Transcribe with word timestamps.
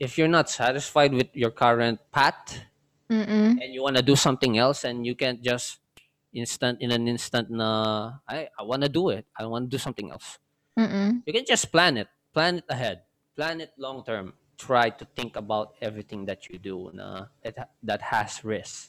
if 0.00 0.18
you're 0.18 0.28
not 0.30 0.50
satisfied 0.50 1.12
with 1.12 1.28
your 1.34 1.50
current 1.50 2.00
path 2.12 2.60
Mm. 3.10 3.60
and 3.60 3.68
you 3.74 3.82
want 3.84 3.96
to 3.96 4.02
do 4.02 4.16
something 4.16 4.56
else 4.56 4.82
and 4.82 5.04
you 5.04 5.14
can't 5.14 5.42
just 5.44 5.76
instant 6.32 6.80
in 6.80 6.90
an 6.90 7.06
instant 7.06 7.50
na 7.52 8.16
I 8.26 8.48
I 8.58 8.64
want 8.64 8.80
to 8.82 8.88
do 8.88 9.12
it. 9.12 9.28
I 9.36 9.44
want 9.44 9.68
to 9.68 9.70
do 9.70 9.76
something 9.78 10.08
else. 10.10 10.40
Mm. 10.72 11.20
You 11.28 11.32
can 11.36 11.44
just 11.44 11.68
plan 11.70 12.00
it. 12.00 12.08
Plan 12.32 12.64
it 12.64 12.66
ahead. 12.66 13.04
Plan 13.36 13.60
it 13.60 13.76
long 13.76 14.02
term. 14.08 14.32
Try 14.56 14.88
to 14.88 15.04
think 15.14 15.36
about 15.36 15.76
everything 15.84 16.24
that 16.26 16.48
you 16.48 16.56
do 16.58 16.90
na 16.96 17.28
it, 17.44 17.54
that 17.84 18.00
has 18.08 18.40
risk. 18.42 18.88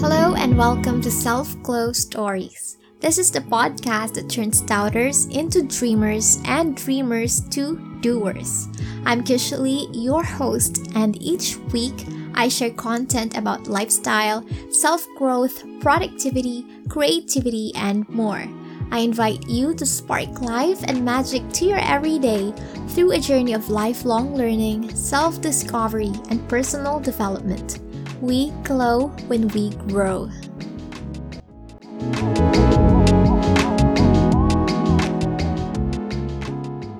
Hello 0.00 0.32
and 0.34 0.56
welcome 0.56 1.04
to 1.04 1.12
Self 1.12 1.52
Glow 1.60 1.92
Stories. 1.92 2.80
This 3.04 3.18
is 3.18 3.30
the 3.30 3.40
podcast 3.40 4.14
that 4.14 4.30
turns 4.30 4.62
doubters 4.62 5.26
into 5.26 5.62
dreamers 5.64 6.40
and 6.46 6.74
dreamers 6.74 7.46
to 7.50 7.76
doers. 8.00 8.66
I'm 9.04 9.22
Kishali, 9.22 9.88
your 9.92 10.24
host, 10.24 10.88
and 10.94 11.22
each 11.22 11.58
week 11.70 11.92
I 12.34 12.48
share 12.48 12.70
content 12.70 13.36
about 13.36 13.66
lifestyle, 13.66 14.42
self 14.70 15.06
growth, 15.18 15.62
productivity, 15.80 16.64
creativity, 16.88 17.72
and 17.74 18.08
more. 18.08 18.48
I 18.90 19.00
invite 19.00 19.46
you 19.50 19.74
to 19.74 19.84
spark 19.84 20.40
life 20.40 20.82
and 20.84 21.04
magic 21.04 21.46
to 21.60 21.66
your 21.66 21.84
everyday 21.84 22.54
through 22.96 23.12
a 23.12 23.20
journey 23.20 23.52
of 23.52 23.68
lifelong 23.68 24.34
learning, 24.34 24.96
self 24.96 25.42
discovery, 25.42 26.12
and 26.30 26.48
personal 26.48 27.00
development. 27.00 27.80
We 28.22 28.50
glow 28.62 29.08
when 29.28 29.48
we 29.48 29.76
grow. 29.92 30.30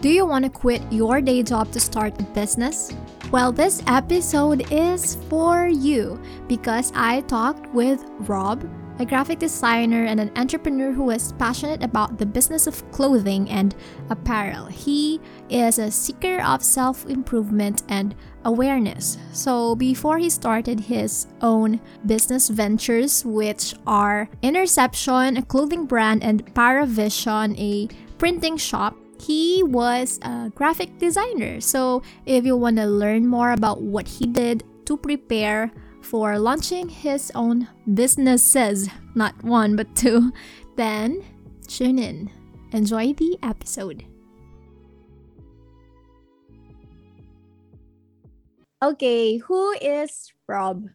Do 0.04 0.10
you 0.10 0.26
want 0.26 0.44
to 0.44 0.50
quit 0.50 0.82
your 0.92 1.22
day 1.22 1.42
job 1.42 1.72
to 1.72 1.80
start 1.80 2.20
a 2.20 2.24
business? 2.36 2.92
Well, 3.30 3.50
this 3.50 3.82
episode 3.86 4.70
is 4.70 5.16
for 5.30 5.66
you 5.66 6.20
because 6.46 6.92
I 6.94 7.22
talked 7.22 7.72
with 7.72 8.04
Rob, 8.28 8.68
a 8.98 9.06
graphic 9.06 9.38
designer 9.38 10.04
and 10.04 10.20
an 10.20 10.30
entrepreneur 10.36 10.92
who 10.92 11.08
is 11.08 11.32
passionate 11.32 11.82
about 11.82 12.18
the 12.18 12.26
business 12.26 12.66
of 12.66 12.84
clothing 12.92 13.48
and 13.48 13.74
apparel. 14.10 14.66
He 14.66 15.22
is 15.48 15.78
a 15.78 15.90
seeker 15.90 16.42
of 16.42 16.62
self 16.62 17.06
improvement 17.06 17.82
and 17.88 18.14
awareness. 18.44 19.16
So, 19.32 19.74
before 19.74 20.18
he 20.18 20.28
started 20.28 20.80
his 20.80 21.28
own 21.40 21.80
business 22.04 22.50
ventures, 22.50 23.24
which 23.24 23.74
are 23.86 24.28
Interception, 24.42 25.38
a 25.38 25.42
clothing 25.42 25.86
brand, 25.86 26.22
and 26.22 26.44
Paravision, 26.54 27.58
a 27.58 27.88
printing 28.18 28.58
shop, 28.58 28.98
he 29.20 29.62
was 29.62 30.18
a 30.22 30.50
graphic 30.54 30.98
designer. 30.98 31.60
So, 31.60 32.02
if 32.26 32.44
you 32.44 32.56
want 32.56 32.76
to 32.76 32.86
learn 32.86 33.26
more 33.26 33.52
about 33.52 33.82
what 33.82 34.06
he 34.08 34.26
did 34.26 34.64
to 34.86 34.96
prepare 34.96 35.72
for 36.00 36.38
launching 36.38 36.88
his 36.88 37.32
own 37.34 37.68
businesses, 37.94 38.88
not 39.14 39.34
one 39.42 39.76
but 39.76 39.94
two, 39.96 40.32
then 40.76 41.24
tune 41.66 41.98
in. 41.98 42.30
Enjoy 42.72 43.12
the 43.14 43.38
episode. 43.42 44.04
Okay, 48.84 49.38
who 49.38 49.72
is 49.80 50.32
Rob? 50.46 50.92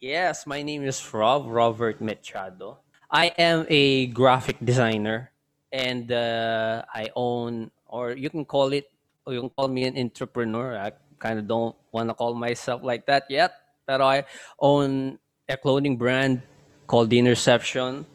Yes, 0.00 0.46
my 0.46 0.62
name 0.62 0.84
is 0.84 1.02
Rob, 1.12 1.50
Robert 1.50 2.00
Machado. 2.00 2.78
I 3.10 3.34
am 3.38 3.66
a 3.68 4.06
graphic 4.06 4.62
designer 4.62 5.33
and 5.74 6.12
uh, 6.12 6.86
I 6.94 7.10
own, 7.18 7.74
or 7.90 8.14
you 8.14 8.30
can 8.30 8.46
call 8.46 8.72
it, 8.72 8.86
or 9.26 9.34
you 9.34 9.40
can 9.40 9.50
call 9.50 9.66
me 9.66 9.82
an 9.90 9.98
entrepreneur. 9.98 10.78
I 10.78 10.92
kind 11.18 11.40
of 11.42 11.50
don't 11.50 11.74
want 11.90 12.10
to 12.10 12.14
call 12.14 12.34
myself 12.34 12.86
like 12.86 13.06
that 13.06 13.26
yet, 13.28 13.58
but 13.84 14.00
I 14.00 14.24
own 14.60 15.18
a 15.48 15.56
clothing 15.56 15.98
brand 15.98 16.42
called 16.86 17.10
The 17.10 17.18
Interception. 17.18 18.06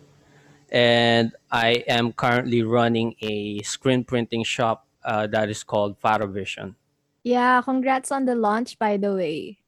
And 0.72 1.36
I 1.52 1.84
am 1.90 2.14
currently 2.14 2.64
running 2.64 3.16
a 3.19 3.59
screen 3.64 4.06
printing 4.06 4.46
shop 4.46 4.88
uh, 5.03 5.28
that 5.28 5.50
is 5.50 5.64
called 5.64 6.00
Paravision. 6.00 6.75
Yeah, 7.24 7.62
congrats 7.62 8.12
on 8.12 8.24
the 8.24 8.36
launch, 8.36 8.80
by 8.80 8.96
the 8.96 9.14
way. 9.14 9.59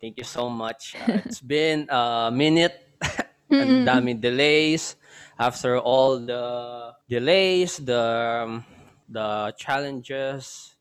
Thank 0.00 0.18
you 0.18 0.24
so 0.24 0.48
much. 0.50 0.96
Uh, 0.96 1.20
it's 1.24 1.40
been 1.54 1.86
a 1.88 2.32
minute. 2.32 2.82
Ang 3.52 3.86
daming 3.86 4.20
delays. 4.20 4.96
After 5.38 5.78
all 5.78 6.18
the 6.18 6.95
delays, 7.08 7.78
the 7.78 8.02
um, 8.46 8.64
the 9.08 9.54
challenges, 9.56 10.76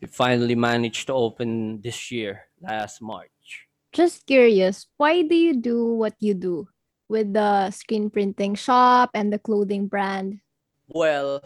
we 0.00 0.08
finally 0.08 0.56
managed 0.56 1.06
to 1.08 1.14
open 1.14 1.80
this 1.80 2.10
year, 2.10 2.48
last 2.60 3.00
March. 3.00 3.68
Just 3.92 4.26
curious, 4.26 4.86
why 4.96 5.22
do 5.22 5.36
you 5.36 5.56
do 5.56 5.94
what 5.94 6.16
you 6.20 6.34
do 6.34 6.68
with 7.08 7.32
the 7.32 7.70
screen 7.70 8.10
printing 8.10 8.54
shop 8.54 9.10
and 9.14 9.32
the 9.32 9.38
clothing 9.38 9.86
brand? 9.86 10.40
Well, 10.88 11.40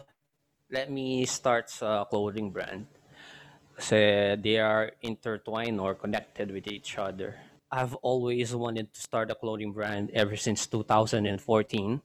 let 0.71 0.91
me 0.91 1.25
start 1.25 1.69
sa 1.69 2.03
clothing 2.05 2.51
brand. 2.51 2.87
Kasi 3.75 4.35
they 4.35 4.59
are 4.59 4.91
intertwined 5.01 5.79
or 5.79 5.95
connected 5.95 6.51
with 6.51 6.67
each 6.67 6.97
other. 6.99 7.39
I've 7.71 7.95
always 8.03 8.51
wanted 8.51 8.91
to 8.93 8.99
start 8.99 9.31
a 9.31 9.35
clothing 9.35 9.71
brand 9.71 10.11
ever 10.11 10.35
since 10.35 10.67
2014. 10.67 12.03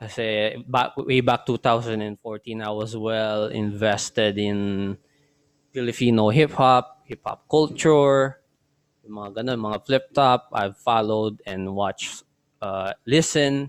Kasi 0.00 0.56
back, 0.64 0.96
way 0.96 1.20
back 1.20 1.44
2014, 1.44 2.00
I 2.64 2.72
was 2.72 2.96
well 2.96 3.52
invested 3.52 4.40
in 4.40 4.96
Filipino 5.76 6.32
hip-hop, 6.32 7.04
hip-hop 7.04 7.44
culture, 7.44 8.40
yung 9.04 9.14
mga 9.20 9.44
ganun, 9.44 9.60
mga 9.60 9.78
flip-top. 9.84 10.48
I've 10.56 10.80
followed 10.80 11.44
and 11.44 11.76
watched, 11.76 12.24
uh, 12.64 12.96
listen, 13.04 13.68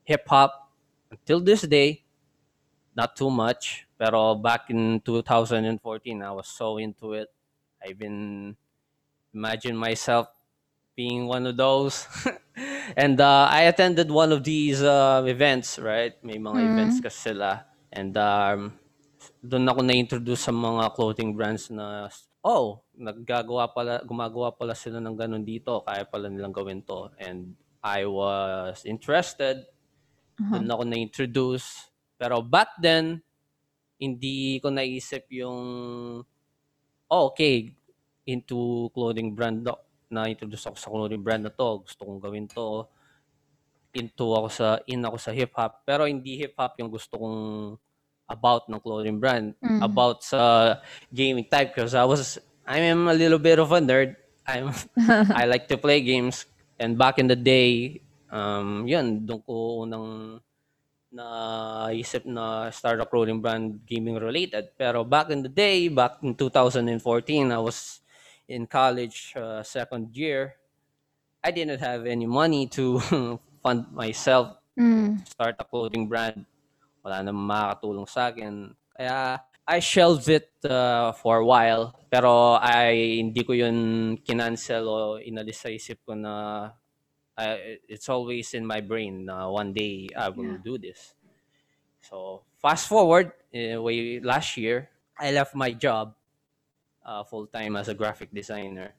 hip-hop 0.00 0.72
until 1.12 1.44
this 1.44 1.68
day. 1.68 2.08
Not 2.96 3.12
too 3.12 3.28
much, 3.28 3.84
pero 4.00 4.32
back 4.32 4.72
in 4.72 5.04
2014, 5.04 5.76
I 6.24 6.32
was 6.32 6.48
so 6.48 6.80
into 6.80 7.12
it. 7.12 7.28
I've 7.84 8.00
been 8.00 8.56
imagine 9.36 9.76
myself 9.76 10.32
being 10.96 11.28
one 11.28 11.44
of 11.44 11.60
those. 11.60 12.08
and 12.96 13.20
uh, 13.20 13.46
I 13.52 13.68
attended 13.68 14.10
one 14.10 14.32
of 14.32 14.42
these 14.42 14.80
uh, 14.80 15.22
events, 15.28 15.78
right? 15.78 16.16
May 16.24 16.40
mga 16.40 16.72
events 16.72 16.98
kasi 17.04 17.30
sila. 17.30 17.68
And 17.92 18.16
um, 18.16 18.72
doon 19.44 19.68
ako 19.68 19.80
na-introduce 19.84 20.48
sa 20.48 20.52
mga 20.56 20.96
clothing 20.96 21.36
brands 21.36 21.68
na, 21.68 22.08
oh, 22.40 22.80
naggagawa 22.96 23.68
pala, 23.70 24.00
gumagawa 24.02 24.56
pala 24.56 24.72
sila 24.72 24.98
ng 24.98 25.14
ganun 25.14 25.44
dito. 25.44 25.84
Kaya 25.84 26.08
pala 26.08 26.32
nilang 26.32 26.56
gawin 26.56 26.80
to. 26.82 27.12
And 27.20 27.52
I 27.84 28.08
was 28.08 28.88
interested. 28.88 29.68
Doon 30.40 30.66
ako 30.72 30.82
na-introduce. 30.88 31.92
Pero 32.16 32.40
back 32.40 32.80
then, 32.80 33.20
hindi 34.00 34.60
ko 34.64 34.72
naisip 34.72 35.28
yung, 35.28 35.60
oh, 37.12 37.24
okay, 37.28 37.76
into 38.26 38.90
clothing 38.96 39.36
brand 39.36 39.64
na-introduce 40.10 40.66
ako 40.70 40.76
sa 40.76 40.90
clothing 40.90 41.22
brand 41.22 41.42
na 41.46 41.52
to. 41.52 41.82
Gusto 41.82 42.00
kong 42.06 42.20
gawin 42.22 42.46
to. 42.50 42.86
Into 43.96 44.26
ako 44.36 44.48
sa, 44.52 44.66
in 44.86 45.02
ako 45.02 45.16
sa 45.18 45.32
hip-hop. 45.32 45.82
Pero 45.86 46.04
hindi 46.06 46.38
hip-hop 46.38 46.78
yung 46.78 46.90
gusto 46.92 47.16
kong 47.18 47.40
about 48.26 48.66
ng 48.66 48.82
clothing 48.82 49.18
brand. 49.18 49.54
About 49.82 50.22
sa 50.22 50.76
gaming 51.10 51.46
type. 51.46 51.74
Because 51.74 51.94
I 51.94 52.04
was, 52.04 52.38
I 52.66 52.82
am 52.86 53.08
a 53.08 53.16
little 53.16 53.40
bit 53.40 53.58
of 53.58 53.72
a 53.72 53.80
nerd. 53.80 54.14
I'm, 54.46 54.70
I 55.34 55.46
like 55.46 55.66
to 55.68 55.78
play 55.78 56.00
games. 56.02 56.46
And 56.78 56.98
back 56.98 57.18
in 57.18 57.26
the 57.26 57.38
day, 57.38 58.02
um, 58.30 58.84
yun, 58.86 59.24
doon 59.24 59.40
ko 59.42 59.86
unang 59.88 60.38
naisip 61.16 62.28
na 62.28 62.68
start 62.68 63.00
a 63.00 63.06
clothing 63.08 63.40
brand 63.40 63.80
gaming 63.88 64.20
related. 64.20 64.76
Pero 64.76 65.02
back 65.02 65.32
in 65.32 65.40
the 65.40 65.48
day, 65.48 65.88
back 65.88 66.20
in 66.20 66.36
2014, 66.36 66.92
I 67.48 67.58
was 67.58 68.04
in 68.48 68.66
college 68.66 69.34
uh, 69.36 69.62
second 69.62 70.16
year. 70.16 70.56
I 71.44 71.50
didn't 71.50 71.80
have 71.80 72.06
any 72.06 72.26
money 72.26 72.66
to 72.78 73.00
fund 73.62 73.86
myself 73.92 74.58
Mm. 74.76 75.24
start 75.24 75.56
a 75.58 75.64
clothing 75.64 76.04
brand. 76.04 76.44
Wala 77.00 77.24
namang 77.24 77.48
makakatulong 77.48 78.04
sa 78.04 78.28
akin. 78.28 78.76
Kaya 78.92 79.40
I 79.64 79.80
shelved 79.80 80.28
it 80.28 80.52
uh, 80.68 81.16
for 81.16 81.40
a 81.40 81.46
while. 81.48 81.96
Pero 82.12 82.60
I 82.60 83.16
hindi 83.24 83.40
ko 83.40 83.56
yun 83.56 84.20
kinancel 84.20 84.84
o 84.84 84.98
inalis 85.16 85.64
sa 85.64 85.72
isip 85.72 86.04
ko 86.04 86.12
na 86.12 86.68
I- 87.40 87.80
it's 87.88 88.08
always 88.12 88.52
in 88.52 88.68
my 88.68 88.84
brain 88.84 89.24
na 89.24 89.48
one 89.48 89.72
day 89.72 90.08
I 90.12 90.28
will 90.28 90.60
do 90.60 90.76
this. 90.76 91.16
So 92.04 92.44
fast 92.60 92.88
forward, 92.88 93.32
uh, 93.56 93.80
way 93.82 94.20
last 94.20 94.56
year, 94.56 94.88
I 95.18 95.32
left 95.32 95.54
my 95.56 95.72
job 95.72 96.14
uh, 97.06 97.24
full 97.24 97.46
time 97.48 97.76
as 97.76 97.88
a 97.88 97.94
graphic 97.94 98.32
designer 98.34 98.96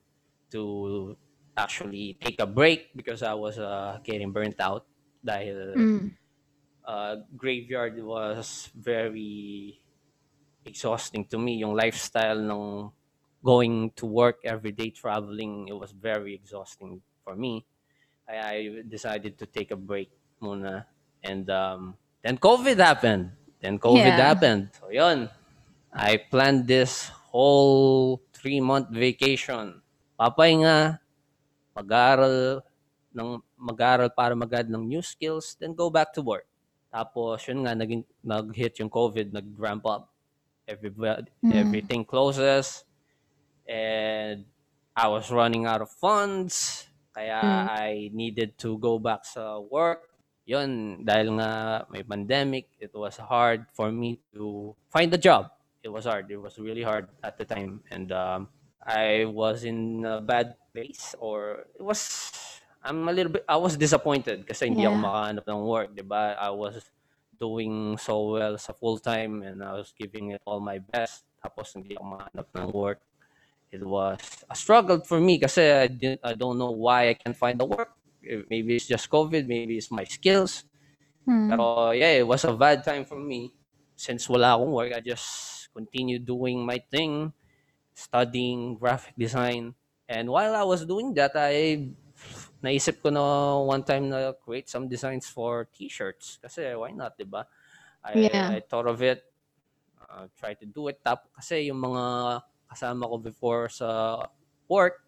to 0.51 1.17
actually 1.57 2.17
take 2.21 2.39
a 2.41 2.47
break 2.47 2.95
because 2.95 3.23
I 3.23 3.35
was 3.35 3.59
uh, 3.59 3.99
getting 4.03 4.31
burnt 4.31 4.59
out 4.61 4.87
dahil 5.25 5.75
Mm. 5.75 6.17
uh, 6.85 7.17
graveyard 7.35 7.99
was 8.01 8.69
very 8.75 9.81
exhausting 10.65 11.25
to 11.27 11.37
me. 11.39 11.57
Yung 11.63 11.75
lifestyle 11.75 12.39
ng 12.39 12.91
going 13.43 13.91
to 13.95 14.05
work 14.05 14.39
every 14.45 14.71
day, 14.71 14.89
traveling, 14.91 15.67
it 15.69 15.77
was 15.77 15.91
very 15.91 16.35
exhausting 16.35 17.01
for 17.23 17.35
me. 17.35 17.65
I, 18.27 18.35
I 18.37 18.83
decided 18.87 19.37
to 19.39 19.45
take 19.47 19.71
a 19.71 19.77
break 19.77 20.11
muna. 20.41 20.85
And 21.23 21.49
um, 21.49 21.97
then 22.23 22.37
COVID 22.37 22.77
happened. 22.77 23.33
Then 23.61 23.79
COVID 23.79 24.17
Yeah. 24.17 24.19
happened. 24.19 24.71
So 24.79 24.89
yun, 24.89 25.29
I 25.93 26.17
planned 26.17 26.67
this 26.67 27.09
whole 27.37 28.17
three-month 28.33 28.89
vacation. 28.89 29.77
Papahinga, 30.17 30.97
mag-aaral, 31.77 32.65
ng, 33.13 33.37
mag-aaral 33.53 34.09
para 34.09 34.33
mag-add 34.33 34.65
ng 34.65 34.81
new 34.81 35.05
skills, 35.05 35.53
then 35.61 35.77
go 35.77 35.93
back 35.93 36.09
to 36.09 36.25
work. 36.25 36.49
Tapos, 36.89 37.45
yun 37.45 37.61
nga, 37.61 37.77
naging, 37.77 38.01
nag-hit 38.25 38.81
yung 38.81 38.89
COVID, 38.89 39.29
nag-ramp 39.37 39.85
up. 39.85 40.09
Everybody, 40.65 41.29
Mm. 41.45 41.53
Everything 41.53 42.01
closes. 42.03 42.83
And 43.63 44.43
I 44.97 45.07
was 45.07 45.29
running 45.29 45.69
out 45.69 45.85
of 45.85 45.93
funds. 45.93 46.83
Kaya 47.13 47.39
Mm. 47.39 47.65
I 47.69 47.91
needed 48.11 48.57
to 48.65 48.75
go 48.81 48.97
back 48.97 49.23
sa 49.23 49.61
work. 49.61 50.09
Yun, 50.47 51.03
dahil 51.03 51.37
nga 51.37 51.83
may 51.91 52.01
pandemic, 52.01 52.71
it 52.79 52.91
was 52.95 53.19
hard 53.19 53.67
for 53.75 53.91
me 53.91 54.17
to 54.33 54.73
find 54.89 55.11
a 55.11 55.19
job. 55.19 55.56
It 55.87 55.91
was 55.95 56.03
hard. 56.03 56.27
It 56.27 56.35
was 56.35 56.59
really 56.59 56.83
hard 56.83 57.07
at 57.23 57.39
the 57.39 57.47
time. 57.47 57.79
And 57.87 58.11
um, 58.11 58.51
I 58.83 59.23
was 59.23 59.63
in 59.63 60.03
a 60.03 60.19
bad 60.19 60.59
place 60.75 61.15
or 61.15 61.63
it 61.79 61.83
was 61.83 62.11
I'm 62.83 63.07
a 63.07 63.13
little 63.15 63.31
bit 63.31 63.47
I 63.47 63.55
was 63.55 63.79
disappointed 63.79 64.43
kasi 64.43 64.67
hindi 64.67 64.83
ako 64.83 64.99
Yeah. 64.99 65.07
makahanap 65.07 65.45
ng 65.47 65.61
work, 65.63 65.89
'di 65.95 66.03
ba? 66.03 66.35
I 66.35 66.51
was 66.51 66.91
doing 67.39 67.95
so 67.95 68.35
well 68.35 68.59
sa 68.59 68.75
full 68.75 68.99
time 68.99 69.47
and 69.47 69.63
I 69.63 69.79
was 69.79 69.95
giving 69.95 70.35
it 70.35 70.43
all 70.43 70.59
my 70.59 70.83
best 70.83 71.23
tapos 71.39 71.71
hindi 71.71 71.95
ako 71.95 72.19
makahanap 72.19 72.47
ng 72.51 72.69
work. 72.75 72.99
It 73.71 73.83
was 73.83 74.19
a 74.51 74.55
struggle 74.55 74.99
for 75.03 75.19
me 75.23 75.39
kasi 75.39 75.63
I 75.71 75.87
didn't, 75.87 76.23
I 76.23 76.35
don't 76.35 76.59
know 76.59 76.71
why 76.71 77.11
I 77.11 77.15
can't 77.15 77.35
find 77.35 77.55
the 77.59 77.67
work. 77.67 77.95
Maybe 78.23 78.75
it's 78.75 78.87
just 78.87 79.07
COVID, 79.07 79.47
maybe 79.47 79.79
it's 79.79 79.91
my 79.91 80.03
skills. 80.03 80.63
Mm. 81.27 81.51
Pero 81.51 81.91
yeah, 81.95 82.19
it 82.19 82.27
was 82.27 82.43
a 82.43 82.55
bad 82.55 82.83
time 82.83 83.03
for 83.03 83.19
me. 83.19 83.51
Since 83.97 84.29
wala 84.29 84.53
akong 84.55 84.71
work, 84.77 84.91
I 84.93 85.01
just 85.01 85.56
continued 85.77 86.25
doing 86.25 86.65
my 86.65 86.81
thing, 86.89 87.29
studying 87.93 88.73
graphic 88.81 89.13
design. 89.13 89.77
And 90.09 90.33
while 90.33 90.57
I 90.57 90.65
was 90.65 90.81
doing 90.89 91.13
that, 91.21 91.37
I 91.37 91.85
naisip 92.65 93.05
ko 93.05 93.13
na 93.13 93.21
one 93.61 93.85
time 93.85 94.09
na 94.09 94.33
create 94.33 94.65
some 94.65 94.89
designs 94.89 95.29
for 95.29 95.69
t-shirts. 95.69 96.41
Kasi 96.41 96.73
why 96.73 96.89
not, 96.89 97.13
di 97.13 97.29
ba? 97.29 97.45
I, 98.01 98.25
Yeah. 98.25 98.57
I 98.57 98.65
thought 98.65 98.89
of 98.89 98.97
it, 99.05 99.21
uh, 100.01 100.25
try 100.33 100.57
to 100.57 100.65
do 100.65 100.89
it. 100.89 100.97
Tap, 101.05 101.29
kasi 101.37 101.69
yung 101.69 101.77
mga 101.77 102.41
kasama 102.65 103.05
ko 103.05 103.15
before 103.21 103.69
sa 103.69 104.17
work, 104.65 105.05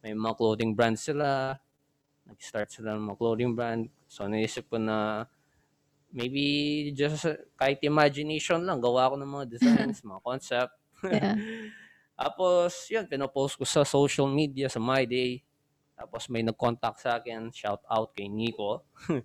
may 0.00 0.16
mga 0.16 0.38
clothing 0.38 0.72
brands 0.72 1.04
sila. 1.04 1.58
Nag-start 2.24 2.72
sila 2.72 2.96
ng 2.96 3.12
mga 3.12 3.18
clothing 3.18 3.52
brand. 3.52 3.92
So 4.08 4.24
naisip 4.24 4.72
ko 4.72 4.80
na 4.80 5.28
maybe 6.12 6.90
just 6.96 7.26
uh, 7.28 7.36
kahit 7.58 7.80
imagination 7.84 8.64
lang, 8.64 8.80
gawa 8.80 9.12
ko 9.12 9.14
ng 9.16 9.28
mga 9.28 9.46
designs, 9.48 10.02
mga 10.08 10.22
concept. 10.24 10.72
Yeah. 11.04 11.36
Tapos, 12.20 12.90
yun, 12.90 13.06
pinopost 13.06 13.54
ko 13.54 13.62
sa 13.62 13.86
social 13.86 14.26
media, 14.26 14.66
sa 14.66 14.82
My 14.82 15.06
Day. 15.06 15.46
Tapos 15.98 16.30
may 16.30 16.46
nag-contact 16.46 17.02
sa 17.02 17.18
akin, 17.18 17.50
shout 17.50 17.82
out 17.90 18.14
kay 18.14 18.30
Nico, 18.30 18.86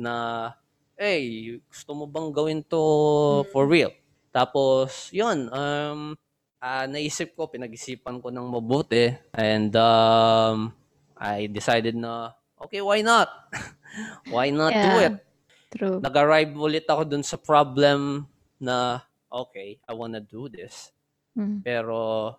na, 0.00 0.48
hey, 0.96 1.56
gusto 1.68 1.92
mo 1.92 2.08
bang 2.08 2.32
gawin 2.32 2.60
to 2.64 2.80
for 3.52 3.68
real? 3.68 3.92
Tapos, 4.32 5.12
yun, 5.12 5.52
um, 5.52 6.16
ah, 6.64 6.88
naisip 6.88 7.36
ko, 7.36 7.44
pinag-isipan 7.52 8.24
ko 8.24 8.32
ng 8.32 8.48
mabuti, 8.48 9.12
and 9.36 9.76
um, 9.76 10.72
I 11.12 11.44
decided 11.44 11.92
na, 11.92 12.32
okay, 12.56 12.80
why 12.80 13.04
not? 13.04 13.28
why 14.32 14.48
not 14.48 14.72
do 14.72 14.88
Yeah. 14.88 15.12
it? 15.12 15.14
True. 15.74 15.98
Nag-arrive 15.98 16.54
ulit 16.54 16.86
ako 16.86 17.02
dun 17.04 17.24
sa 17.26 17.34
problem 17.34 18.24
na, 18.56 19.02
okay, 19.26 19.82
I 19.84 19.92
wanna 19.92 20.22
do 20.22 20.46
this. 20.46 20.94
Mm. 21.34 21.66
Pero 21.66 22.30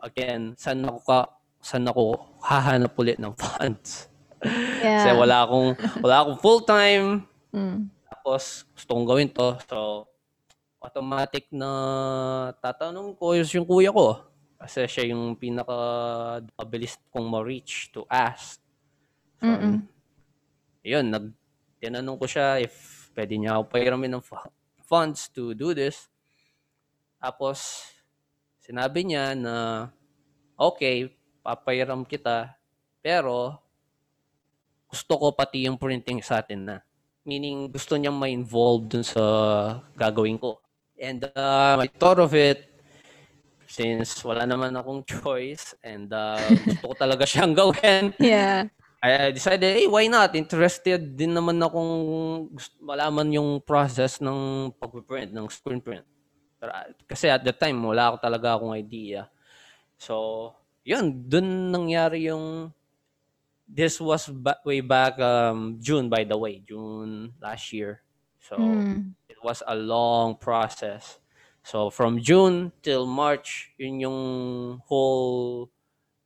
again, 0.00 0.56
saan 0.56 0.80
ako 0.88 0.98
ka 1.04 1.18
saan 1.60 1.84
ako 1.84 2.16
hahanap 2.40 2.96
ulit 2.96 3.20
ng 3.20 3.36
funds? 3.42 4.08
Kasi 4.40 5.08
Yeah. 5.08 5.16
wala 5.16 5.44
akong 5.44 5.68
wala 6.00 6.16
akong 6.22 6.38
full 6.40 6.60
time 6.62 7.24
Mm. 7.52 7.88
tapos 8.04 8.68
gusto 8.72 8.90
kong 8.92 9.08
gawin 9.08 9.28
to. 9.32 9.56
So 9.68 10.08
automatic 10.80 11.48
na 11.50 11.70
tatanong 12.60 13.16
ko 13.16 13.32
is 13.36 13.48
yung 13.52 13.64
kuya 13.64 13.92
ko. 13.92 14.24
Kasi 14.56 14.88
siya 14.88 15.12
yung 15.12 15.36
pinaka 15.36 15.76
mabilis 16.56 16.96
kong 17.12 17.28
ma-reach 17.28 17.92
to 17.92 18.08
ask. 18.08 18.56
So, 19.36 19.52
Mm-mm. 19.52 19.84
yun, 20.80 21.12
nag 21.12 21.28
tinanong 21.80 22.18
ko 22.18 22.26
siya 22.28 22.60
if 22.60 23.08
pwede 23.16 23.40
niya 23.40 23.56
ako 23.56 23.64
pairamin 23.72 24.12
ng 24.16 24.24
fu- 24.24 24.52
funds 24.84 25.32
to 25.32 25.56
do 25.56 25.72
this. 25.72 26.12
Tapos, 27.16 27.88
sinabi 28.60 29.08
niya 29.08 29.32
na, 29.32 29.88
okay, 30.54 31.10
papairam 31.40 32.04
kita, 32.04 32.52
pero 33.00 33.56
gusto 34.86 35.12
ko 35.16 35.26
pati 35.32 35.64
yung 35.66 35.80
printing 35.80 36.20
sa 36.20 36.44
atin 36.44 36.60
na. 36.62 36.76
Meaning, 37.26 37.72
gusto 37.72 37.98
niyang 37.98 38.14
ma-involve 38.14 38.86
dun 38.86 39.02
sa 39.02 39.22
gagawin 39.98 40.38
ko. 40.38 40.62
And 40.96 41.26
uh, 41.34 41.76
I 41.80 41.90
thought 41.90 42.22
of 42.22 42.32
it 42.32 42.76
since 43.66 44.22
wala 44.22 44.46
naman 44.46 44.72
akong 44.78 45.02
choice 45.10 45.74
and 45.82 46.08
uh, 46.14 46.38
gusto 46.64 46.92
ko 46.92 46.94
talaga 46.94 47.26
siyang 47.26 47.52
gawin. 47.52 48.14
Yeah. 48.22 48.70
I 49.02 49.30
decided, 49.30 49.76
hey, 49.76 49.86
why 49.86 50.08
not? 50.08 50.34
Interested 50.34 51.14
din 51.14 51.36
naman 51.36 51.60
akong 51.62 51.92
malaman 52.80 53.28
yung 53.30 53.50
process 53.62 54.18
ng 54.18 54.72
pag-print, 54.80 55.30
ng 55.30 55.46
screen 55.52 55.80
print. 55.80 56.06
Pero, 56.58 56.72
kasi 57.06 57.28
at 57.28 57.44
the 57.44 57.52
time, 57.52 57.78
wala 57.84 58.10
ako 58.10 58.16
talaga 58.18 58.56
akong 58.56 58.74
idea. 58.74 59.28
So, 60.00 60.52
yun, 60.82 61.28
dun 61.28 61.70
nangyari 61.70 62.32
yung, 62.32 62.72
this 63.68 64.00
was 64.00 64.26
ba- 64.32 64.58
way 64.64 64.80
back 64.80 65.20
um, 65.20 65.76
June, 65.78 66.08
by 66.08 66.24
the 66.24 66.36
way, 66.38 66.62
June 66.64 67.36
last 67.38 67.70
year. 67.72 68.02
So, 68.40 68.56
Mm. 68.56 69.14
it 69.28 69.38
was 69.44 69.62
a 69.66 69.74
long 69.76 70.38
process. 70.40 71.18
So 71.66 71.90
from 71.90 72.22
June 72.22 72.70
till 72.78 73.10
March, 73.10 73.74
yun 73.74 73.98
yung 73.98 74.20
whole 74.86 75.66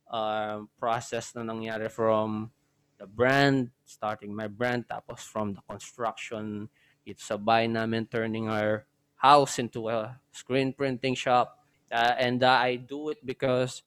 uh, 0.05 0.69
process 0.77 1.33
na 1.33 1.41
nangyari 1.41 1.89
from 1.89 2.53
the 3.01 3.09
brand, 3.09 3.73
starting 3.85 4.29
my 4.37 4.45
brand, 4.45 4.85
tapos 4.85 5.25
from 5.25 5.57
the 5.57 5.61
construction, 5.65 6.69
it's 7.01 7.25
sa 7.25 7.37
bahay 7.41 7.65
namin, 7.65 8.05
turning 8.05 8.45
our 8.45 8.85
house 9.17 9.57
into 9.57 9.89
a 9.89 10.21
screen 10.29 10.69
printing 10.73 11.17
shop. 11.17 11.65
Uh, 11.89 12.13
and 12.21 12.45
uh, 12.45 12.61
I 12.61 12.77
do 12.77 13.09
it 13.09 13.25
because 13.25 13.81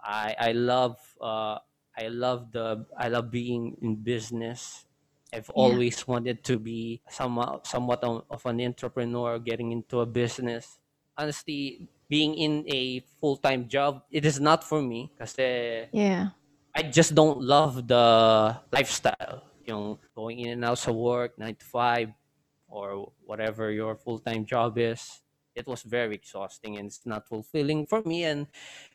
I 0.00 0.34
I 0.38 0.50
love 0.52 0.98
uh, 1.20 1.58
I 1.96 2.08
love 2.10 2.50
the 2.52 2.86
I 2.98 3.08
love 3.08 3.30
being 3.30 3.78
in 3.82 3.96
business. 4.02 4.86
I've 5.32 5.50
Yeah. 5.54 5.78
always 5.78 6.06
wanted 6.06 6.44
to 6.50 6.58
be 6.58 7.02
somewhat 7.08 7.66
somewhat 7.66 8.02
of 8.04 8.26
of 8.30 8.42
an 8.46 8.60
entrepreneur, 8.60 9.38
getting 9.38 9.72
into 9.72 10.00
a 10.00 10.06
business. 10.06 10.78
Honestly, 11.16 11.88
being 12.10 12.34
in 12.34 12.66
a 12.68 13.00
full 13.22 13.36
time 13.38 13.68
job, 13.70 14.02
it 14.10 14.26
is 14.26 14.40
not 14.42 14.66
for 14.66 14.82
me 14.82 15.14
kasi 15.18 15.86
Yeah. 15.92 16.30
I 16.74 16.82
just 16.82 17.14
don't 17.14 17.40
love 17.40 17.86
the 17.86 18.58
lifestyle. 18.72 19.46
Yung 19.64 19.98
going 20.14 20.40
in 20.40 20.58
and 20.58 20.64
out 20.64 20.82
of 20.88 20.96
work, 20.96 21.38
9 21.38 21.54
to 21.54 21.64
5, 21.64 22.10
or 22.66 23.12
whatever 23.24 23.70
your 23.70 23.94
full-time 23.94 24.44
job 24.44 24.76
is. 24.76 25.22
It 25.54 25.68
was 25.68 25.86
very 25.86 26.16
exhausting 26.16 26.76
and 26.76 26.90
it's 26.90 27.06
not 27.06 27.28
fulfilling 27.28 27.86
for 27.86 28.02
me. 28.02 28.24
And 28.24 28.48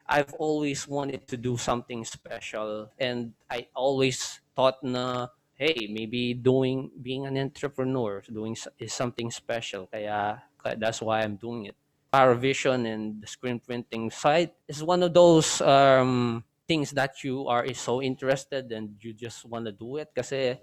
I've 0.05 0.33
always 0.35 0.87
wanted 0.89 1.25
to 1.29 1.37
do 1.37 1.55
something 1.55 2.03
special. 2.03 2.91
And 2.99 3.31
I 3.49 3.67
always 3.73 4.41
thought 4.53 4.83
na, 4.83 5.27
hey, 5.55 5.87
maybe 5.89 6.33
doing, 6.33 6.91
being 7.01 7.25
an 7.25 7.37
entrepreneur 7.37 8.21
doing 8.27 8.57
is 8.77 8.91
something 8.91 9.31
special. 9.31 9.87
Kaya 9.87 10.43
that's 10.75 11.01
why 11.01 11.21
I'm 11.21 11.37
doing 11.37 11.71
it. 11.71 11.75
Paravision 12.11 12.91
and 12.91 13.21
the 13.21 13.27
screen 13.27 13.61
printing 13.63 14.11
side 14.11 14.51
is 14.67 14.83
one 14.83 15.03
of 15.03 15.13
those 15.13 15.61
um, 15.61 16.43
things 16.69 16.93
that 16.93 17.25
you 17.25 17.49
are 17.49 17.65
is 17.65 17.81
so 17.81 18.01
interested 18.01 18.69
and 18.71 19.01
you 19.01 19.13
just 19.13 19.45
want 19.49 19.65
to 19.65 19.73
do 19.73 19.97
it 19.97 20.13
kasi 20.13 20.61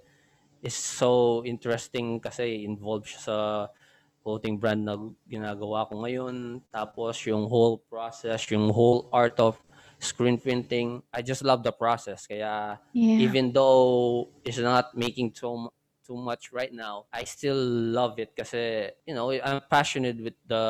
it's 0.62 0.76
so 0.78 1.44
interesting 1.44 2.20
kasi 2.20 2.64
involved 2.64 3.06
siya 3.10 3.20
sa 3.22 3.36
clothing 4.22 4.58
brand 4.58 4.82
na 4.84 4.98
ginagawa 5.30 5.86
ko 5.86 6.02
ngayon. 6.02 6.62
Tapos 6.74 7.14
yung 7.30 7.46
whole 7.46 7.78
process, 7.78 8.42
yung 8.50 8.70
whole 8.74 9.06
art 9.14 9.38
of 9.38 9.58
screen 10.02 10.36
printing, 10.38 11.02
I 11.14 11.22
just 11.22 11.42
love 11.46 11.62
the 11.62 11.72
process. 11.72 12.26
Kaya 12.26 12.80
Yeah. 12.92 13.18
even 13.18 13.52
though 13.54 14.28
it's 14.44 14.58
not 14.58 14.96
making 14.96 15.34
so 15.34 15.70
too 16.06 16.18
much 16.18 16.52
right 16.52 16.72
now, 16.72 17.06
I 17.12 17.24
still 17.24 17.58
love 17.58 18.18
it 18.18 18.34
kasi, 18.36 18.90
you 19.06 19.14
know, 19.14 19.30
I'm 19.32 19.62
passionate 19.70 20.18
with 20.22 20.38
the 20.46 20.64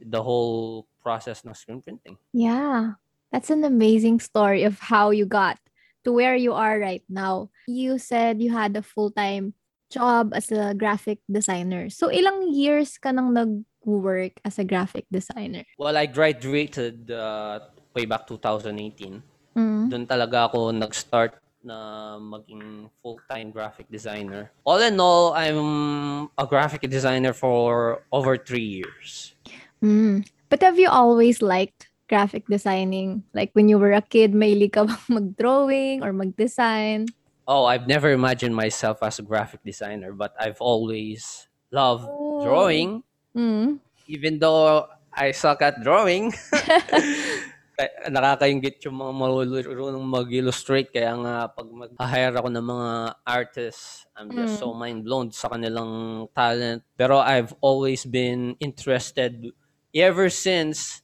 the 0.00 0.20
whole 0.22 0.88
process 1.02 1.44
ng 1.44 1.54
screen 1.56 1.80
printing. 1.82 2.16
Yeah, 2.32 2.94
that's 3.32 3.48
an 3.48 3.64
amazing 3.64 4.20
story 4.20 4.62
of 4.62 4.78
how 4.78 5.10
you 5.10 5.24
got 5.24 5.56
to 6.04 6.12
where 6.12 6.36
you 6.36 6.52
are 6.52 6.78
right 6.78 7.02
now. 7.08 7.48
You 7.66 7.98
said 7.98 8.42
you 8.44 8.52
had 8.52 8.76
a 8.76 8.84
full-time 8.84 9.54
job 9.90 10.36
as 10.36 10.52
a 10.52 10.76
graphic 10.76 11.18
designer. 11.24 11.88
So 11.88 12.12
ilang 12.12 12.52
years 12.52 13.00
ka 13.00 13.10
nang 13.10 13.32
nag-work 13.32 14.36
as 14.44 14.60
a 14.60 14.64
graphic 14.64 15.08
designer? 15.10 15.64
Well, 15.80 15.96
I 15.96 16.06
graduated 16.06 17.10
uh, 17.10 17.72
way 17.96 18.04
back 18.04 18.28
2018. 18.28 19.56
Mm. 19.56 19.88
Doon 19.88 20.04
talaga 20.06 20.48
ako 20.48 20.72
nag-start 20.72 21.36
na 21.62 22.18
maging 22.18 22.90
full-time 23.04 23.52
graphic 23.52 23.86
designer. 23.86 24.50
All 24.64 24.82
in 24.82 24.98
all, 24.98 25.32
I'm 25.32 26.28
a 26.34 26.46
graphic 26.48 26.82
designer 26.90 27.32
for 27.32 28.02
over 28.10 28.36
three 28.36 28.82
years. 28.82 29.36
Mm. 29.78 30.26
But 30.48 30.60
have 30.64 30.80
you 30.80 30.90
always 30.90 31.40
liked 31.40 31.91
graphic 32.12 32.44
designing? 32.44 33.24
Like 33.32 33.56
when 33.56 33.72
you 33.72 33.80
were 33.80 33.96
a 33.96 34.04
kid, 34.04 34.36
mahilig 34.36 34.76
ka 34.76 34.84
bang 34.84 35.00
mag-drawing 35.16 36.04
or 36.04 36.12
mag-design? 36.12 37.08
Oh, 37.48 37.64
I've 37.64 37.88
never 37.88 38.12
imagined 38.12 38.52
myself 38.52 39.00
as 39.00 39.16
a 39.18 39.24
graphic 39.24 39.64
designer, 39.64 40.12
but 40.12 40.36
I've 40.36 40.60
always 40.60 41.48
loved 41.72 42.04
Oh. 42.04 42.44
drawing, 42.44 43.00
Mm. 43.32 43.80
even 44.12 44.36
though 44.36 44.84
I 45.08 45.32
suck 45.32 45.64
at 45.64 45.80
drawing. 45.80 46.36
Nakakaingit 48.12 48.78
yung 48.84 49.00
mga 49.00 49.12
marunong 49.16 50.04
mag-illustrate. 50.06 50.92
Kaya 50.92 51.16
nga, 51.18 51.34
pag 51.50 51.66
mag-hire 51.66 52.36
ako 52.36 52.48
ng 52.52 52.66
mga 52.68 52.90
artists, 53.26 54.04
I'm 54.14 54.30
just 54.30 54.54
Mm. 54.54 54.60
so 54.60 54.66
mind-blown 54.76 55.28
sa 55.32 55.48
kanilang 55.50 56.26
talent. 56.36 56.84
Pero 56.94 57.18
I've 57.18 57.50
always 57.64 58.04
been 58.06 58.54
interested 58.60 59.50
ever 59.96 60.28
since 60.30 61.00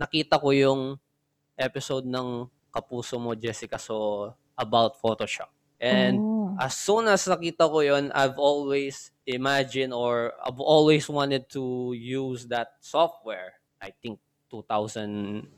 nakita 0.00 0.40
ko 0.40 0.48
yung 0.56 0.96
episode 1.60 2.08
ng 2.08 2.48
Kapuso 2.72 3.20
Mo, 3.20 3.36
Jessica, 3.36 3.76
so 3.76 4.32
about 4.56 4.96
Photoshop. 4.96 5.52
And 5.76 6.16
Oh. 6.20 6.56
as 6.60 6.76
soon 6.76 7.08
as 7.08 7.24
nakita 7.24 7.64
ko 7.68 7.80
yon 7.80 8.12
I've 8.12 8.36
always 8.36 9.12
imagined 9.24 9.92
or 9.96 10.32
I've 10.40 10.60
always 10.60 11.08
wanted 11.08 11.48
to 11.56 11.92
use 11.96 12.48
that 12.52 12.76
software. 12.80 13.56
I 13.80 13.92
think 13.96 14.20
2010 14.52 15.48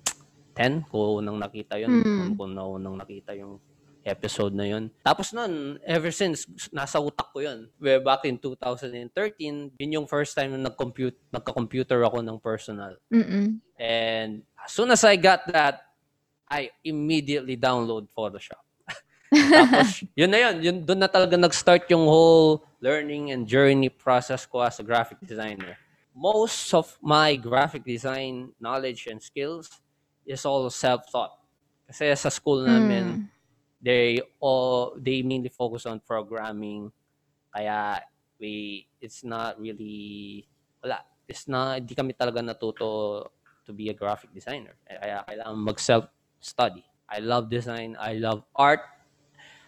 ko 0.86 1.18
nang 1.18 1.42
nakita 1.42 1.74
yon 1.78 1.90
Hmm. 2.02 2.34
kung 2.38 2.54
na 2.54 2.62
nang 2.78 2.98
nakita 2.98 3.34
yung 3.34 3.58
episode 4.02 4.50
na 4.54 4.66
yon. 4.66 4.90
Tapos 5.02 5.30
nun, 5.30 5.78
ever 5.86 6.10
since, 6.10 6.46
nasa 6.74 6.98
utak 6.98 7.30
ko 7.30 7.38
yon. 7.38 7.70
Way 7.78 8.02
back 8.02 8.26
in 8.26 8.34
2013, 8.38 9.70
yun 9.78 9.94
yung 10.02 10.06
first 10.10 10.34
time 10.34 10.50
na 10.54 10.70
nag-compute, 10.70 11.14
nagka-computer 11.30 12.02
ako 12.02 12.18
ng 12.18 12.38
personal. 12.42 12.98
Mm-mm. 13.14 13.62
And 13.82 14.46
as 14.62 14.70
soon 14.70 14.94
as 14.94 15.02
I 15.02 15.18
got 15.18 15.42
that, 15.50 15.90
I 16.46 16.70
immediately 16.86 17.58
download 17.58 18.06
Photoshop. 18.14 18.62
Tapos, 19.34 20.06
yun 20.14 20.30
na 20.30 20.38
yun. 20.38 20.54
yun 20.62 20.76
doon 20.86 21.02
na 21.02 21.10
talaga 21.10 21.34
nag-start 21.34 21.90
yung 21.90 22.06
whole 22.06 22.62
learning 22.78 23.34
and 23.34 23.42
journey 23.42 23.90
process 23.90 24.46
ko 24.46 24.62
as 24.62 24.78
a 24.78 24.86
graphic 24.86 25.18
designer. 25.26 25.74
Most 26.14 26.70
of 26.78 26.94
my 27.02 27.34
graphic 27.34 27.82
design 27.82 28.54
knowledge 28.62 29.10
and 29.10 29.18
skills 29.18 29.82
is 30.22 30.46
all 30.46 30.62
self-taught. 30.70 31.34
Kasi 31.90 32.14
sa 32.14 32.30
school 32.30 32.62
namin, 32.62 33.04
Mm. 33.04 33.22
they 33.82 34.22
all 34.38 34.94
they 34.94 35.26
mainly 35.26 35.50
focus 35.50 35.90
on 35.90 35.98
programming. 35.98 36.92
Kaya 37.50 37.98
we 38.38 38.86
it's 39.02 39.26
not 39.26 39.58
really 39.58 40.46
wala. 40.78 41.02
It's 41.26 41.50
not 41.50 41.82
hindi 41.82 41.96
kami 41.98 42.14
talaga 42.14 42.44
natuto 42.44 43.26
to 43.72 43.74
be 43.74 43.88
a 43.88 43.96
graphic 43.96 44.28
designer. 44.36 44.76
Kaya 44.84 45.24
kailangan 45.24 45.56
mag 45.56 45.80
self-study. 45.80 46.84
I 47.08 47.24
love 47.24 47.48
design, 47.48 47.96
I 47.96 48.20
love 48.20 48.44
art, 48.52 48.84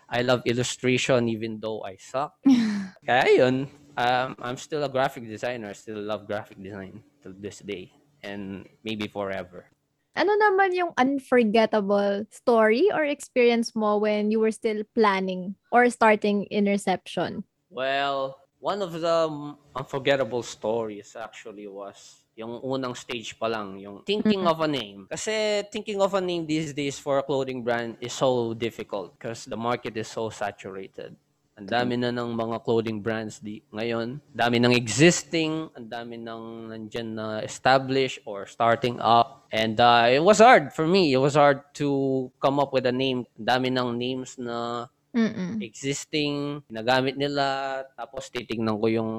I 0.09 0.21
love 0.21 0.45
illustration 0.45 1.29
even 1.33 1.57
though 1.57 1.81
I 1.81 1.97
suck. 1.97 2.37
Kaya 3.09 3.25
yun, 3.33 3.69
um, 3.97 4.37
I'm 4.41 4.61
still 4.61 4.85
a 4.85 4.93
graphic 4.93 5.25
designer. 5.25 5.73
I 5.73 5.77
still 5.77 6.01
love 6.01 6.29
graphic 6.29 6.61
design 6.61 7.01
till 7.25 7.33
this 7.37 7.61
day 7.65 7.93
and 8.21 8.69
maybe 8.85 9.09
forever. 9.09 9.69
Ano 10.15 10.31
naman 10.39 10.73
yung 10.73 10.93
unforgettable 10.95 12.23
story 12.31 12.87
or 12.95 13.03
experience 13.03 13.75
mo 13.75 13.99
when 13.99 14.31
you 14.31 14.39
were 14.39 14.55
still 14.55 14.87
planning 14.95 15.59
or 15.75 15.91
starting 15.91 16.47
Interception? 16.55 17.43
Well, 17.69 18.39
one 18.63 18.81
of 18.81 18.95
the 18.95 19.29
unforgettable 19.75 20.47
stories 20.47 21.13
actually 21.19 21.67
was 21.67 22.24
yung 22.35 22.59
unang 22.63 22.95
stage 22.99 23.39
pa 23.39 23.47
lang, 23.47 23.79
yung 23.79 24.03
thinking 24.03 24.43
of 24.47 24.59
a 24.61 24.69
name. 24.69 25.07
Kasi 25.07 25.63
thinking 25.71 26.03
of 26.03 26.15
a 26.15 26.21
name 26.21 26.47
these 26.47 26.75
days 26.75 26.99
for 26.99 27.19
a 27.19 27.25
clothing 27.25 27.63
brand 27.63 27.95
is 28.03 28.13
so 28.13 28.53
difficult 28.55 29.15
because 29.15 29.47
the 29.47 29.57
market 29.57 29.95
is 29.95 30.11
so 30.11 30.29
saturated. 30.31 31.15
Ang 31.55 31.71
dami 31.71 31.95
na 31.95 32.11
ng 32.11 32.35
mga 32.35 32.67
clothing 32.67 32.99
brands 32.99 33.39
di 33.39 33.63
ngayon. 33.71 34.19
Dami 34.35 34.59
ng 34.59 34.75
existing, 34.75 35.71
ang 35.79 35.87
dami 35.87 36.19
ng 36.19 36.75
nandyan 36.75 37.15
na 37.15 37.27
established 37.47 38.19
or 38.27 38.43
starting 38.51 38.99
up. 38.99 39.47
And 39.55 39.79
uh, 39.79 40.11
it 40.11 40.19
was 40.19 40.43
hard 40.43 40.75
for 40.75 40.83
me. 40.83 41.15
It 41.15 41.23
was 41.23 41.39
hard 41.39 41.63
to 41.79 42.27
come 42.43 42.59
up 42.59 42.75
with 42.75 42.91
a 42.91 42.95
name. 42.95 43.23
Ang 43.39 43.47
dami 43.47 43.71
ng 43.71 43.95
names 43.95 44.35
na 44.35 44.91
Mm-mm. 45.15 45.63
existing, 45.63 46.67
ginagamit 46.67 47.15
nila, 47.15 47.87
tapos 47.95 48.27
titignan 48.35 48.75
ko 48.83 48.91
yung 48.91 49.11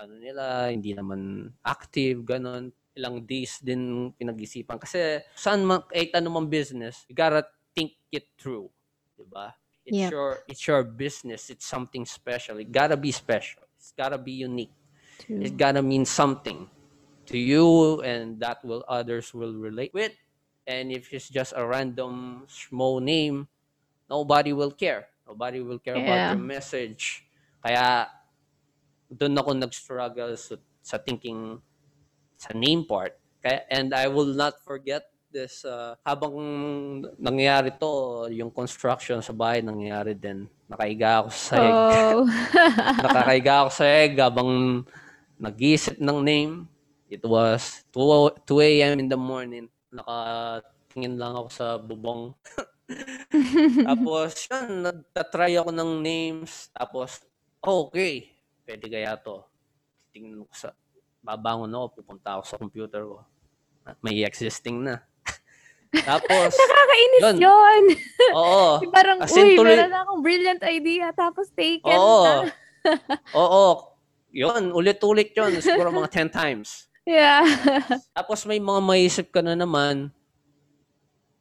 ano 0.00 0.16
nila, 0.16 0.72
hindi 0.72 0.96
naman 0.96 1.52
active, 1.60 2.24
ganun. 2.24 2.72
Ilang 2.96 3.22
days 3.28 3.60
din 3.60 4.10
pinag-isipan. 4.16 4.80
Kasi 4.80 5.20
saan 5.36 5.62
man, 5.62 5.84
kahit 5.86 6.16
anumang 6.16 6.48
business, 6.48 7.04
you 7.06 7.14
gotta 7.14 7.44
think 7.76 7.94
it 8.08 8.32
through. 8.40 8.72
Diba? 9.14 9.52
It's 9.84 10.08
Yep. 10.08 10.10
your 10.12 10.30
it's 10.48 10.64
your 10.64 10.82
business. 10.84 11.52
It's 11.52 11.66
something 11.68 12.04
special. 12.08 12.56
It 12.60 12.72
gotta 12.72 12.96
be 12.96 13.12
special. 13.12 13.64
It's 13.76 13.92
gotta 13.92 14.16
be 14.16 14.40
unique. 14.40 14.72
True. 15.20 15.40
It 15.44 15.56
gotta 15.56 15.84
mean 15.84 16.04
something 16.08 16.68
to 17.28 17.36
you 17.38 18.00
and 18.02 18.40
that 18.40 18.64
will 18.64 18.84
others 18.88 19.32
will 19.36 19.54
relate 19.56 19.92
with. 19.92 20.12
And 20.68 20.92
if 20.92 21.10
it's 21.12 21.28
just 21.28 21.52
a 21.56 21.64
random 21.64 22.44
small 22.48 23.00
name, 23.00 23.48
nobody 24.08 24.52
will 24.52 24.70
care. 24.70 25.08
Nobody 25.26 25.60
will 25.62 25.78
care 25.80 25.96
Yeah. 25.96 26.04
about 26.06 26.22
your 26.36 26.42
message. 26.44 27.24
Kaya 27.62 28.08
doon 29.10 29.34
ako 29.34 29.50
nag-struggle 29.58 30.32
sa, 30.38 30.54
sa 30.80 30.96
thinking 31.02 31.58
sa 32.38 32.54
name 32.54 32.86
part. 32.86 33.18
Kaya, 33.42 33.66
and 33.68 33.90
I 33.92 34.06
will 34.06 34.30
not 34.32 34.62
forget 34.62 35.10
this 35.30 35.62
uh, 35.62 35.94
habang 36.02 36.34
nangyayari 37.18 37.74
to, 37.78 38.26
yung 38.34 38.50
construction 38.50 39.22
sa 39.22 39.30
bahay 39.34 39.62
nangyayari 39.62 40.14
din. 40.14 40.46
Nakaiga 40.70 41.22
ako 41.22 41.28
sa 41.30 41.42
sahig. 41.54 41.74
Oh. 41.74 42.22
Nakakaiga 43.06 43.52
ako 43.64 43.70
sa 43.74 43.84
egg 43.86 44.12
habang 44.18 44.50
nag-iisip 45.38 45.98
ng 45.98 46.18
name. 46.22 46.52
It 47.10 47.26
was 47.26 47.82
2, 47.90 48.46
2 48.46 48.70
a.m. 48.78 49.02
in 49.02 49.08
the 49.10 49.18
morning. 49.18 49.66
Nakatingin 49.90 51.18
lang 51.18 51.34
ako 51.34 51.48
sa 51.50 51.66
bubong. 51.78 52.34
tapos, 53.88 54.46
yun, 54.46 54.86
nagtatry 54.86 55.58
ako 55.58 55.70
ng 55.74 55.90
names. 55.98 56.70
Tapos, 56.70 57.22
okay, 57.58 58.30
pwede 58.70 58.86
kaya 58.86 59.18
to. 59.18 59.42
Tingnan 60.14 60.46
ko 60.46 60.54
sa, 60.54 60.70
babangon 61.18 61.74
ako, 61.74 61.86
pupunta 61.98 62.38
ako 62.38 62.42
sa 62.46 62.56
computer 62.56 63.02
ko. 63.02 63.26
May 63.98 64.22
existing 64.22 64.86
na. 64.86 65.02
tapos, 66.06 66.54
Nakakainis 66.62 67.22
Yun. 67.26 67.36
yun. 67.42 67.82
oo. 68.38 68.78
Parang, 68.94 69.18
As 69.18 69.34
uy, 69.34 69.58
tuloy- 69.58 69.74
meron 69.74 69.90
akong 69.90 70.20
brilliant 70.22 70.62
idea, 70.62 71.10
tapos 71.10 71.50
taken 71.50 71.90
Oo. 71.90 72.22
na. 72.22 72.34
Oo. 73.34 73.66
Yun, 74.30 74.70
ulit-ulit 74.70 75.34
yun. 75.34 75.58
Siguro 75.58 75.90
mga 75.90 76.30
10 76.30 76.30
times. 76.30 76.86
Yeah. 77.02 77.42
Tapos 78.14 78.46
may 78.46 78.62
mga 78.62 78.78
maisip 78.78 79.34
ka 79.34 79.42
na 79.42 79.58
naman, 79.58 80.14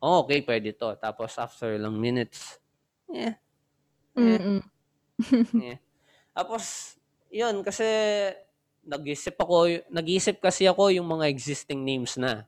oh, 0.01 0.25
okay, 0.25 0.41
pwede 0.41 0.73
to. 0.73 0.97
Tapos 0.97 1.37
after 1.37 1.77
ilang 1.77 1.93
minutes, 1.93 2.57
eh, 3.13 3.37
Mm-mm. 4.17 4.65
eh. 5.61 5.77
Tapos, 6.33 6.95
yun, 7.29 7.61
kasi 7.61 7.85
nag-isip 8.85 9.37
ako, 9.37 9.85
nag-isip 9.93 10.41
kasi 10.41 10.65
ako 10.65 10.89
yung 10.89 11.05
mga 11.05 11.29
existing 11.29 11.85
names 11.85 12.17
na. 12.17 12.45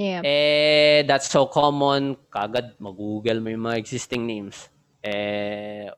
Yeah. 0.00 0.24
Eh, 0.24 1.04
that's 1.04 1.28
so 1.28 1.46
common. 1.46 2.16
Kagad, 2.32 2.74
mag-google 2.80 3.38
mo 3.44 3.48
yung 3.52 3.64
mga 3.68 3.78
existing 3.78 4.24
names. 4.24 4.72
Eh, 5.04 5.92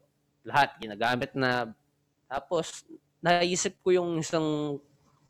lahat 0.45 0.77
ginagamit 0.83 1.33
na. 1.33 1.73
Tapos, 2.27 2.85
naisip 3.23 3.79
ko 3.81 3.95
yung 3.95 4.21
isang 4.21 4.79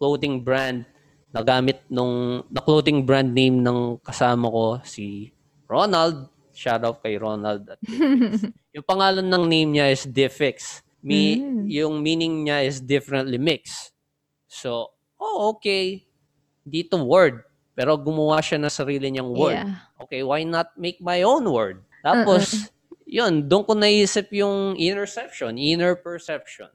clothing 0.00 0.42
brand 0.42 0.82
na 1.30 1.42
gamit 1.42 1.82
nung, 1.90 2.46
na 2.50 2.62
clothing 2.62 3.02
brand 3.02 3.30
name 3.30 3.58
ng 3.62 3.98
kasama 4.02 4.46
ko, 4.48 4.66
si 4.86 5.30
Ronald. 5.66 6.30
Shout 6.54 6.86
out 6.86 7.02
kay 7.02 7.18
Ronald. 7.18 7.66
At 7.66 7.82
yung 8.74 8.86
pangalan 8.86 9.26
ng 9.26 9.44
name 9.50 9.70
niya 9.74 9.90
is 9.90 10.06
Diffix. 10.06 10.83
Me, 11.04 11.36
Mm. 11.36 11.68
yung 11.68 11.94
meaning 12.00 12.48
niya 12.48 12.64
is 12.64 12.80
differently 12.80 13.36
mixed. 13.36 13.92
So, 14.48 14.96
oh, 15.20 15.52
okay. 15.52 16.08
Dito 16.64 16.96
word. 17.04 17.44
Pero 17.76 18.00
gumawa 18.00 18.40
siya 18.40 18.56
ng 18.56 18.72
sarili 18.72 19.12
niyang 19.12 19.28
word. 19.28 19.60
Yeah. 19.60 19.84
Okay, 20.00 20.24
why 20.24 20.48
not 20.48 20.72
make 20.80 20.96
my 21.04 21.20
own 21.20 21.44
word? 21.44 21.84
Tapos, 22.00 22.72
yun, 23.04 23.44
doon 23.44 23.68
ko 23.68 23.72
naisip 23.76 24.32
yung 24.32 24.80
interception, 24.80 25.60
inner 25.60 25.92
perception. 25.92 26.72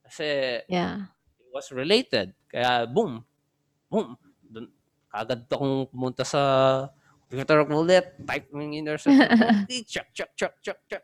Kasi 0.00 0.62
Yeah. 0.64 1.12
it 1.36 1.50
was 1.52 1.68
related. 1.68 2.32
Kaya, 2.48 2.88
boom, 2.88 3.20
boom. 3.92 4.16
Dun, 4.48 4.72
kagad 5.12 5.44
akong 5.44 5.92
pumunta 5.92 6.24
sa 6.24 6.40
computer 7.28 7.60
ko 7.68 7.84
ulit, 7.84 8.16
type 8.24 8.48
ng 8.48 8.72
interception. 8.80 9.28
okay, 9.68 9.84
check, 9.84 10.08
check, 10.16 10.32
check, 10.32 10.56
check, 10.64 10.78
check. 10.88 11.02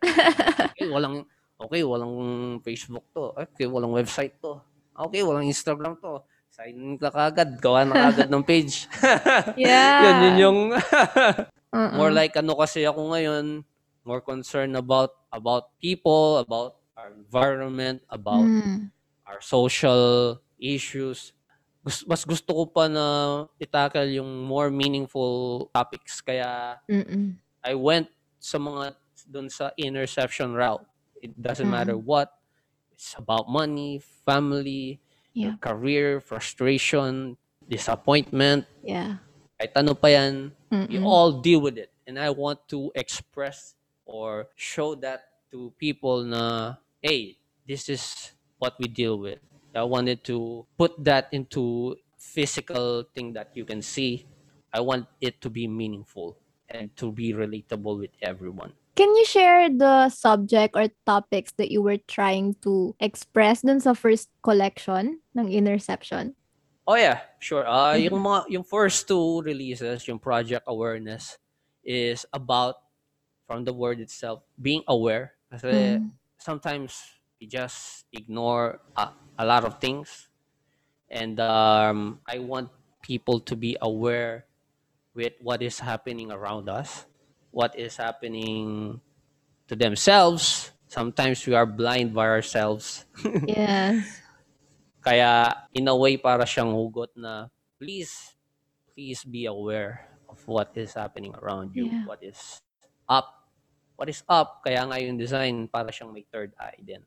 Okay, 0.72 0.88
walang, 0.88 1.28
okay, 1.56 1.82
walang 1.82 2.14
Facebook 2.60 3.06
to. 3.10 3.32
Okay, 3.36 3.66
walang 3.66 3.92
website 3.92 4.36
to. 4.38 4.60
Okay, 4.94 5.22
walang 5.22 5.46
Instagram 5.46 5.98
to. 5.98 6.22
Sign 6.48 6.78
in 6.78 6.94
ka 6.94 7.10
kagad, 7.10 7.58
gawa 7.58 7.82
na 7.82 8.10
kagad 8.10 8.30
ng 8.30 8.46
page. 8.46 8.86
Yeah. 9.58 9.98
yun, 10.06 10.16
yun 10.22 10.36
yung 10.38 10.58
Uh-uh. 11.74 11.90
more 11.98 12.14
like 12.14 12.38
ano 12.38 12.54
kasi 12.54 12.86
ako 12.86 13.10
ngayon, 13.10 13.66
more 14.06 14.22
concerned 14.22 14.78
about 14.78 15.10
about 15.34 15.74
people, 15.82 16.38
about 16.38 16.78
our 16.94 17.10
environment, 17.10 17.98
about 18.06 18.46
Mm. 18.46 18.94
our 19.26 19.42
social 19.42 20.38
issues. 20.54 21.34
Gus- 21.82 22.06
Mas 22.06 22.22
gusto 22.22 22.54
ko 22.54 22.64
pa 22.70 22.86
na 22.86 23.04
itakal 23.58 24.06
yung 24.06 24.46
more 24.46 24.70
meaningful 24.70 25.66
topics. 25.74 26.22
Kaya 26.22 26.78
Mm-mm. 26.86 27.34
I 27.60 27.74
went 27.74 28.06
sa 28.38 28.62
mga 28.62 28.94
dun 29.26 29.50
sa 29.50 29.74
interception 29.74 30.54
route. 30.54 30.86
It 31.24 31.32
doesn't 31.40 31.64
Mm. 31.64 31.72
matter 31.80 31.96
what. 31.96 32.36
It's 32.92 33.16
about 33.16 33.48
money, 33.48 33.96
family, 34.28 35.00
Yeah. 35.32 35.56
career, 35.64 36.20
frustration, 36.20 37.40
disappointment. 37.64 38.68
Yeah. 38.84 39.24
Kahit 39.56 39.72
ano 39.72 39.96
pa 39.96 40.12
yan, 40.12 40.52
you 40.92 41.00
all 41.00 41.40
deal 41.40 41.64
with 41.64 41.80
it. 41.80 41.88
And 42.04 42.20
I 42.20 42.28
want 42.28 42.68
to 42.76 42.92
express 42.92 43.72
or 44.04 44.52
show 44.52 44.92
that 45.00 45.32
to 45.48 45.72
people 45.80 46.20
na, 46.28 46.76
hey, 47.00 47.40
this 47.64 47.88
is 47.88 48.36
what 48.60 48.76
we 48.76 48.84
deal 48.84 49.16
with. 49.16 49.40
I 49.72 49.82
wanted 49.88 50.22
to 50.28 50.68
put 50.76 50.92
that 51.08 51.32
into 51.32 51.96
physical 52.20 53.08
thing 53.16 53.32
that 53.32 53.56
you 53.56 53.64
can 53.64 53.80
see. 53.80 54.28
I 54.70 54.84
want 54.84 55.08
it 55.24 55.40
to 55.40 55.48
be 55.48 55.66
meaningful 55.66 56.36
and 56.68 56.92
to 57.00 57.10
be 57.10 57.32
relatable 57.32 57.98
with 58.06 58.14
everyone. 58.20 58.76
Can 58.94 59.10
you 59.16 59.26
share 59.26 59.68
the 59.68 60.08
subject 60.08 60.76
or 60.76 60.86
topics 61.06 61.52
that 61.58 61.70
you 61.70 61.82
were 61.82 61.98
trying 62.06 62.54
to 62.62 62.94
express 63.00 63.62
dun 63.62 63.80
sa 63.82 63.92
first 63.94 64.30
collection 64.42 65.18
ng 65.34 65.50
Interception? 65.50 66.38
Oh 66.86 66.94
yeah, 66.94 67.26
sure. 67.40 67.66
Uh, 67.66 67.96
yung 67.96 68.22
mga 68.22 68.40
yung 68.54 68.62
first 68.62 69.08
two 69.08 69.42
releases, 69.42 70.06
yung 70.06 70.20
Project 70.20 70.62
Awareness 70.68 71.40
is 71.82 72.22
about 72.32 72.76
from 73.48 73.64
the 73.64 73.72
word 73.72 73.98
itself 74.00 74.44
being 74.60 74.84
aware 74.88 75.34
kasi 75.50 75.98
Mm. 75.98 76.12
sometimes 76.38 77.00
we 77.40 77.46
just 77.46 78.06
ignore 78.12 78.80
a, 78.96 79.10
a 79.38 79.44
lot 79.44 79.64
of 79.64 79.80
things 79.80 80.28
and 81.10 81.40
um, 81.40 82.20
I 82.28 82.38
want 82.40 82.70
people 83.02 83.40
to 83.48 83.54
be 83.56 83.76
aware 83.80 84.46
with 85.14 85.36
what 85.40 85.62
is 85.62 85.78
happening 85.78 86.32
around 86.32 86.68
us, 86.68 87.04
what 87.54 87.78
is 87.78 87.94
happening 87.94 88.98
to 89.70 89.78
themselves. 89.78 90.74
Sometimes 90.90 91.46
we 91.46 91.54
are 91.54 91.66
blind 91.66 92.10
by 92.10 92.26
ourselves. 92.26 93.06
Yes. 93.46 94.02
Kaya 94.98 95.54
in 95.70 95.86
a 95.86 95.94
way 95.94 96.18
para 96.18 96.42
siyang 96.42 96.74
hugot 96.74 97.14
na 97.14 97.46
please 97.78 98.34
please 98.90 99.22
be 99.22 99.46
aware 99.46 100.10
of 100.26 100.40
what 100.50 100.74
is 100.74 100.98
happening 100.98 101.30
around 101.38 101.70
you, 101.78 101.86
Yeah. 101.86 102.04
what 102.10 102.18
is 102.24 102.58
up. 103.06 103.46
What 103.94 104.10
is 104.10 104.26
up? 104.26 104.66
Kaya 104.66 104.82
nga 104.90 104.98
yung 104.98 105.14
design 105.14 105.70
para 105.70 105.94
siyang 105.94 106.10
may 106.10 106.26
third 106.26 106.50
eye 106.58 106.82
din. 106.82 107.06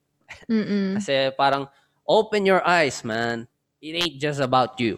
Kasi 0.95 1.31
parang 1.35 1.67
open 2.07 2.47
your 2.47 2.63
eyes, 2.63 3.03
man. 3.03 3.47
It 3.83 3.99
ain't 3.99 4.19
just 4.21 4.39
about 4.39 4.79
you. 4.79 4.95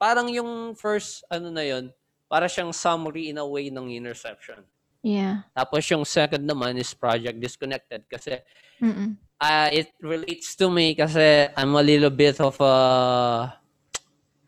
Parang 0.00 0.28
yung 0.32 0.72
first 0.76 1.24
ano 1.28 1.52
na 1.52 1.64
yun, 1.64 1.92
para 2.28 2.48
siyang 2.48 2.72
summary 2.72 3.28
in 3.32 3.40
a 3.40 3.46
way 3.46 3.68
ng 3.68 3.92
interception. 3.92 4.64
Yeah. 5.06 5.46
Tapos 5.54 5.86
yung 5.86 6.02
second 6.02 6.42
naman 6.42 6.74
is 6.82 6.90
Project 6.90 7.38
Disconnected 7.38 8.02
kasi 8.10 8.42
Mm-mm. 8.82 9.14
uh, 9.38 9.68
it 9.70 9.94
relates 10.02 10.58
to 10.58 10.66
me 10.66 10.98
kasi 10.98 11.46
I'm 11.54 11.78
a 11.78 11.84
little 11.86 12.10
bit 12.10 12.42
of 12.42 12.58
a 12.58 12.74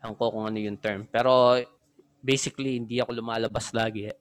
ewan 0.03 0.15
ko 0.19 0.35
kung 0.35 0.45
ano 0.51 0.59
yung 0.59 0.75
term. 0.75 1.07
Pero 1.07 1.63
basically, 2.19 2.75
hindi 2.75 2.99
ako 2.99 3.15
lumalabas 3.15 3.71
lagi. 3.71 4.11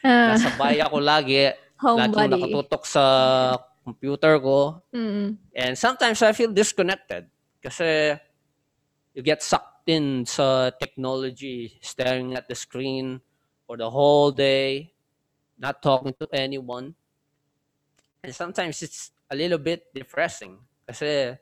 Ah, 0.00 0.32
Nasa 0.32 0.56
bahay 0.56 0.80
ako 0.80 1.04
lagi. 1.04 1.52
Lagi 1.52 1.60
homebody. 1.84 2.32
nakatutok 2.32 2.84
sa 2.88 3.04
computer 3.84 4.40
ko. 4.40 4.80
Mm-mm. 4.88 5.36
And 5.52 5.76
sometimes 5.76 6.24
I 6.24 6.32
feel 6.32 6.48
disconnected 6.48 7.28
kasi 7.60 8.16
you 9.12 9.20
get 9.20 9.44
sucked 9.44 9.84
in 9.84 10.24
sa 10.24 10.72
technology, 10.72 11.76
staring 11.84 12.32
at 12.32 12.48
the 12.48 12.56
screen 12.56 13.20
for 13.68 13.76
the 13.76 13.88
whole 13.88 14.32
day, 14.32 14.93
not 15.58 15.82
talking 15.82 16.14
to 16.20 16.28
anyone. 16.32 16.94
And 18.22 18.34
sometimes 18.34 18.82
it's 18.82 19.12
a 19.30 19.36
little 19.36 19.58
bit 19.58 19.92
depressing 19.94 20.58
kasi 20.86 21.36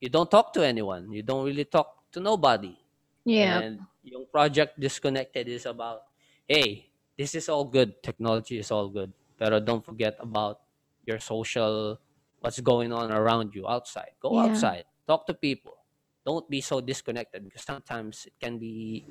you 0.00 0.08
don't 0.08 0.30
talk 0.30 0.52
to 0.54 0.62
anyone. 0.64 1.12
You 1.12 1.22
don't 1.22 1.44
really 1.44 1.64
talk 1.64 2.10
to 2.12 2.20
nobody. 2.20 2.76
Yeah. 3.24 3.60
And 3.60 3.80
yung 4.04 4.26
project 4.30 4.78
Disconnected 4.78 5.48
is 5.48 5.66
about, 5.66 6.06
hey, 6.46 6.90
this 7.18 7.34
is 7.34 7.48
all 7.48 7.64
good. 7.64 8.02
Technology 8.02 8.58
is 8.58 8.70
all 8.70 8.88
good. 8.88 9.12
Pero 9.38 9.60
don't 9.60 9.84
forget 9.84 10.16
about 10.20 10.60
your 11.04 11.18
social, 11.18 11.98
what's 12.40 12.60
going 12.60 12.92
on 12.92 13.10
around 13.12 13.54
you 13.54 13.66
outside. 13.68 14.12
Go 14.20 14.36
Yeah. 14.36 14.52
outside. 14.52 14.84
Talk 15.06 15.26
to 15.26 15.34
people. 15.34 15.76
Don't 16.24 16.48
be 16.50 16.60
so 16.60 16.80
disconnected 16.80 17.44
because 17.44 17.62
sometimes 17.62 18.26
it 18.26 18.34
can 18.40 18.58
be, 18.58 19.06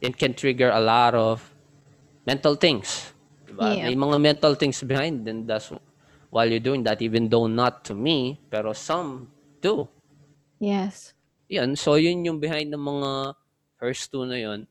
it 0.00 0.18
can 0.18 0.34
trigger 0.34 0.70
a 0.70 0.80
lot 0.80 1.14
of 1.14 1.54
mental 2.26 2.54
things. 2.56 3.12
Diba? 3.48 3.72
Yeah. 3.76 3.88
May 3.88 3.96
mga 3.96 4.16
mental 4.20 4.54
things 4.54 4.82
behind 4.84 5.26
and 5.26 5.48
that's 5.48 5.72
while 6.30 6.44
you're 6.44 6.60
doing 6.60 6.84
that, 6.84 7.00
even 7.00 7.28
though 7.28 7.46
not 7.48 7.84
to 7.88 7.94
me, 7.96 8.36
pero 8.52 8.72
some 8.76 9.32
do. 9.64 9.88
Yes. 10.60 11.14
Yun, 11.48 11.76
so 11.76 11.94
yun 11.96 12.24
yung 12.24 12.38
behind 12.38 12.68
ng 12.68 12.80
mga 12.84 13.34
first 13.80 14.12
two 14.12 14.26
na 14.28 14.36
yun. 14.36 14.68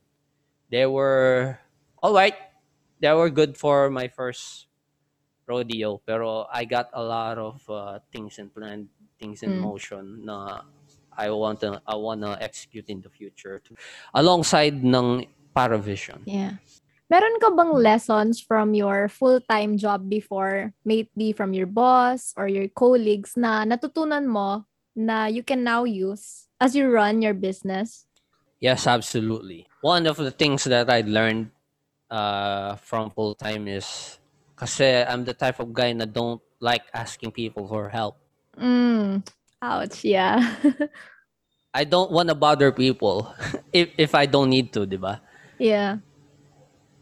They 0.70 0.86
were 0.86 1.58
alright. 2.04 2.38
They 3.00 3.10
were 3.14 3.30
good 3.34 3.58
for 3.58 3.90
my 3.90 4.08
first 4.10 4.68
rodeo. 5.48 5.98
Pero 6.06 6.46
I 6.54 6.66
got 6.66 6.90
a 6.94 7.02
lot 7.02 7.38
of 7.42 7.58
uh, 7.70 7.98
things 8.14 8.38
in 8.38 8.50
plan, 8.54 8.90
things 9.18 9.42
in 9.42 9.58
Mm. 9.58 9.62
motion 9.66 10.06
na 10.26 10.62
I 11.18 11.34
want 11.34 11.66
to 11.66 11.82
I 11.82 11.98
want 11.98 12.22
to 12.22 12.38
execute 12.38 12.86
in 12.94 13.02
the 13.02 13.10
future 13.10 13.58
to, 13.66 13.74
alongside 14.14 14.78
ng 14.86 15.26
Paravision. 15.58 16.22
Yeah. 16.30 16.62
Meron 17.08 17.40
ka 17.40 17.48
bang 17.56 17.72
lessons 17.72 18.44
from 18.44 18.76
your 18.76 19.08
full-time 19.08 19.80
job 19.80 20.12
before, 20.12 20.76
may 20.84 21.08
it 21.08 21.12
be 21.16 21.32
from 21.32 21.56
your 21.56 21.66
boss 21.68 22.36
or 22.36 22.52
your 22.52 22.68
colleagues 22.68 23.40
na 23.40 23.64
natutunan 23.64 24.28
mo 24.28 24.68
na 24.92 25.32
you 25.32 25.40
can 25.40 25.64
now 25.64 25.88
use 25.88 26.52
as 26.60 26.76
you 26.76 26.92
run 26.92 27.24
your 27.24 27.32
business? 27.32 28.04
Yes, 28.60 28.92
absolutely. 28.92 29.72
One 29.80 30.04
of 30.04 30.20
the 30.20 30.36
things 30.36 30.68
that 30.68 30.92
I 30.92 31.00
learned 31.08 31.56
uh, 32.12 32.76
from 32.84 33.08
full 33.16 33.40
time 33.40 33.72
is 33.72 34.20
kasi 34.60 35.08
I'm 35.08 35.24
the 35.24 35.38
type 35.38 35.64
of 35.64 35.72
guy 35.72 35.96
na 35.96 36.04
don't 36.04 36.44
like 36.60 36.84
asking 36.92 37.32
people 37.32 37.72
for 37.72 37.88
help. 37.88 38.20
Mm. 38.60 39.24
Ouch, 39.64 40.04
yeah. 40.04 40.44
I 41.74 41.88
don't 41.88 42.12
want 42.12 42.28
to 42.28 42.36
bother 42.36 42.76
people 42.76 43.32
if 43.72 43.96
if 43.96 44.12
I 44.12 44.28
don't 44.28 44.52
need 44.52 44.76
to, 44.76 44.84
di 44.84 45.00
ba? 45.00 45.24
yeah. 45.58 45.98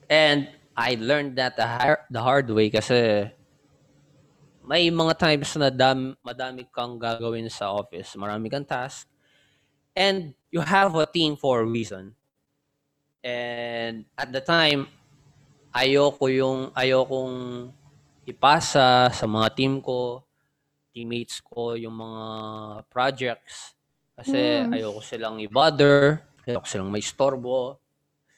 And 0.10 0.50
I 0.76 0.96
learned 1.00 1.38
that 1.38 1.58
the, 1.58 1.65
har- 1.65 2.06
the 2.12 2.22
hard 2.22 2.50
way 2.50 2.70
kasi 2.70 3.32
may 4.65 4.89
mga 4.89 5.13
times 5.18 5.54
na 5.58 5.70
dam, 5.70 6.18
madami 6.26 6.65
kang 6.74 6.98
gagawin 6.98 7.50
sa 7.50 7.70
office, 7.70 8.18
marami 8.18 8.50
kang 8.50 8.65
task, 8.65 9.06
and 9.94 10.34
you 10.50 10.60
have 10.62 10.94
a 10.98 11.06
team 11.06 11.38
for 11.38 11.62
a 11.62 11.68
reason. 11.70 12.18
And 13.22 14.06
at 14.18 14.30
the 14.34 14.41
time, 14.41 14.89
ayoko 15.74 16.26
yung 16.30 16.74
ayokong 16.74 17.70
ipasa 18.26 19.10
sa 19.13 19.26
mga 19.30 19.48
team 19.54 19.74
ko, 19.82 20.26
teammates 20.94 21.41
ko 21.46 21.78
yung 21.78 21.94
mga 21.94 22.24
projects 22.89 23.78
kasi 24.18 24.65
Mm. 24.65 24.74
ayoko 24.74 25.00
silang 25.06 25.38
i-bother, 25.41 26.26
ayoko 26.46 26.65
silang 26.65 26.89
may 26.89 27.06
istorbo. 27.06 27.78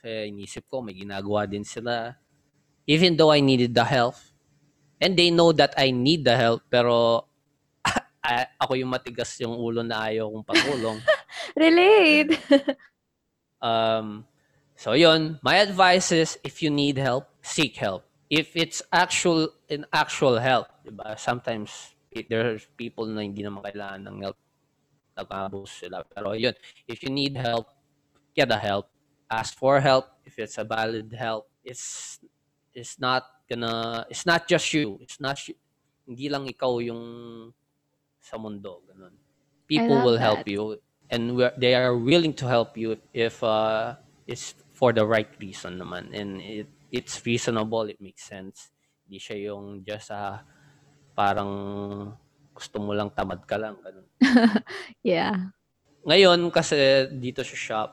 Kasi 0.08 0.32
inisip 0.32 0.64
ko 0.72 0.80
may 0.80 0.96
ginagawa 0.96 1.44
din 1.44 1.68
sila. 1.68 2.16
Even 2.88 3.20
though 3.20 3.36
I 3.36 3.44
needed 3.44 3.76
the 3.76 3.84
help. 3.84 4.16
And 5.04 5.20
they 5.20 5.36
know 5.36 5.52
that 5.52 5.76
I 5.76 5.92
need 5.92 6.24
the 6.24 6.32
help 6.40 6.64
pero 6.72 7.28
ako 8.64 8.80
yung 8.80 8.88
matigas 8.88 9.36
yung 9.44 9.54
ulo 9.60 9.84
na 9.84 10.08
ayaw 10.08 10.32
kong 10.32 10.48
patulong. 10.48 11.00
Relate. 11.60 12.40
Um, 13.58 14.30
so 14.78 14.94
yun, 14.94 15.42
my 15.42 15.58
advice 15.58 16.14
is 16.14 16.38
if 16.46 16.62
you 16.62 16.70
need 16.70 17.02
help, 17.02 17.26
seek 17.42 17.74
help. 17.74 18.06
If 18.30 18.54
it's 18.54 18.86
actual 18.94 19.50
in 19.66 19.90
actual 19.90 20.38
help, 20.38 20.70
diba? 20.86 21.18
Sometimes 21.18 21.98
i- 22.14 22.30
there's 22.30 22.70
people 22.78 23.10
na 23.10 23.26
hindi 23.26 23.42
naman 23.42 23.66
kailangan 23.66 24.06
ng 24.06 24.18
help. 24.22 24.38
Nag-abuse 25.18 25.90
sila. 25.90 26.06
Pero 26.06 26.38
yun, 26.38 26.54
if 26.86 27.02
you 27.02 27.10
need 27.10 27.34
help, 27.34 27.66
get 28.38 28.46
the 28.46 28.62
help. 28.62 28.94
Ask 29.28 29.60
for 29.60 29.80
help 29.80 30.08
if 30.24 30.40
it's 30.40 30.58
a 30.58 30.64
valid 30.64 31.12
help. 31.12 31.52
It's 31.64 32.18
it's 32.72 32.96
not 33.00 33.28
gonna 33.50 34.08
it's 34.08 34.26
not 34.26 34.48
just 34.48 34.72
you. 34.74 34.98
It's 35.04 35.20
not 35.20 35.36
you- 35.48 35.60
hindi 36.08 36.32
lang 36.32 36.48
ikaw 36.48 36.80
yung 36.80 37.04
sa 38.24 38.40
mundo 38.40 38.84
ganun. 38.88 39.16
People 39.68 40.00
will 40.00 40.16
help 40.20 40.48
that. 40.48 40.52
you 40.52 40.80
and 41.12 41.36
they 41.60 41.76
are 41.76 41.96
willing 41.96 42.32
to 42.36 42.48
help 42.48 42.76
you 42.80 42.96
if 43.12 43.44
uh, 43.44 43.96
it's 44.28 44.56
for 44.76 44.92
the 44.92 45.04
right 45.04 45.32
reason 45.40 45.80
naman 45.80 46.12
and 46.12 46.40
it 46.44 46.68
it's 46.92 47.20
reasonable 47.28 47.84
it 47.88 48.00
makes 48.00 48.24
sense 48.24 48.72
hindi 49.08 49.20
siya 49.20 49.52
yung 49.52 49.84
just 49.84 50.12
uh, 50.12 50.40
parang 51.16 51.52
gusto 52.52 52.76
mo 52.80 52.92
lang 52.92 53.12
tamad 53.12 53.44
ka 53.48 53.56
lang 53.56 53.76
ganun. 53.80 54.08
yeah. 55.04 55.52
ngayon 56.04 56.48
kasi 56.52 57.08
dito 57.12 57.44
sa 57.44 57.56
shop 57.56 57.90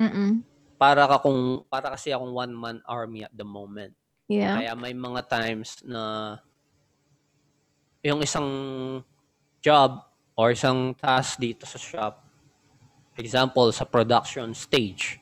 Mm-mm. 0.00 0.40
Para 0.84 1.08
ka 1.08 1.16
kung 1.24 1.64
para 1.72 1.96
kasi 1.96 2.12
akong 2.12 2.36
one 2.36 2.52
man 2.52 2.78
army 2.84 3.24
at 3.24 3.32
the 3.32 3.46
moment 3.46 3.96
Yeah. 4.28 4.56
kaya 4.56 4.72
may 4.72 4.96
mga 4.96 5.20
times 5.28 5.80
na 5.84 6.36
yung 8.04 8.20
isang 8.20 8.48
job 9.64 10.04
or 10.36 10.52
isang 10.52 10.92
task 10.92 11.40
dito 11.40 11.64
sa 11.64 11.80
shop, 11.80 12.20
example, 13.16 13.72
sa 13.72 13.88
production 13.88 14.52
stage, 14.52 15.16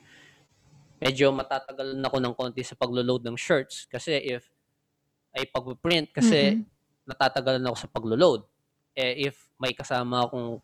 medyo 0.99 1.31
matatagal 1.31 1.95
na 1.95 2.11
ako 2.11 2.17
ng 2.19 2.35
konti 2.35 2.63
sa 2.65 2.75
paglo-load 2.75 3.23
ng 3.23 3.39
shirts 3.39 3.87
kasi 3.87 4.19
if 4.19 4.51
ay 5.31 5.47
pag-print 5.47 6.11
kasi 6.11 6.59
Mhm. 6.59 6.63
natatagalan 7.07 7.63
ako 7.71 7.77
sa 7.79 7.87
paglo-load. 7.87 8.41
Eh 8.95 9.31
if 9.31 9.47
may 9.59 9.71
kasama 9.71 10.27
akong 10.27 10.59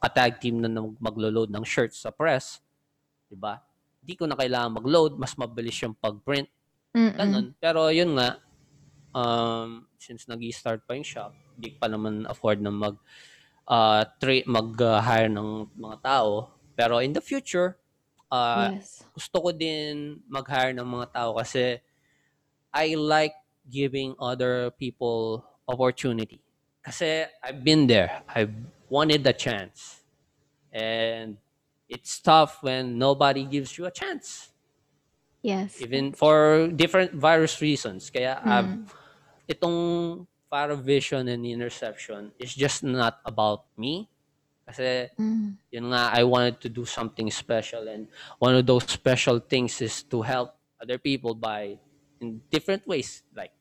ka-tag 0.00 0.40
team 0.40 0.64
na 0.64 0.68
maglo-load 0.96 1.52
ng 1.52 1.64
shirts 1.64 2.02
sa 2.02 2.10
press, 2.10 2.60
'di 3.28 3.36
ba? 3.36 3.60
Hindi 4.04 4.14
ko 4.20 4.28
na 4.28 4.36
kailangan 4.36 4.76
mag-load, 4.84 5.16
mas 5.16 5.32
mabilis 5.40 5.80
yung 5.80 5.96
pag-print 5.96 6.52
Mm-mm. 6.94 7.18
Ganun. 7.18 7.46
Pero 7.58 7.90
yun 7.90 8.14
nga, 8.14 8.38
um, 9.10 9.82
since 9.98 10.30
nag-start 10.30 10.86
pa 10.86 10.94
yung 10.94 11.04
shop, 11.04 11.34
di 11.58 11.74
pa 11.74 11.90
naman 11.90 12.22
afford 12.30 12.62
na 12.62 12.70
mag 12.70 12.94
uh, 13.66 14.06
tra- 14.22 14.46
mag-hire 14.46 15.28
ng 15.28 15.74
mga 15.74 15.96
tao. 16.00 16.54
Pero 16.78 17.02
in 17.02 17.10
the 17.10 17.22
future, 17.22 17.74
uh, 18.30 18.78
yes. 18.78 19.02
gusto 19.10 19.36
ko 19.42 19.50
din 19.50 20.22
mag-hire 20.30 20.70
ng 20.70 20.86
mga 20.86 21.06
tao 21.10 21.30
kasi 21.34 21.82
I 22.70 22.94
like 22.94 23.34
giving 23.66 24.14
other 24.22 24.70
people 24.78 25.42
opportunity. 25.66 26.38
Kasi 26.84 27.26
I've 27.42 27.66
been 27.66 27.90
there. 27.90 28.22
I've 28.30 28.54
wanted 28.86 29.26
the 29.26 29.34
chance. 29.34 30.04
And 30.70 31.38
it's 31.94 32.18
tough 32.18 32.58
when 32.66 32.98
nobody 32.98 33.46
gives 33.46 33.78
you 33.78 33.86
a 33.86 33.94
chance 33.94 34.50
Yes. 35.44 35.78
even 35.78 36.10
for 36.12 36.66
different 36.72 37.12
various 37.14 37.60
reasons. 37.62 38.10
Kaya 38.10 38.40
Mm. 38.42 38.88
itong 39.46 39.78
para 40.50 40.74
vision 40.74 41.28
and 41.28 41.44
interception 41.46 42.32
is 42.40 42.54
just 42.56 42.82
not 42.82 43.20
about 43.28 43.68
me. 43.76 44.08
Kasi 44.64 45.12
Mm. 45.20 45.60
yun 45.70 45.86
nga, 45.92 46.10
I 46.16 46.24
wanted 46.24 46.58
to 46.64 46.68
do 46.72 46.88
something 46.88 47.28
special 47.30 47.86
and 47.86 48.08
one 48.40 48.56
of 48.56 48.64
those 48.64 48.88
special 48.88 49.38
things 49.38 49.78
is 49.84 50.02
to 50.08 50.24
help 50.24 50.56
other 50.80 50.96
people 50.96 51.36
by 51.36 51.76
in 52.24 52.40
different 52.48 52.88
ways 52.88 53.22
like 53.36 53.52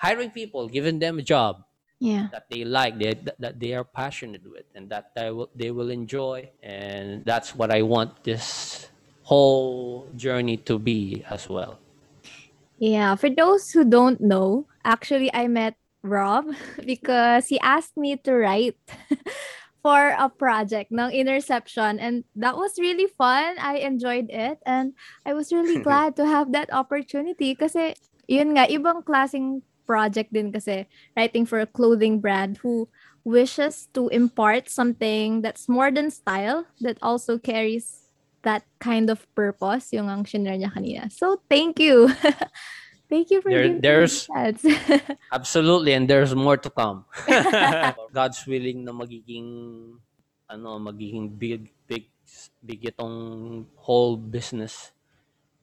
hiring 0.00 0.32
people, 0.32 0.66
giving 0.72 0.98
them 0.98 1.20
a 1.20 1.24
job 1.26 1.62
Yeah. 2.02 2.34
that 2.34 2.50
they 2.50 2.66
like, 2.66 2.98
they, 2.98 3.14
that 3.38 3.62
they 3.62 3.78
are 3.78 3.86
passionate 3.86 4.42
with, 4.42 4.66
and 4.74 4.90
that 4.90 5.14
they 5.14 5.30
will, 5.30 5.50
they 5.54 5.70
will 5.70 5.90
enjoy. 5.94 6.50
And 6.60 7.24
that's 7.24 7.54
what 7.54 7.70
I 7.70 7.82
want 7.82 8.24
this 8.24 8.90
whole 9.22 10.10
journey 10.16 10.56
to 10.66 10.78
be 10.78 11.22
as 11.30 11.48
well. 11.48 11.78
Yeah, 12.82 13.14
for 13.14 13.30
those 13.30 13.70
who 13.70 13.86
don't 13.86 14.20
know, 14.20 14.66
actually 14.84 15.30
I 15.32 15.46
met 15.46 15.78
Rob 16.02 16.50
because 16.84 17.46
he 17.46 17.60
asked 17.60 17.96
me 17.96 18.16
to 18.26 18.34
write 18.34 18.74
for 19.82 20.10
a 20.18 20.26
project 20.26 20.90
ng 20.90 21.14
Interception 21.14 22.02
and 22.02 22.24
that 22.34 22.58
was 22.58 22.74
really 22.82 23.06
fun. 23.06 23.54
I 23.62 23.78
enjoyed 23.86 24.26
it 24.30 24.58
and 24.66 24.98
I 25.22 25.34
was 25.34 25.54
really 25.54 25.78
glad 25.86 26.18
to 26.18 26.26
have 26.26 26.50
that 26.50 26.74
opportunity 26.74 27.54
kasi 27.54 27.94
yun 28.26 28.58
nga 28.58 28.66
ibang 28.66 29.06
klaseng 29.06 29.62
project 29.92 30.32
din 30.32 30.48
kasi 30.48 30.88
writing 31.12 31.44
for 31.44 31.60
a 31.60 31.68
clothing 31.68 32.16
brand 32.16 32.56
who 32.64 32.88
wishes 33.28 33.92
to 33.92 34.08
impart 34.08 34.72
something 34.72 35.44
that's 35.44 35.68
more 35.68 35.92
than 35.92 36.08
style 36.08 36.64
that 36.80 36.96
also 37.04 37.36
carries 37.36 38.08
that 38.40 38.64
kind 38.80 39.12
of 39.12 39.28
purpose 39.36 39.92
yung 39.92 40.08
ang 40.08 40.24
shinare 40.24 40.56
niya 40.56 40.72
kanina. 40.72 41.12
So, 41.12 41.44
thank 41.52 41.76
you. 41.76 42.08
thank 43.12 43.28
you 43.30 43.44
for 43.44 43.52
There- 43.52 43.78
there's- 43.78 44.26
that. 44.32 44.56
Absolutely, 45.36 45.92
and 45.92 46.08
there's 46.08 46.32
more 46.34 46.56
to 46.56 46.70
come. 46.72 47.04
God's 48.16 48.40
willing 48.48 48.82
na 48.88 48.96
magiging 48.96 49.46
ano, 50.48 50.80
magiging 50.80 51.30
big 51.36 51.70
big 51.86 52.08
big 52.64 52.80
itong 52.88 53.68
whole 53.76 54.16
business 54.16 54.90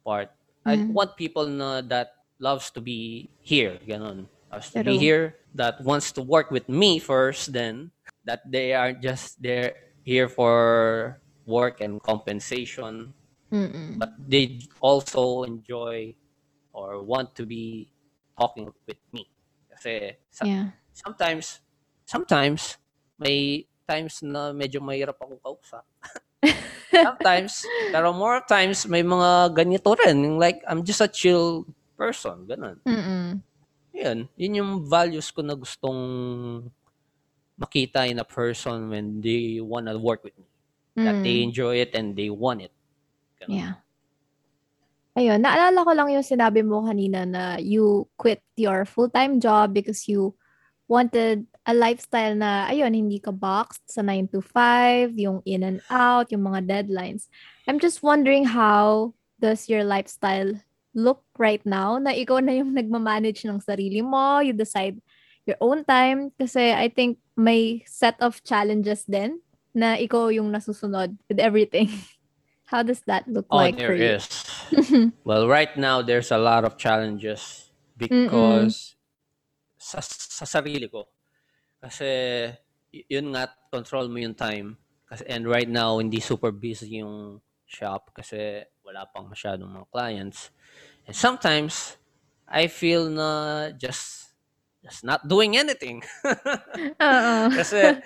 part. 0.05 0.31
I 0.63 0.77
Mm. 0.77 0.93
want 0.93 1.15
people 1.17 1.47
na 1.47 1.81
that 1.87 2.18
loves 2.39 2.71
to 2.71 2.81
be 2.81 3.29
here, 3.41 3.77
ganon. 3.85 4.27
Loves 4.51 4.71
to 4.71 4.83
be 4.83 4.97
here, 4.97 5.35
that 5.53 5.81
wants 5.83 6.11
to 6.13 6.21
work 6.21 6.49
with 6.51 6.67
me 6.67 6.97
first, 6.99 7.53
then 7.53 7.91
that 8.25 8.41
they 8.49 8.73
are 8.73 8.93
just 8.93 9.41
there 9.41 9.73
here 10.03 10.27
for 10.27 11.21
work 11.45 11.81
and 11.81 12.01
compensation, 12.01 13.13
Mm-mm. 13.51 13.97
but 13.99 14.09
they 14.17 14.59
also 14.81 15.43
enjoy 15.43 16.15
or 16.73 17.03
want 17.03 17.35
to 17.35 17.45
be 17.45 17.91
talking 18.39 18.71
with 18.87 18.97
me. 19.13 19.29
Kasi 19.69 20.17
sa- 20.31 20.45
Yeah. 20.45 20.73
sometimes, 20.93 21.61
sometimes, 22.05 22.77
may 23.19 23.65
times 23.89 24.21
na 24.21 24.53
medyo 24.53 24.81
mahirap 24.81 25.17
akong 25.17 25.41
kausap. 25.41 25.85
sometimes, 26.93 27.65
pero 27.91 28.13
more 28.13 28.41
times, 28.45 28.85
may 28.85 29.01
mga 29.01 29.53
ganito 29.53 29.89
rin. 29.97 30.37
Like, 30.37 30.61
I'm 30.69 30.85
just 30.85 31.01
a 31.01 31.09
chill 31.09 31.65
person. 31.99 32.47
Ganun. 32.47 32.79
Mm-mm. 32.87 33.43
Yun. 33.91 34.31
Yun 34.39 34.59
yung 34.63 34.71
values 34.87 35.27
ko 35.35 35.43
na 35.43 35.59
gustong 35.59 35.99
makita 37.59 38.07
in 38.07 38.23
a 38.23 38.27
person 38.27 38.87
when 38.87 39.19
they 39.19 39.59
wanna 39.59 39.99
work 39.99 40.23
with 40.23 40.37
me. 40.39 40.47
That 40.95 41.19
they 41.19 41.43
Mm. 41.43 41.51
enjoy 41.51 41.75
it 41.83 41.91
and 41.95 42.15
they 42.15 42.31
want 42.31 42.63
it. 42.63 42.71
Ganun. 43.43 43.59
Yeah. 43.59 43.75
Ayun, 45.19 45.43
naalala 45.43 45.83
ko 45.83 45.91
lang 45.91 46.15
yung 46.15 46.23
sinabi 46.23 46.63
mo 46.63 46.87
kanina 46.87 47.27
na 47.27 47.59
you 47.59 48.07
quit 48.15 48.39
your 48.55 48.87
full-time 48.87 49.43
job 49.43 49.75
because 49.75 50.07
you 50.07 50.31
wanted 50.87 51.43
a 51.67 51.73
lifestyle 51.75 52.33
na, 52.33 52.65
ayun, 52.71 52.95
hindi 52.95 53.19
ka 53.19 53.29
boxed 53.35 53.83
sa 53.91 54.01
9 54.01 54.31
to 54.31 54.39
5, 54.41 55.13
yung 55.19 55.43
in 55.43 55.61
and 55.61 55.79
out, 55.91 56.31
yung 56.31 56.47
mga 56.47 56.65
deadlines. 56.65 57.27
I'm 57.67 57.77
just 57.77 58.01
wondering 58.01 58.47
how 58.47 59.13
does 59.39 59.67
your 59.67 59.83
lifestyle 59.83 60.55
look 60.93 61.21
right 61.37 61.61
now 61.65 61.97
na 61.97 62.11
ikaw 62.15 62.41
na 62.41 62.53
yung 62.55 62.73
nagmamanage 62.79 63.45
ng 63.45 63.61
sarili 63.61 64.01
mo, 64.01 64.39
you 64.41 64.53
decide 64.53 64.97
your 65.45 65.57
own 65.61 65.85
time 65.85 66.29
kasi 66.37 66.73
I 66.73 66.89
think 66.89 67.17
may 67.33 67.81
set 67.89 68.19
of 68.21 68.43
challenges 68.45 69.05
din 69.09 69.41
na 69.73 69.95
ikaw 69.97 70.29
yung 70.33 70.51
nasusunod 70.53 71.15
with 71.29 71.39
everything. 71.39 71.89
How 72.69 72.85
does 72.85 73.01
that 73.09 73.25
look 73.25 73.49
Oh, 73.49 73.57
like 73.57 73.81
there 73.81 73.89
for 73.89 73.97
you? 73.97 74.21
is. 74.21 74.29
well, 75.25 75.49
right 75.49 75.73
now 75.73 76.05
there's 76.05 76.29
a 76.29 76.37
lot 76.37 76.65
of 76.65 76.77
challenges 76.77 77.73
because 77.97 78.93
sa, 79.81 79.97
sa 80.05 80.45
sarili 80.45 80.85
ko. 80.85 81.09
Kasi 81.81 82.05
yun 83.09 83.33
nga 83.33 83.49
control 83.73 84.05
mo 84.05 84.21
yung 84.21 84.37
time. 84.37 84.77
Kasi 85.09 85.25
and 85.25 85.49
right 85.49 85.69
now 85.69 85.97
hindi 85.97 86.21
super 86.21 86.53
busy 86.53 87.01
yung 87.01 87.41
shop 87.65 88.13
kasi 88.13 88.65
wala 88.89 89.05
pang 89.13 89.29
masyadong 89.29 89.69
mga 89.69 89.87
clients. 89.93 90.49
And 91.05 91.13
sometimes 91.13 92.01
I 92.49 92.65
feel 92.65 93.05
na 93.05 93.69
just 93.77 94.33
just 94.81 95.05
not 95.05 95.29
doing 95.29 95.53
anything. 95.53 96.01
Oo. 96.97 97.53
kasi 97.53 98.01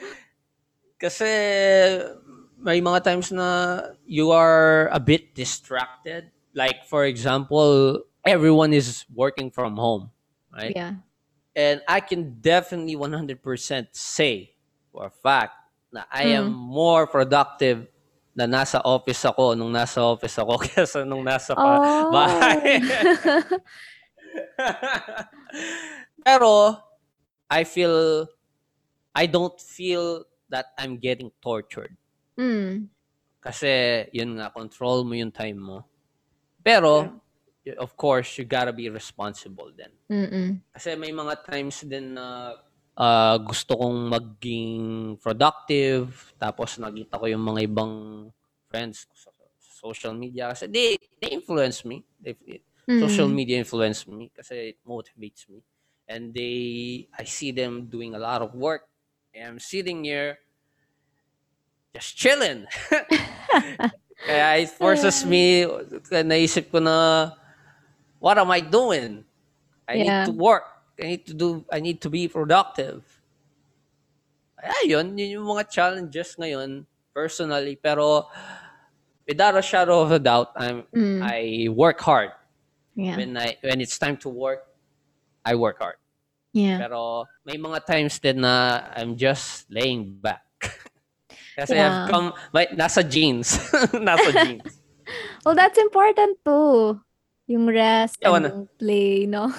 kasi 1.00 1.32
may 2.60 2.84
mga 2.84 3.00
times 3.08 3.32
na 3.32 3.80
you 4.04 4.36
are 4.36 4.92
a 4.92 5.00
bit 5.00 5.32
distracted. 5.32 6.28
Like 6.52 6.84
for 6.92 7.08
example, 7.08 8.04
everyone 8.28 8.76
is 8.76 9.08
working 9.08 9.56
from 9.56 9.80
home, 9.80 10.12
right? 10.52 10.76
Yeah. 10.76 11.00
And 11.56 11.80
I 11.88 12.04
can 12.04 12.44
definitely 12.44 13.00
100% 13.00 13.40
say 13.96 14.52
for 14.92 15.08
a 15.08 15.14
fact 15.14 15.56
na 15.96 16.04
I 16.12 16.36
am 16.36 16.52
mm. 16.52 16.58
more 16.58 17.08
productive 17.08 17.93
na 18.34 18.50
nasa 18.50 18.82
office 18.82 19.22
ako 19.24 19.54
nung 19.54 19.70
nasa 19.70 20.02
office 20.02 20.38
ako 20.38 20.58
kesa 20.66 21.06
nung 21.06 21.22
nasa 21.22 21.54
pa- 21.54 21.78
Oh. 21.78 22.10
bahay. 22.10 22.82
Pero 26.26 26.78
I 27.50 27.62
feel 27.64 28.26
I 29.14 29.26
don't 29.30 29.54
feel 29.62 30.26
that 30.50 30.74
I'm 30.78 30.98
getting 30.98 31.30
tortured. 31.38 31.94
Mm. 32.38 32.90
Kasi 33.38 34.06
yun 34.10 34.42
nga 34.42 34.50
control 34.50 35.06
mo 35.06 35.14
yung 35.14 35.30
time 35.30 35.60
mo. 35.60 35.78
Pero 36.66 37.22
y- 37.62 37.78
of 37.78 37.94
course, 37.94 38.40
you 38.40 38.46
gotta 38.48 38.74
be 38.74 38.90
responsible. 38.90 39.70
Mm-mm. 40.10 40.58
Kasi 40.74 40.98
may 40.98 41.14
mga 41.14 41.46
times 41.46 41.86
din 41.86 42.18
na 42.18 42.58
ah, 42.98 43.38
gusto 43.42 43.78
kong 43.78 44.10
maging 44.10 44.82
productive, 45.22 46.34
tapos 46.38 46.78
nakita 46.78 47.18
ko 47.18 47.26
yung 47.30 47.44
mga 47.44 47.62
ibang 47.70 47.94
friends 48.70 49.06
ko 49.06 49.14
sa 49.18 49.30
social 49.60 50.14
media 50.16 50.50
kasi 50.54 50.66
they, 50.70 50.98
they 51.22 51.34
influence 51.36 51.86
me. 51.86 52.02
They, 52.22 52.36
social 52.94 53.28
Mm. 53.28 53.36
media 53.36 53.58
influence 53.58 54.06
me 54.08 54.30
kasi 54.32 54.76
it 54.76 54.80
motivates 54.86 55.50
me. 55.50 55.60
And 56.08 56.34
they, 56.34 57.08
I 57.18 57.24
see 57.24 57.52
them 57.52 57.88
doing 57.90 58.14
a 58.14 58.20
lot 58.20 58.42
of 58.42 58.54
work. 58.54 58.88
And 59.34 59.58
I'm 59.58 59.60
sitting 59.60 60.04
here 60.04 60.38
just 61.96 62.18
chilling. 62.18 62.66
Kaya 64.28 64.64
it 64.64 64.70
forces 64.72 65.26
me, 65.26 65.66
naisip 66.26 66.72
ko 66.72 66.80
na, 66.80 67.32
what 68.20 68.38
am 68.38 68.52
I 68.52 68.62
doing? 68.62 69.26
I 69.88 69.98
need 70.00 70.16
Yeah. 70.16 70.26
to 70.26 70.32
work. 70.32 70.64
I 71.00 71.04
need 71.18 71.26
to 71.26 71.34
do, 71.34 71.66
I 71.72 71.80
need 71.80 72.02
to 72.02 72.10
be 72.10 72.28
productive. 72.28 73.02
Kaya 74.60 74.80
yun, 74.88 75.18
yun 75.18 75.42
yung 75.42 75.48
mga 75.50 75.68
challenges 75.70 76.36
ngayon, 76.40 76.86
personally. 77.12 77.76
Pero, 77.76 78.30
without 79.28 79.58
a 79.58 79.62
shadow 79.62 80.00
of 80.02 80.12
a 80.12 80.20
doubt, 80.20 80.54
I'm, 80.56 80.84
Mm. 80.96 81.20
I 81.20 81.68
work 81.74 82.00
hard. 82.00 82.32
Yeah. 82.96 83.18
When 83.18 83.36
I, 83.36 83.58
when 83.66 83.82
it's 83.82 83.98
time 83.98 84.18
to 84.22 84.30
work, 84.30 84.64
I 85.44 85.56
work 85.56 85.82
hard. 85.82 85.98
Yeah. 86.54 86.78
Pero 86.78 87.26
may 87.44 87.58
mga 87.58 87.86
times 87.90 88.22
din 88.22 88.46
na 88.46 88.86
I'm 88.96 89.18
just 89.18 89.66
laying 89.74 90.14
back. 90.14 90.46
Kasi 91.58 91.74
Yeah. 91.76 92.06
I've 92.06 92.10
come, 92.14 92.28
may, 92.54 92.70
nasa 92.78 93.02
jeans. 93.02 93.58
nasa 93.98 94.30
jeans. 94.32 94.80
Well, 95.44 95.60
that's 95.60 95.76
important 95.76 96.40
too. 96.48 96.96
Yung 97.52 97.68
rest 97.68 98.16
Yeah, 98.24 98.32
and 98.40 98.72
play, 98.80 99.28
no? 99.28 99.52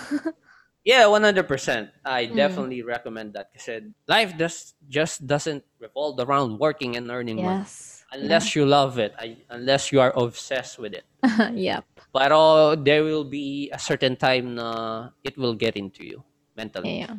Yeah, 0.84 1.08
100%. 1.08 1.88
I 2.04 2.28
Mm. 2.28 2.36
definitely 2.36 2.82
recommend 2.84 3.32
that 3.40 3.48
kasi 3.56 3.88
life 4.04 4.36
just 4.36 4.76
just 4.92 5.24
doesn't 5.24 5.64
revolve 5.80 6.20
around 6.20 6.60
working 6.60 7.00
and 7.00 7.08
earning 7.08 7.40
money. 7.40 7.64
Yes. 7.64 8.04
Unless 8.12 8.52
you 8.54 8.62
love 8.68 9.00
it, 9.00 9.16
I, 9.18 9.42
unless 9.50 9.90
you 9.90 9.98
are 9.98 10.12
obsessed 10.14 10.78
with 10.78 10.92
it. 10.92 11.08
yep. 11.56 11.88
Pero 12.12 12.76
there 12.76 13.02
will 13.02 13.24
be 13.24 13.72
a 13.72 13.80
certain 13.80 14.14
time 14.14 14.54
na 14.60 15.08
it 15.24 15.34
will 15.40 15.56
get 15.56 15.74
into 15.74 16.04
you 16.04 16.22
mentally 16.54 17.00
Yeah. 17.02 17.16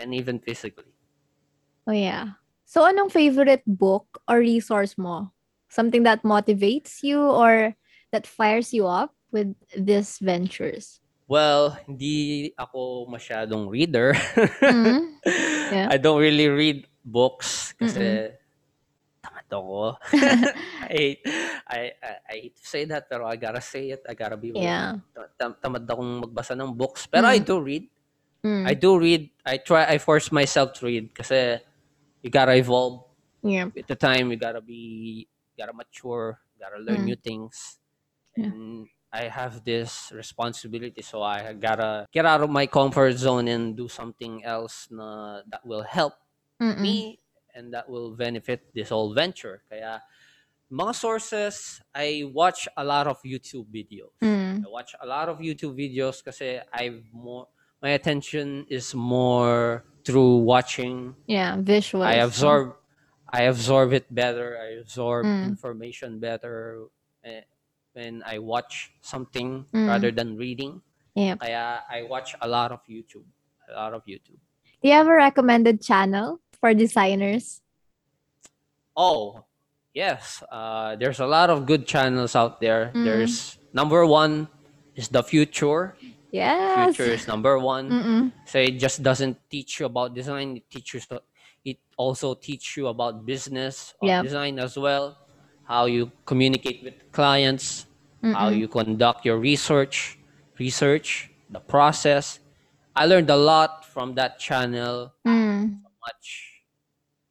and 0.00 0.16
even 0.16 0.40
physically. 0.40 0.88
Oh, 1.86 1.92
yeah. 1.94 2.40
So, 2.64 2.82
anong 2.88 3.12
favorite 3.12 3.62
book 3.68 4.24
or 4.24 4.40
resource 4.40 4.96
mo? 4.96 5.30
Something 5.68 6.02
that 6.08 6.24
motivates 6.24 7.04
you 7.04 7.20
or 7.20 7.76
that 8.10 8.26
fires 8.26 8.72
you 8.72 8.88
up 8.88 9.12
with 9.30 9.52
these 9.76 10.16
ventures? 10.18 11.01
Well, 11.32 11.80
hindi 11.88 12.52
ako 12.60 13.08
masyadong 13.08 13.72
reader. 13.72 14.12
Mm. 14.60 15.08
Yeah. 15.72 15.88
I 15.88 15.96
don't 15.96 16.20
really 16.20 16.52
read 16.52 16.84
books 17.00 17.72
kasi 17.80 18.28
tamad 19.24 19.48
ako. 19.48 19.96
I, 20.84 21.16
I, 21.64 21.80
I, 21.96 22.12
I 22.28 22.34
hate 22.44 22.56
to 22.60 22.66
say 22.68 22.84
that 22.92 23.08
pero 23.08 23.24
I 23.24 23.40
gotta 23.40 23.64
say 23.64 23.88
it. 23.96 24.04
I 24.04 24.12
gotta 24.12 24.36
be 24.36 24.52
Yeah. 24.52 25.00
tam- 25.40 25.56
tamad 25.64 25.88
akong 25.88 26.28
magbasa 26.28 26.52
ng 26.52 26.76
books. 26.76 27.08
Pero 27.08 27.24
I 27.24 27.40
Mm. 27.40 27.46
do 27.48 27.56
read. 27.56 27.84
Mm. 28.44 28.68
I 28.68 28.74
do 28.76 29.00
read. 29.00 29.32
I 29.48 29.64
try, 29.64 29.88
I 29.88 29.96
force 29.96 30.28
myself 30.28 30.76
to 30.76 30.84
read 30.84 31.16
kasi 31.16 31.56
you 32.20 32.28
gotta 32.28 32.52
evolve 32.52 33.08
Yeah. 33.40 33.72
with 33.72 33.88
the 33.88 33.96
time. 33.96 34.28
You 34.28 34.36
gotta 34.36 34.60
be, 34.60 35.24
gotta 35.56 35.72
mature, 35.72 36.36
gotta 36.60 36.84
learn 36.84 37.08
Mm. 37.08 37.16
new 37.16 37.16
things. 37.16 37.80
Yeah. 38.36 38.52
And 38.52 38.91
I 39.12 39.28
have 39.28 39.64
this 39.64 40.10
responsibility, 40.14 41.02
so 41.02 41.22
I 41.22 41.52
gotta 41.52 42.06
get 42.12 42.24
out 42.24 42.40
of 42.42 42.50
my 42.50 42.66
comfort 42.66 43.12
zone 43.20 43.48
and 43.48 43.76
do 43.76 43.88
something 43.88 44.44
else 44.44 44.88
na 44.90 45.42
that 45.52 45.64
will 45.66 45.82
help 45.84 46.14
Mm-mm. 46.60 46.80
me 46.80 47.20
and 47.54 47.72
that 47.74 47.88
will 47.88 48.16
benefit 48.16 48.72
this 48.74 48.88
whole 48.88 49.12
venture. 49.12 49.62
Kaya 49.68 50.00
mga 50.72 50.94
sources, 50.96 51.80
I 51.94 52.24
watch 52.32 52.68
a 52.76 52.84
lot 52.84 53.06
of 53.06 53.20
YouTube 53.22 53.68
videos. 53.68 54.16
Mm. 54.24 54.64
I 54.64 54.68
watch 54.68 54.94
a 55.00 55.06
lot 55.06 55.28
of 55.28 55.38
YouTube 55.38 55.76
videos 55.76 56.24
kasi 56.24 56.60
I've 56.72 57.04
more 57.12 57.48
my 57.82 57.90
attention 57.92 58.64
is 58.70 58.94
more 58.94 59.84
through 60.04 60.46
watching 60.48 61.14
Yeah. 61.26 61.56
visual. 61.60 62.02
I 62.04 62.24
absorb 62.24 62.76
I 63.32 63.44
absorb 63.48 63.92
it 63.92 64.08
better. 64.12 64.56
I 64.60 64.80
absorb 64.80 65.24
Mm. 65.26 65.52
information 65.52 66.20
better 66.20 66.88
eh, 67.24 67.44
when 67.92 68.22
I 68.24 68.38
watch 68.38 68.92
something 69.00 69.64
Mm. 69.72 69.88
rather 69.88 70.10
than 70.10 70.36
reading. 70.36 70.80
Yep. 71.14 71.40
Kaya 71.40 71.84
I 71.88 72.02
watch 72.08 72.34
a 72.40 72.48
lot 72.48 72.72
of 72.72 72.80
YouTube. 72.88 73.24
A 73.68 73.74
lot 73.76 73.92
of 73.94 74.04
YouTube. 74.08 74.40
Do 74.80 74.88
you 74.88 74.94
have 74.96 75.06
a 75.06 75.14
recommended 75.14 75.80
channel 75.82 76.40
for 76.58 76.74
designers? 76.74 77.60
Oh, 78.96 79.44
yes. 79.94 80.42
Uh, 80.50 80.96
there's 80.96 81.20
a 81.20 81.26
lot 81.26 81.50
of 81.50 81.66
good 81.66 81.86
channels 81.86 82.34
out 82.36 82.60
there. 82.60 82.90
Mm. 82.94 83.04
There's 83.04 83.56
number 83.72 84.04
one 84.06 84.48
is 84.96 85.08
the 85.08 85.22
future. 85.22 85.96
Yes. 86.32 86.96
Future 86.96 87.12
is 87.12 87.28
number 87.28 87.58
one. 87.58 87.90
Mm-mm. 87.90 88.32
So 88.48 88.58
it 88.58 88.80
just 88.80 89.02
doesn't 89.02 89.36
teach 89.50 89.80
you 89.80 89.86
about 89.86 90.14
design. 90.14 90.56
It 90.56 90.68
teaches 90.70 91.06
it 91.64 91.78
also 91.96 92.34
teach 92.34 92.76
you 92.76 92.88
about 92.88 93.24
business 93.24 93.94
of 94.02 94.08
Yep. 94.08 94.24
design 94.24 94.58
as 94.58 94.76
well. 94.76 95.16
How 95.72 95.88
you 95.88 96.12
communicate 96.28 96.84
with 96.84 97.00
clients, 97.16 97.88
how 98.20 98.52
Mm-mm. 98.52 98.60
you 98.60 98.68
conduct 98.68 99.24
your 99.24 99.40
research, 99.40 100.20
research, 100.60 101.32
the 101.48 101.60
process. 101.64 102.44
I 102.94 103.08
learned 103.08 103.32
a 103.32 103.40
lot 103.40 103.88
from 103.88 104.12
that 104.20 104.36
channel, 104.36 105.16
Mm. 105.24 105.80
much, 105.96 106.60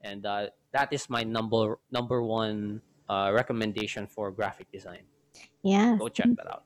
and 0.01 0.25
uh, 0.25 0.49
that 0.73 0.89
is 0.89 1.06
my 1.06 1.21
number 1.21 1.77
number 1.93 2.25
one 2.25 2.82
uh, 3.06 3.30
recommendation 3.30 4.10
for 4.10 4.34
graphic 4.34 4.73
design. 4.73 5.06
Yeah, 5.62 6.01
Go 6.01 6.10
check 6.10 6.34
that 6.41 6.49
out. 6.49 6.65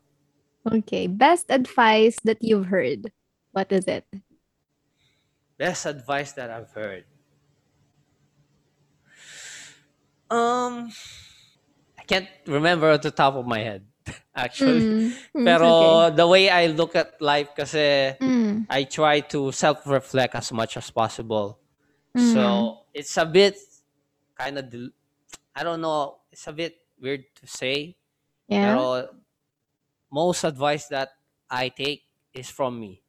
Okay. 0.72 1.12
Best 1.12 1.52
advice 1.52 2.16
that 2.24 2.40
you've 2.40 2.72
heard. 2.72 3.12
What 3.52 3.68
is 3.76 3.84
it? 3.92 4.08
Best 5.60 5.84
advice 5.84 6.32
that 6.40 6.48
I've 6.48 6.72
heard. 6.72 7.04
Um, 10.32 10.96
can't 12.08 12.30
remember 12.48 12.90
at 12.92 13.02
the 13.02 13.12
top 13.12 13.36
of 13.36 13.46
my 13.46 13.60
head, 13.60 13.84
actually. 14.36 14.82
Mm. 14.82 15.14
Mm, 15.36 15.46
Pero 15.46 15.68
okay. 15.68 16.16
the 16.16 16.28
way 16.28 16.44
I 16.50 16.68
look 16.72 16.96
at 16.96 17.20
life 17.22 17.52
kasi 17.58 18.16
Mm. 18.22 18.66
I 18.70 18.86
try 18.86 19.20
to 19.34 19.52
self-reflect 19.52 20.36
as 20.36 20.52
much 20.54 20.78
as 20.78 20.90
possible. 20.90 21.60
Mm. 22.16 22.34
So 22.34 22.44
it's 22.94 23.18
a 23.18 23.26
bit 23.26 23.58
kind 24.38 24.58
of, 24.60 24.66
I 25.56 25.64
don't 25.64 25.82
know, 25.82 26.22
it's 26.32 26.48
a 26.48 26.54
bit 26.54 26.76
weird 27.02 27.26
to 27.42 27.46
say. 27.48 27.96
yeah. 28.48 28.76
Pero 28.78 29.10
most 30.12 30.44
advice 30.46 30.88
that 30.94 31.10
I 31.50 31.70
take 31.74 32.04
is 32.34 32.48
from 32.52 32.80
me. 32.80 33.02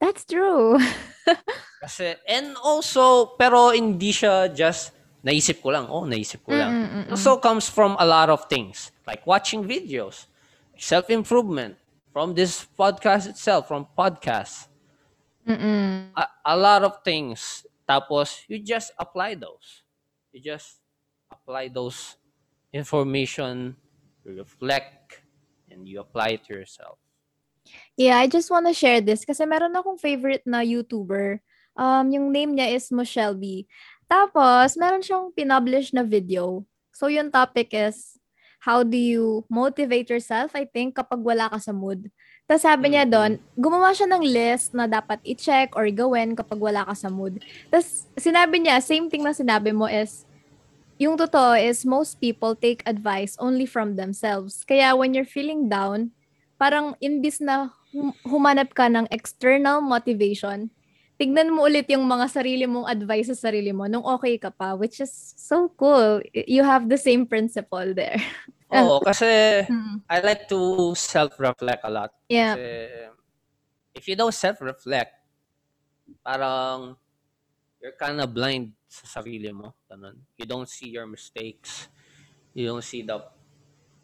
That's 0.00 0.24
true. 0.24 0.78
Kasi, 1.84 2.14
and 2.30 2.54
also, 2.62 3.34
pero 3.36 3.74
hindi 3.74 4.08
siya 4.14 4.48
just 4.48 4.93
naisip 5.24 5.64
ko 5.64 5.72
lang. 5.72 5.88
Oh, 5.88 6.04
naisip 6.04 6.44
ko 6.44 6.52
lang. 6.52 6.70
Mm, 6.70 6.84
mm, 6.84 7.04
It 7.08 7.10
also 7.16 7.40
comes 7.40 7.66
from 7.66 7.96
a 7.96 8.04
lot 8.04 8.28
of 8.28 8.44
things. 8.46 8.92
Like 9.08 9.24
watching 9.24 9.64
videos, 9.64 10.28
self-improvement, 10.76 11.80
from 12.14 12.36
this 12.36 12.62
podcast 12.62 13.26
itself, 13.26 13.66
from 13.66 13.88
podcasts. 13.98 14.70
Mm-mm. 15.42 16.14
A, 16.14 16.24
a 16.46 16.56
lot 16.56 16.84
of 16.84 17.02
things. 17.02 17.66
Tapos, 17.88 18.46
you 18.46 18.62
just 18.62 18.94
apply 18.96 19.34
those. 19.34 19.82
You 20.30 20.40
just 20.40 20.78
apply 21.32 21.68
those 21.68 22.16
information, 22.72 23.76
reflect, 24.22 25.20
and 25.68 25.88
you 25.88 26.00
apply 26.00 26.38
it 26.38 26.46
to 26.46 26.54
yourself. 26.54 26.96
Yeah, 27.96 28.18
I 28.18 28.26
just 28.28 28.50
want 28.50 28.66
to 28.70 28.74
share 28.74 29.00
this 29.00 29.24
kasi 29.24 29.44
meron 29.44 29.74
akong 29.74 29.98
favorite 29.98 30.46
na 30.46 30.62
YouTuber. 30.62 31.40
Um, 31.74 32.14
yung 32.14 32.30
name 32.30 32.54
niya 32.54 32.70
is 32.78 32.94
Moshelby. 32.94 33.66
Tapos, 34.14 34.78
meron 34.78 35.02
siyang 35.02 35.34
pinublish 35.34 35.90
na 35.90 36.06
video. 36.06 36.62
So, 36.94 37.10
yung 37.10 37.34
topic 37.34 37.74
is, 37.74 38.14
how 38.62 38.86
do 38.86 38.94
you 38.94 39.42
motivate 39.50 40.06
yourself, 40.06 40.54
I 40.54 40.70
think, 40.70 40.94
kapag 40.94 41.18
wala 41.18 41.50
ka 41.50 41.58
sa 41.58 41.74
mood. 41.74 42.08
Tapos 42.48 42.64
sabi 42.64 42.94
niya 42.94 43.04
Mm. 43.04 43.12
doon, 43.12 43.32
gumawa 43.60 43.92
siya 43.92 44.08
ng 44.08 44.24
list 44.24 44.72
na 44.72 44.88
dapat 44.88 45.20
i-check 45.26 45.76
or 45.76 45.84
gawin 45.92 46.32
kapag 46.32 46.56
wala 46.62 46.86
ka 46.86 46.94
sa 46.96 47.12
mood. 47.12 47.44
Tapos 47.68 48.08
sinabi 48.16 48.64
niya, 48.64 48.80
same 48.80 49.12
thing 49.12 49.20
na 49.20 49.36
sinabi 49.36 49.74
mo 49.74 49.84
is, 49.84 50.24
yung 50.96 51.18
totoo 51.18 51.58
is 51.58 51.84
most 51.84 52.16
people 52.22 52.56
take 52.56 52.80
advice 52.88 53.36
only 53.36 53.66
from 53.68 54.00
themselves. 54.00 54.64
Kaya 54.64 54.96
when 54.96 55.12
you're 55.12 55.28
feeling 55.28 55.68
down, 55.68 56.14
parang 56.56 56.96
imbis 57.04 57.44
na 57.44 57.74
hum- 57.92 58.16
humanap 58.24 58.72
ka 58.72 58.88
ng 58.88 59.10
external 59.12 59.84
motivation, 59.84 60.72
tignan 61.14 61.54
mo 61.54 61.64
ulit 61.66 61.86
yung 61.90 62.02
mga 62.06 62.26
sarili 62.26 62.66
mong 62.66 62.90
advice 62.90 63.30
sa 63.30 63.48
sarili 63.50 63.70
mo 63.70 63.86
nung 63.86 64.02
okay 64.02 64.34
ka 64.38 64.50
pa, 64.50 64.74
which 64.74 64.98
is 64.98 65.12
so 65.38 65.70
cool. 65.78 66.18
You 66.34 66.66
have 66.66 66.90
the 66.90 66.98
same 66.98 67.26
principle 67.26 67.94
there. 67.94 68.18
Oo, 68.74 68.98
kasi 69.08 69.64
Mm. 69.70 70.02
I 70.04 70.20
like 70.20 70.44
to 70.52 70.92
self-reflect 70.92 71.80
a 71.86 71.90
lot. 71.90 72.12
Yeah. 72.28 72.54
Kasi 72.54 72.64
if 73.96 74.04
you 74.04 74.16
don't 74.18 74.34
self-reflect, 74.34 75.16
parang 76.20 76.98
you're 77.80 77.96
kind 77.96 78.20
of 78.20 78.34
blind 78.34 78.76
sa 78.84 79.20
sarili 79.20 79.48
mo. 79.48 79.72
Ganun. 79.88 80.20
You 80.36 80.44
don't 80.44 80.68
see 80.68 80.92
your 80.92 81.08
mistakes. 81.08 81.88
You 82.52 82.68
don't 82.68 82.84
see 82.84 83.00
the 83.00 83.24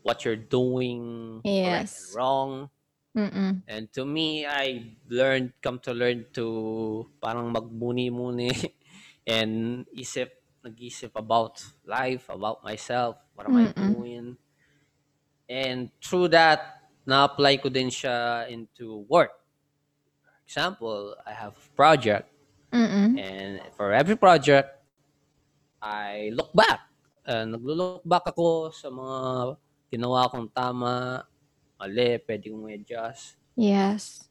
what 0.00 0.24
you're 0.24 0.40
doing 0.40 1.40
right 1.44 1.84
and 1.84 1.84
Yes. 1.84 2.16
wrong. 2.16 2.72
Mm-mm. 3.20 3.62
And 3.66 3.92
to 3.94 4.04
me, 4.04 4.46
I 4.46 4.96
learned, 5.08 5.54
come 5.62 5.78
to 5.86 5.92
learn 5.94 6.26
to 6.34 6.46
parang 7.22 7.54
magmuni-muni 7.54 8.50
and 9.26 9.86
isip, 9.94 10.30
nag-isip 10.64 11.12
about 11.14 11.62
life, 11.86 12.28
about 12.28 12.64
myself, 12.64 13.16
what 13.34 13.46
am 13.46 13.56
I 13.56 13.66
Mm-mm. 13.66 13.76
doing. 13.78 14.36
And 15.48 15.90
through 16.02 16.28
that, 16.28 16.88
na-apply 17.04 17.58
ko 17.60 17.68
din 17.68 17.90
siya 17.90 18.48
into 18.48 19.04
work. 19.08 19.32
Example, 20.46 21.16
I 21.26 21.32
have 21.32 21.56
a 21.56 21.76
project 21.76 22.28
Mm-mm. 22.72 23.20
and 23.20 23.60
for 23.76 23.92
every 23.92 24.16
project, 24.16 24.68
I 25.80 26.30
look 26.32 26.52
back. 26.52 26.80
Uh, 27.24 27.44
naglo-look 27.46 28.04
back 28.04 28.24
ako 28.32 28.72
sa 28.72 28.88
mga 28.90 29.18
ginawa 29.92 30.28
kong 30.32 30.48
tama, 30.52 31.24
mali, 31.80 32.20
pwede 32.20 32.52
kong 32.52 32.68
i-adjust 32.68 33.40
Yes. 33.56 34.28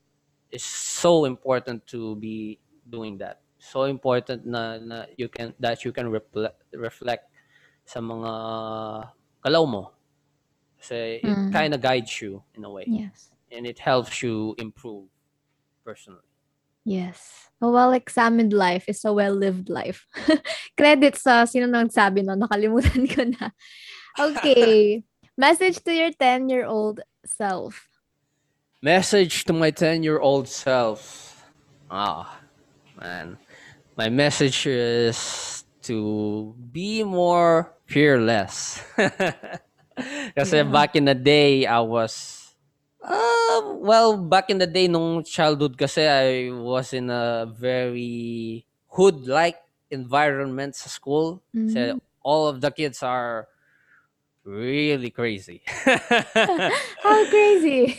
it's 0.49 0.65
so 0.65 1.25
important 1.25 1.81
to 1.85 2.13
be 2.17 2.57
doing 2.85 3.17
that. 3.17 3.41
So 3.57 3.85
important 3.85 4.45
na, 4.45 4.77
na 4.81 4.97
you 5.13 5.29
can 5.29 5.53
that 5.62 5.85
you 5.85 5.91
can 5.91 6.09
reflect 6.09 6.57
reflect 6.73 7.29
sa 7.85 7.99
mga 8.01 8.31
kalaw 9.45 9.63
mo. 9.65 9.93
Kasi 10.79 11.21
it 11.21 11.29
Mm. 11.29 11.51
kind 11.51 11.71
of 11.75 11.81
guides 11.83 12.17
you 12.23 12.41
in 12.55 12.63
a 12.65 12.71
way 12.71 12.88
Yes. 12.89 13.29
and 13.51 13.67
it 13.67 13.77
helps 13.77 14.23
you 14.23 14.55
improve 14.57 15.05
personally. 15.85 16.25
Yes. 16.88 17.51
A 17.62 17.67
well-examined 17.69 18.55
life 18.55 18.88
is 18.88 19.03
a 19.05 19.12
well-lived 19.13 19.67
life. 19.69 20.07
Credit 20.79 21.13
sa 21.13 21.43
sino 21.45 21.67
nang 21.67 21.91
nagsabi 21.91 22.23
no, 22.25 22.33
nakalimutan 22.39 23.05
ko 23.13 23.21
na. 23.27 23.51
Okay. 24.17 25.03
Message 25.38 25.83
to 25.85 25.91
your 25.93 26.12
10-year-old 26.15 27.03
self. 27.25 27.88
Message 28.82 29.43
to 29.45 29.53
my 29.53 29.71
10-year-old 29.71 30.47
self. 30.47 31.43
Ah, 31.91 32.39
man. 32.95 33.38
My 33.97 34.08
message 34.08 34.65
is 34.67 35.65
to 35.84 36.55
be 36.71 37.03
more 37.03 37.75
fearless. 37.88 38.79
Kasi 40.38 40.63
Yeah. 40.63 40.71
back 40.71 40.95
in 40.95 41.03
the 41.05 41.15
day, 41.17 41.65
I 41.67 41.84
was 41.84 42.39
um, 43.03 43.84
well, 43.84 44.15
back 44.15 44.49
in 44.49 44.60
the 44.60 44.67
day 44.67 44.88
nung 44.88 45.23
childhood 45.23 45.75
kasi 45.77 46.03
I 46.08 46.51
was 46.51 46.91
in 46.93 47.10
a 47.10 47.47
very 47.47 48.63
hood-like 48.95 49.60
environment 49.91 50.75
sa 50.75 50.88
school. 50.88 51.43
Kasi 51.51 51.95
Mm. 51.95 51.99
all 52.23 52.47
of 52.47 52.62
the 52.63 52.71
kids 52.71 53.03
are 53.03 53.47
really 54.43 55.10
crazy. 55.12 55.62
How 57.04 57.19
crazy. 57.30 57.95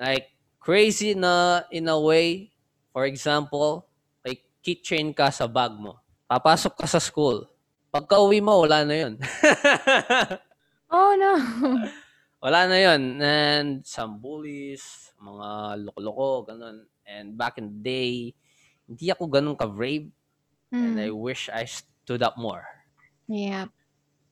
like 0.00 0.26
crazy 0.58 1.14
na 1.14 1.62
in 1.70 1.86
a 1.86 1.94
way 1.98 2.50
for 2.90 3.06
example 3.06 3.86
like 4.26 4.42
keychain 4.64 5.14
ka 5.14 5.30
sa 5.30 5.46
bag 5.46 5.70
mo 5.78 6.00
papasok 6.26 6.74
ka 6.82 6.86
sa 6.88 6.98
school 6.98 7.46
pagka 7.94 8.18
uwi 8.18 8.42
mo 8.42 8.64
wala 8.66 8.82
na 8.82 8.96
yun 9.06 9.14
oh 10.94 11.12
no. 11.14 11.32
wala 12.42 12.60
na 12.66 12.78
yun 12.80 13.02
and 13.22 13.70
some 13.86 14.18
bullies 14.18 15.14
mga 15.22 15.78
loko-loko 15.86 16.50
ganun 16.50 16.76
and 17.06 17.38
back 17.38 17.54
in 17.62 17.70
the 17.70 17.78
day 17.78 18.10
hindi 18.90 19.14
ako 19.14 19.30
ganun 19.30 19.54
ka-brave 19.56 20.10
and 20.74 20.98
I 20.98 21.06
Mm. 21.14 21.22
wish 21.22 21.46
I 21.54 21.70
stood 21.70 22.20
up 22.26 22.34
more 22.34 22.66
Yeah. 23.30 23.70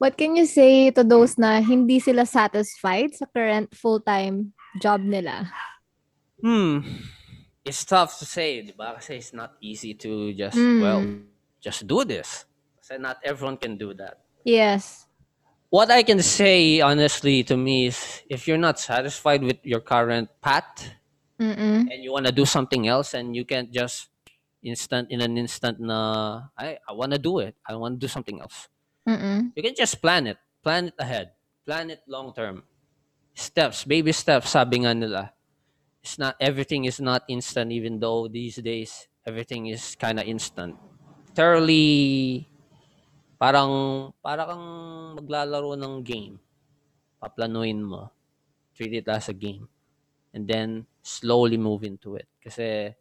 What 0.03 0.19
can 0.19 0.35
you 0.35 0.51
say 0.51 0.91
to 0.99 1.07
those 1.07 1.39
na 1.39 1.63
hindi 1.63 2.03
sila 2.03 2.27
satisfied 2.27 3.15
sa 3.15 3.23
current 3.31 3.71
full-time 3.71 4.51
job 4.83 4.99
nila? 4.99 5.47
hmm 6.43 6.83
it's 7.63 7.87
tough 7.87 8.19
to 8.19 8.27
say 8.27 8.67
di 8.67 8.75
ba 8.75 8.99
kasi 8.99 9.23
it's 9.23 9.31
not 9.31 9.55
easy 9.63 9.95
to 9.95 10.35
just 10.35 10.59
Mm. 10.59 10.83
well 10.83 11.07
just 11.63 11.87
do 11.87 12.03
this 12.03 12.51
kasi 12.83 12.99
not 12.99 13.23
everyone 13.23 13.55
can 13.55 13.79
do 13.79 13.95
that 13.95 14.19
Yes. 14.43 15.07
what 15.71 15.87
I 15.95 16.03
can 16.03 16.19
say 16.19 16.83
honestly 16.83 17.47
to 17.47 17.55
me 17.55 17.87
is 17.95 18.27
if 18.27 18.51
you're 18.51 18.59
not 18.59 18.83
satisfied 18.83 19.47
with 19.47 19.63
your 19.63 19.79
current 19.79 20.35
path 20.43 20.99
Mm-mm. 21.39 21.87
and 21.87 22.03
you 22.03 22.11
want 22.11 22.27
to 22.27 22.35
do 22.35 22.43
something 22.43 22.91
else 22.91 23.15
and 23.15 23.39
you 23.39 23.47
can't 23.47 23.71
just 23.71 24.11
instant 24.67 25.15
in 25.15 25.23
an 25.23 25.39
instant 25.39 25.79
na 25.79 26.51
I 26.59 26.83
I 26.83 26.93
want 26.99 27.15
to 27.15 27.23
do 27.23 27.39
it 27.39 27.55
I 27.63 27.79
want 27.79 27.99
to 27.99 28.01
do 28.03 28.11
something 28.11 28.43
else 28.43 28.67
Mm-mm. 29.09 29.51
you 29.55 29.63
can 29.63 29.75
just 29.75 30.01
plan 30.01 30.27
it. 30.27 30.39
Plan 30.63 30.89
it 30.89 30.97
ahead. 30.99 31.33
Plan 31.67 31.91
it 31.91 32.03
long 32.07 32.33
term. 32.35 32.63
Steps 33.35 33.85
baby 33.85 34.13
steps 34.13 34.51
sabi 34.55 34.85
nga 34.85 34.95
nila. 34.95 35.33
It's 36.03 36.19
not 36.19 36.35
everything 36.39 36.85
is 36.85 37.01
not 37.01 37.23
instant 37.31 37.71
even 37.73 37.99
though 37.99 38.27
these 38.27 38.59
days 38.59 39.07
everything 39.27 39.67
is 39.71 39.95
kind 39.99 40.19
of 40.19 40.27
instant. 40.27 40.79
Thoroughly 41.35 42.47
parang 43.39 44.13
para 44.23 44.47
kang 44.47 44.67
maglalaro 45.19 45.75
ng 45.79 46.03
game. 46.03 46.39
Paplanuin 47.23 47.83
mo. 47.83 48.11
Treat 48.75 49.03
it 49.03 49.09
as 49.11 49.31
a 49.31 49.37
game. 49.37 49.67
And 50.35 50.47
then 50.47 50.87
slowly 51.03 51.59
move 51.59 51.83
into 51.85 52.17
it. 52.19 52.27
Kasi 52.43 52.95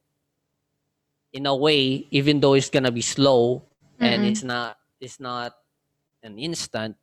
in 1.34 1.46
a 1.46 1.56
way 1.56 2.06
even 2.12 2.40
though 2.42 2.54
it's 2.54 2.70
gonna 2.70 2.92
be 2.92 3.02
slow 3.02 3.64
and 4.00 4.24
Mm-mm. 4.24 4.30
it's 4.30 4.44
not 4.44 4.78
it's 5.00 5.20
not 5.20 5.56
an 6.24 6.38
instant 6.40 6.98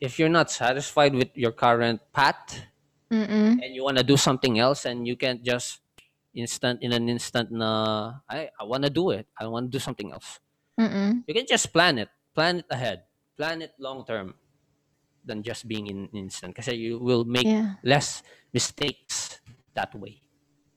if 0.00 0.18
you're 0.18 0.28
not 0.32 0.50
satisfied 0.50 1.14
with 1.14 1.30
your 1.34 1.52
current 1.52 2.00
path 2.12 2.66
Mm-mm. 3.10 3.62
and 3.62 3.74
you 3.74 3.84
want 3.84 3.98
to 3.98 4.04
do 4.04 4.16
something 4.16 4.58
else 4.58 4.84
and 4.84 5.06
you 5.06 5.16
can't 5.16 5.42
just 5.42 5.80
instant 6.34 6.82
in 6.82 6.92
an 6.92 7.08
instant 7.08 7.50
na 7.52 8.20
I, 8.28 8.50
I 8.58 8.64
want 8.64 8.84
to 8.84 8.90
do 8.90 9.10
it 9.10 9.26
I 9.38 9.46
want 9.46 9.70
to 9.70 9.78
do 9.78 9.80
something 9.82 10.12
else 10.12 10.40
Mm-mm. 10.78 11.24
you 11.26 11.34
can 11.34 11.46
just 11.46 11.72
plan 11.72 11.98
it 11.98 12.10
plan 12.34 12.60
it 12.60 12.66
ahead 12.70 13.04
plan 13.36 13.62
it 13.62 13.72
long 13.78 14.04
term 14.06 14.34
than 15.24 15.42
just 15.42 15.68
being 15.68 15.86
in 15.88 16.08
instant 16.14 16.54
because 16.54 16.68
you 16.74 16.98
will 16.98 17.24
make 17.24 17.48
Yeah. 17.48 17.76
less 17.84 18.22
mistakes 18.52 19.40
that 19.74 19.94
way 19.94 20.22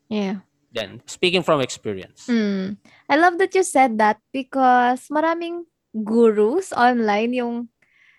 Yeah. 0.10 0.40
then 0.72 1.02
speaking 1.08 1.44
from 1.44 1.62
experience 1.62 2.30
Mm. 2.30 2.78
I 3.10 3.16
love 3.16 3.38
that 3.40 3.56
you 3.56 3.64
said 3.64 3.98
that 4.00 4.20
because 4.36 5.08
maraming 5.08 5.66
gurus 6.04 6.76
online 6.76 7.32
yung 7.38 7.56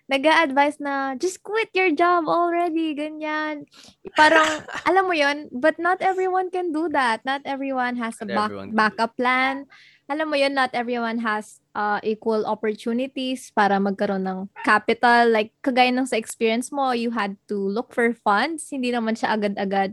nag 0.09 0.25
advise 0.25 0.81
na 0.81 1.13
just 1.21 1.45
quit 1.45 1.69
your 1.77 1.93
job 1.93 2.25
already, 2.25 2.97
ganyan. 2.97 3.69
Parang, 4.17 4.65
alam 4.89 5.05
mo 5.05 5.13
yon 5.13 5.53
but 5.53 5.77
not 5.77 6.01
everyone 6.01 6.49
can 6.49 6.73
do 6.73 6.89
that. 6.89 7.21
Not 7.29 7.45
everyone 7.45 8.01
has 8.01 8.17
a 8.25 8.27
back, 8.27 8.51
backup 8.73 9.21
plan. 9.21 9.69
Alam 10.09 10.33
mo 10.33 10.37
yon 10.41 10.57
not 10.57 10.73
everyone 10.73 11.21
has 11.21 11.61
uh, 11.77 12.01
equal 12.01 12.49
opportunities 12.49 13.53
para 13.53 13.77
magkaroon 13.77 14.25
ng 14.25 14.41
capital. 14.65 15.29
Like, 15.29 15.53
kagaya 15.61 15.93
ng 15.93 16.09
sa 16.09 16.17
experience 16.17 16.73
mo, 16.73 16.97
you 16.97 17.13
had 17.13 17.37
to 17.53 17.61
look 17.61 17.93
for 17.93 18.17
funds. 18.25 18.73
Hindi 18.73 18.97
naman 18.97 19.13
siya 19.13 19.37
agad-agad 19.37 19.93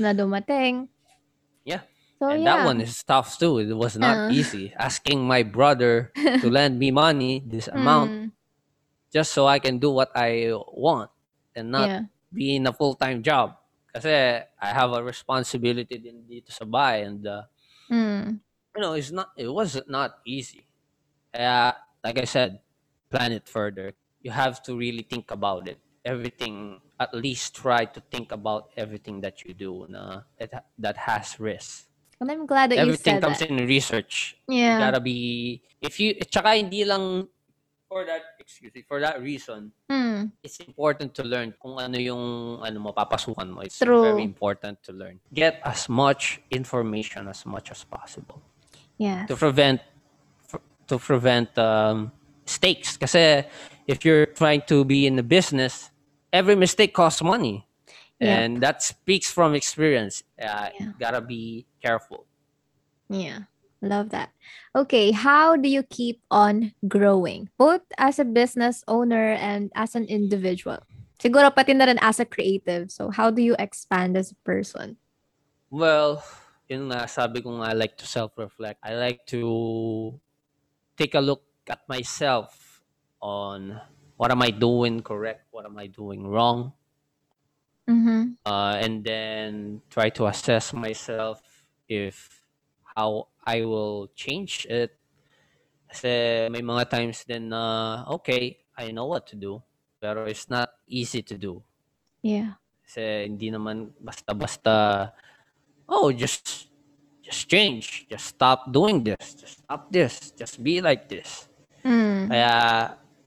na 0.00 0.16
dumating. 0.16 0.88
So, 2.20 2.28
and 2.28 2.44
yeah. 2.44 2.56
that 2.56 2.64
one 2.64 2.80
is 2.80 3.02
tough 3.02 3.38
too. 3.38 3.58
It 3.58 3.72
was 3.74 3.96
not 3.96 4.20
Uh. 4.20 4.28
easy. 4.28 4.74
Asking 4.76 5.24
my 5.26 5.42
brother 5.42 6.12
to 6.40 6.50
lend 6.52 6.78
me 6.78 6.90
money, 6.92 7.40
this 7.46 7.68
amount, 7.68 8.12
Mm, 8.12 8.32
just 9.12 9.32
so 9.32 9.46
I 9.46 9.58
can 9.58 9.78
do 9.78 9.90
what 9.90 10.10
I 10.14 10.52
want 10.72 11.10
and 11.56 11.70
not 11.72 11.90
yeah. 11.90 12.02
be 12.32 12.56
in 12.56 12.66
a 12.66 12.72
full-time 12.72 13.22
job. 13.22 13.56
Kasi 13.94 14.44
I 14.46 14.68
have 14.70 14.92
a 14.94 15.02
responsibility 15.02 15.98
din 15.98 16.22
dito 16.28 16.52
sa 16.54 16.64
bahay 16.64 17.06
and 17.06 17.26
uh, 17.26 17.44
Mm. 17.90 18.38
you 18.76 18.80
know, 18.82 18.94
it's 18.94 19.10
not 19.10 19.34
it 19.36 19.50
was 19.50 19.74
not 19.90 20.22
easy. 20.24 20.66
Uh, 21.34 21.74
like 22.04 22.18
I 22.18 22.24
said, 22.24 22.62
plan 23.10 23.32
it 23.34 23.48
further. 23.50 23.92
You 24.22 24.30
have 24.32 24.62
to 24.70 24.78
really 24.78 25.02
think 25.02 25.30
about 25.34 25.68
it. 25.68 25.82
Everything 26.06 26.80
at 27.00 27.12
least 27.14 27.56
try 27.58 27.84
to 27.84 28.00
think 28.00 28.32
about 28.32 28.70
everything 28.78 29.20
that 29.26 29.44
you 29.44 29.54
do 29.54 29.86
na 29.90 30.22
it, 30.38 30.54
that 30.78 30.96
has 31.10 31.40
risk. 31.42 31.89
And 32.20 32.30
I'm 32.30 32.44
glad 32.44 32.70
that 32.70 32.78
Everything 32.78 33.16
you 33.16 33.20
said 33.20 33.24
comes 33.24 33.38
that. 33.40 33.48
in 33.48 33.64
research. 33.66 34.36
Yeah. 34.46 34.76
You 34.76 34.84
gotta 34.84 35.00
be 35.00 35.62
if 35.80 35.98
you 35.98 36.14
tsaka 36.20 36.52
hindi 36.60 36.84
lang 36.84 37.26
for 37.88 38.04
that 38.04 38.36
excuse 38.38 38.70
me, 38.76 38.84
for 38.86 39.00
that 39.00 39.18
reason 39.24 39.72
Mm, 39.90 40.30
it's 40.44 40.60
important 40.60 41.16
to 41.16 41.24
learn 41.24 41.54
kung 41.56 41.80
ano 41.80 41.96
yung 41.96 42.60
ano 42.60 42.76
mapapasukan 42.92 43.48
mo. 43.48 43.64
It's 43.64 43.80
True. 43.80 44.04
very 44.04 44.22
important 44.22 44.84
to 44.84 44.92
learn. 44.92 45.16
Get 45.32 45.64
as 45.64 45.88
much 45.88 46.44
information 46.52 47.24
as 47.26 47.48
much 47.48 47.72
as 47.72 47.82
possible 47.88 48.44
yes. 49.00 49.26
to 49.28 49.34
prevent 49.34 49.80
to 50.86 50.98
prevent 51.00 51.56
um, 51.56 52.12
mistakes. 52.44 53.00
Kasi 53.00 53.48
if 53.86 54.04
you're 54.04 54.26
trying 54.26 54.62
to 54.68 54.84
be 54.84 55.06
in 55.06 55.16
the 55.16 55.24
business, 55.24 55.88
every 56.32 56.54
mistake 56.54 56.92
costs 56.92 57.22
money, 57.22 57.64
Yeah. 58.20 58.44
and 58.44 58.60
that 58.60 58.84
speaks 58.84 59.32
from 59.32 59.56
experience. 59.56 60.22
Uh, 60.36 60.70
Yeah. 60.76 60.92
Gotta 61.00 61.24
be 61.24 61.64
careful. 61.80 62.28
Yeah. 63.08 63.48
Love 63.80 64.12
that. 64.12 64.28
Okay, 64.76 65.10
how 65.10 65.56
do 65.56 65.64
you 65.64 65.80
keep 65.82 66.20
on 66.28 66.76
growing 66.84 67.48
both 67.56 67.80
as 67.96 68.20
a 68.20 68.28
business 68.28 68.84
owner 68.84 69.32
and 69.40 69.72
as 69.72 69.96
an 69.96 70.04
individual? 70.04 70.84
Siguro 71.16 71.48
pati 71.48 71.72
na 71.72 71.88
rin 71.88 71.96
as 72.04 72.20
a 72.20 72.28
creative. 72.28 72.92
So 72.92 73.08
how 73.08 73.32
do 73.32 73.40
you 73.40 73.56
expand 73.56 74.20
as 74.20 74.32
a 74.32 74.38
person? 74.44 75.00
Well, 75.72 76.20
yun 76.68 76.92
nga, 76.92 77.08
sabi 77.08 77.40
ko 77.40 77.56
nga, 77.56 77.72
I 77.72 77.74
like 77.76 77.96
to 78.04 78.06
self-reflect. 78.06 78.84
I 78.84 79.00
like 79.00 79.24
to 79.32 80.20
take 81.00 81.16
a 81.16 81.24
look 81.24 81.40
at 81.64 81.80
myself 81.88 82.84
on 83.24 83.80
what 84.20 84.28
am 84.28 84.44
I 84.44 84.52
doing 84.52 85.00
correct, 85.00 85.48
what 85.56 85.64
am 85.64 85.80
I 85.80 85.88
doing 85.88 86.28
wrong, 86.28 86.76
Mm-hmm. 87.90 88.22
uh, 88.46 88.78
and 88.78 89.02
then 89.02 89.82
try 89.90 90.14
to 90.14 90.30
assess 90.30 90.70
myself 90.70 91.42
if 91.90 92.46
how 92.94 93.26
I 93.42 93.66
will 93.66 94.14
change 94.14 94.62
it. 94.70 94.94
Kasi 95.90 96.46
may 96.54 96.62
mga 96.62 96.86
times 96.86 97.26
din 97.26 97.50
na, 97.50 98.06
okay, 98.06 98.62
I 98.78 98.94
know 98.94 99.10
what 99.10 99.26
to 99.34 99.36
do, 99.36 99.58
pero 99.98 100.22
it's 100.30 100.46
not 100.46 100.70
easy 100.86 101.18
to 101.26 101.34
do. 101.34 101.66
Yeah. 102.22 102.62
Kasi 102.86 103.26
hindi 103.26 103.50
naman 103.50 103.90
basta-basta, 103.98 105.10
oh, 105.90 106.14
just 106.14 106.70
just 107.26 107.46
change. 107.46 108.06
Just 108.10 108.38
stop 108.38 108.70
doing 108.70 109.02
this. 109.02 109.34
Just 109.34 109.62
stop 109.66 109.90
this. 109.90 110.34
Just 110.34 110.62
be 110.62 110.82
like 110.82 111.06
this. 111.10 111.50
Mm. 111.82 112.30
Kaya, 112.30 112.54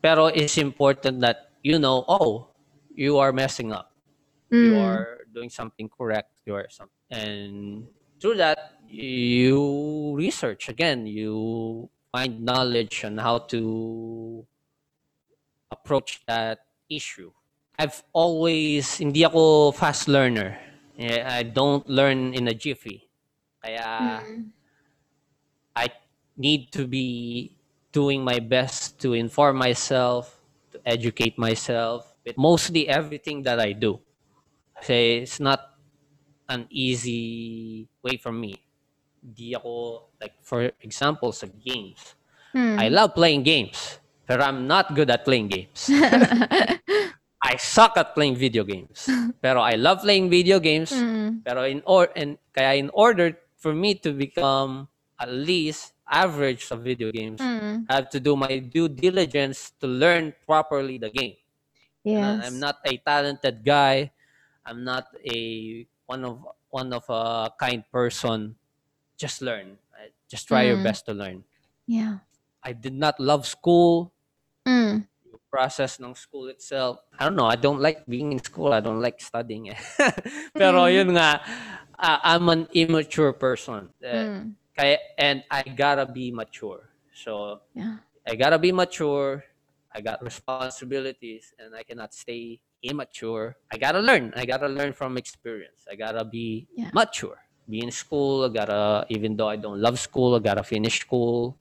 pero 0.03 0.27
it's 0.27 0.55
important 0.59 1.19
that 1.23 1.51
you 1.63 1.79
know, 1.79 2.03
oh, 2.07 2.51
you 2.91 3.19
are 3.19 3.31
messing 3.31 3.71
up. 3.71 3.92
You 4.53 4.77
Mm. 4.77 4.85
are 4.85 5.25
doing 5.33 5.49
something 5.49 5.89
correct. 5.89 6.29
You 6.45 6.53
are 6.53 6.69
some, 6.69 6.93
and 7.09 7.89
through 8.21 8.37
that, 8.37 8.77
you 8.85 10.13
research 10.13 10.69
again. 10.69 11.09
You 11.09 11.89
find 12.13 12.45
knowledge 12.45 13.01
on 13.01 13.17
how 13.17 13.49
to 13.49 14.45
approach 15.73 16.21
that 16.29 16.69
issue. 16.85 17.33
I've 17.81 18.05
always, 18.13 19.01
hindi 19.01 19.25
ako 19.25 19.73
fast 19.73 20.05
learner. 20.05 20.61
I 21.01 21.41
don't 21.41 21.89
learn 21.89 22.37
in 22.37 22.45
a 22.47 22.53
jiffy. 22.53 23.09
Kaya, 23.65 24.21
Mm. 24.21 24.53
I 25.73 25.89
need 26.37 26.69
to 26.77 26.85
be 26.85 27.57
doing 27.89 28.21
my 28.21 28.37
best 28.37 29.01
to 29.01 29.17
inform 29.17 29.57
myself, 29.57 30.37
to 30.69 30.77
educate 30.85 31.37
myself 31.41 32.13
with 32.25 32.37
mostly 32.37 32.85
everything 32.85 33.41
that 33.49 33.57
I 33.57 33.73
do. 33.73 33.97
Kasi 34.77 35.23
it's 35.23 35.39
not 35.39 35.77
an 36.49 36.67
easy 36.69 37.87
way 38.03 38.17
for 38.17 38.31
me. 38.31 38.57
Di 39.23 39.55
ako, 39.55 40.09
like, 40.19 40.35
for 40.43 40.67
example, 40.83 41.31
sa 41.31 41.47
games. 41.47 42.15
Mm. 42.53 42.77
I 42.77 42.87
love 42.91 43.15
playing 43.15 43.43
games, 43.43 43.97
pero 44.27 44.43
I'm 44.43 44.67
not 44.67 44.93
good 44.93 45.09
at 45.09 45.25
playing 45.25 45.47
games. 45.49 45.89
I 47.43 47.57
suck 47.59 47.97
at 47.97 48.15
playing 48.15 48.35
video 48.39 48.63
games. 48.63 49.09
Pero 49.43 49.59
I 49.59 49.75
love 49.75 50.01
playing 50.01 50.29
video 50.29 50.59
games. 50.59 50.91
Mm. 51.03 51.43
Pero 51.43 51.63
in 51.67 51.83
or 51.83 52.07
and 52.15 52.37
kaya 52.55 52.79
in 52.79 52.87
order 52.95 53.35
for 53.59 53.75
me 53.75 53.95
to 53.99 54.11
become 54.15 54.87
at 55.19 55.27
least 55.31 55.95
average 56.07 56.67
sa 56.67 56.75
video 56.79 57.11
games, 57.11 57.39
Mm. 57.43 57.87
I 57.89 57.93
have 57.99 58.07
to 58.15 58.19
do 58.19 58.35
my 58.35 58.59
due 58.59 58.87
diligence 58.87 59.71
to 59.83 59.87
learn 59.87 60.31
properly 60.47 60.99
the 60.99 61.11
game. 61.11 61.35
And 62.03 62.39
Yes. 62.39 62.47
I'm 62.47 62.57
not 62.59 62.79
a 62.83 62.95
talented 62.99 63.63
guy. 63.63 64.11
I'm 64.65 64.83
not 64.83 65.07
a 65.25 65.85
one 66.05 66.23
of 66.25 66.39
one 66.69 66.91
of 66.93 67.03
a 67.09 67.51
kind 67.59 67.83
person. 67.91 68.55
Just 69.17 69.41
learn. 69.41 69.77
Just 70.27 70.47
try 70.47 70.63
your 70.65 70.77
Mm. 70.81 70.87
best 70.87 71.05
to 71.05 71.13
learn. 71.13 71.43
Yeah. 71.85 72.25
I 72.63 72.73
did 72.73 72.95
not 72.95 73.19
love 73.19 73.45
school. 73.45 74.11
Mm. 74.65 75.05
The 75.29 75.39
process 75.51 75.99
ng 75.99 76.15
school 76.15 76.47
itself. 76.47 77.03
I 77.19 77.27
don't 77.27 77.35
know. 77.35 77.45
I 77.45 77.55
don't 77.59 77.79
like 77.79 78.07
being 78.07 78.31
in 78.33 78.41
school. 78.41 78.73
I 78.73 78.79
don't 78.79 78.99
like 79.03 79.19
studying. 79.21 79.69
Pero 80.57 80.87
Mm. 80.89 80.93
yun 80.95 81.09
nga, 81.19 81.43
uh, 81.99 82.19
I'm 82.23 82.47
an 82.49 82.65
immature 82.73 83.33
person. 83.35 83.91
Uh, 84.01 84.07
Mm. 84.09 84.55
kaya, 84.73 84.97
and 85.19 85.43
I 85.51 85.61
gotta 85.67 86.07
be 86.09 86.31
mature. 86.33 86.89
So 87.13 87.61
Yeah. 87.77 88.01
I 88.25 88.33
gotta 88.39 88.57
be 88.57 88.71
mature. 88.73 89.43
I 89.93 90.01
got 90.01 90.23
responsibilities, 90.25 91.53
and 91.61 91.75
I 91.77 91.85
cannot 91.85 92.17
stay 92.17 92.57
immature. 92.83 93.55
I 93.71 93.79
gotta 93.79 93.99
learn. 94.03 94.35
I 94.35 94.45
gotta 94.45 94.67
learn 94.67 94.93
from 94.93 95.17
experience. 95.17 95.87
I 95.89 95.95
gotta 95.95 96.27
be 96.27 96.67
Yeah. 96.75 96.91
mature. 96.93 97.39
Be 97.65 97.79
in 97.79 97.91
school. 97.95 98.43
I 98.43 98.49
gotta, 98.51 99.07
even 99.07 99.39
though 99.39 99.47
I 99.47 99.55
don't 99.55 99.79
love 99.79 99.97
school, 99.97 100.35
I 100.35 100.39
gotta 100.43 100.63
finish 100.63 100.99
school. 100.99 101.57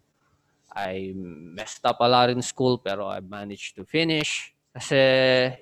I 0.75 1.13
messed 1.15 1.85
up 1.85 2.01
a 2.01 2.09
lot 2.09 2.31
in 2.31 2.43
school, 2.43 2.79
pero 2.83 3.07
I 3.07 3.21
managed 3.21 3.77
to 3.77 3.85
finish. 3.85 4.51
Kasi, 4.73 4.97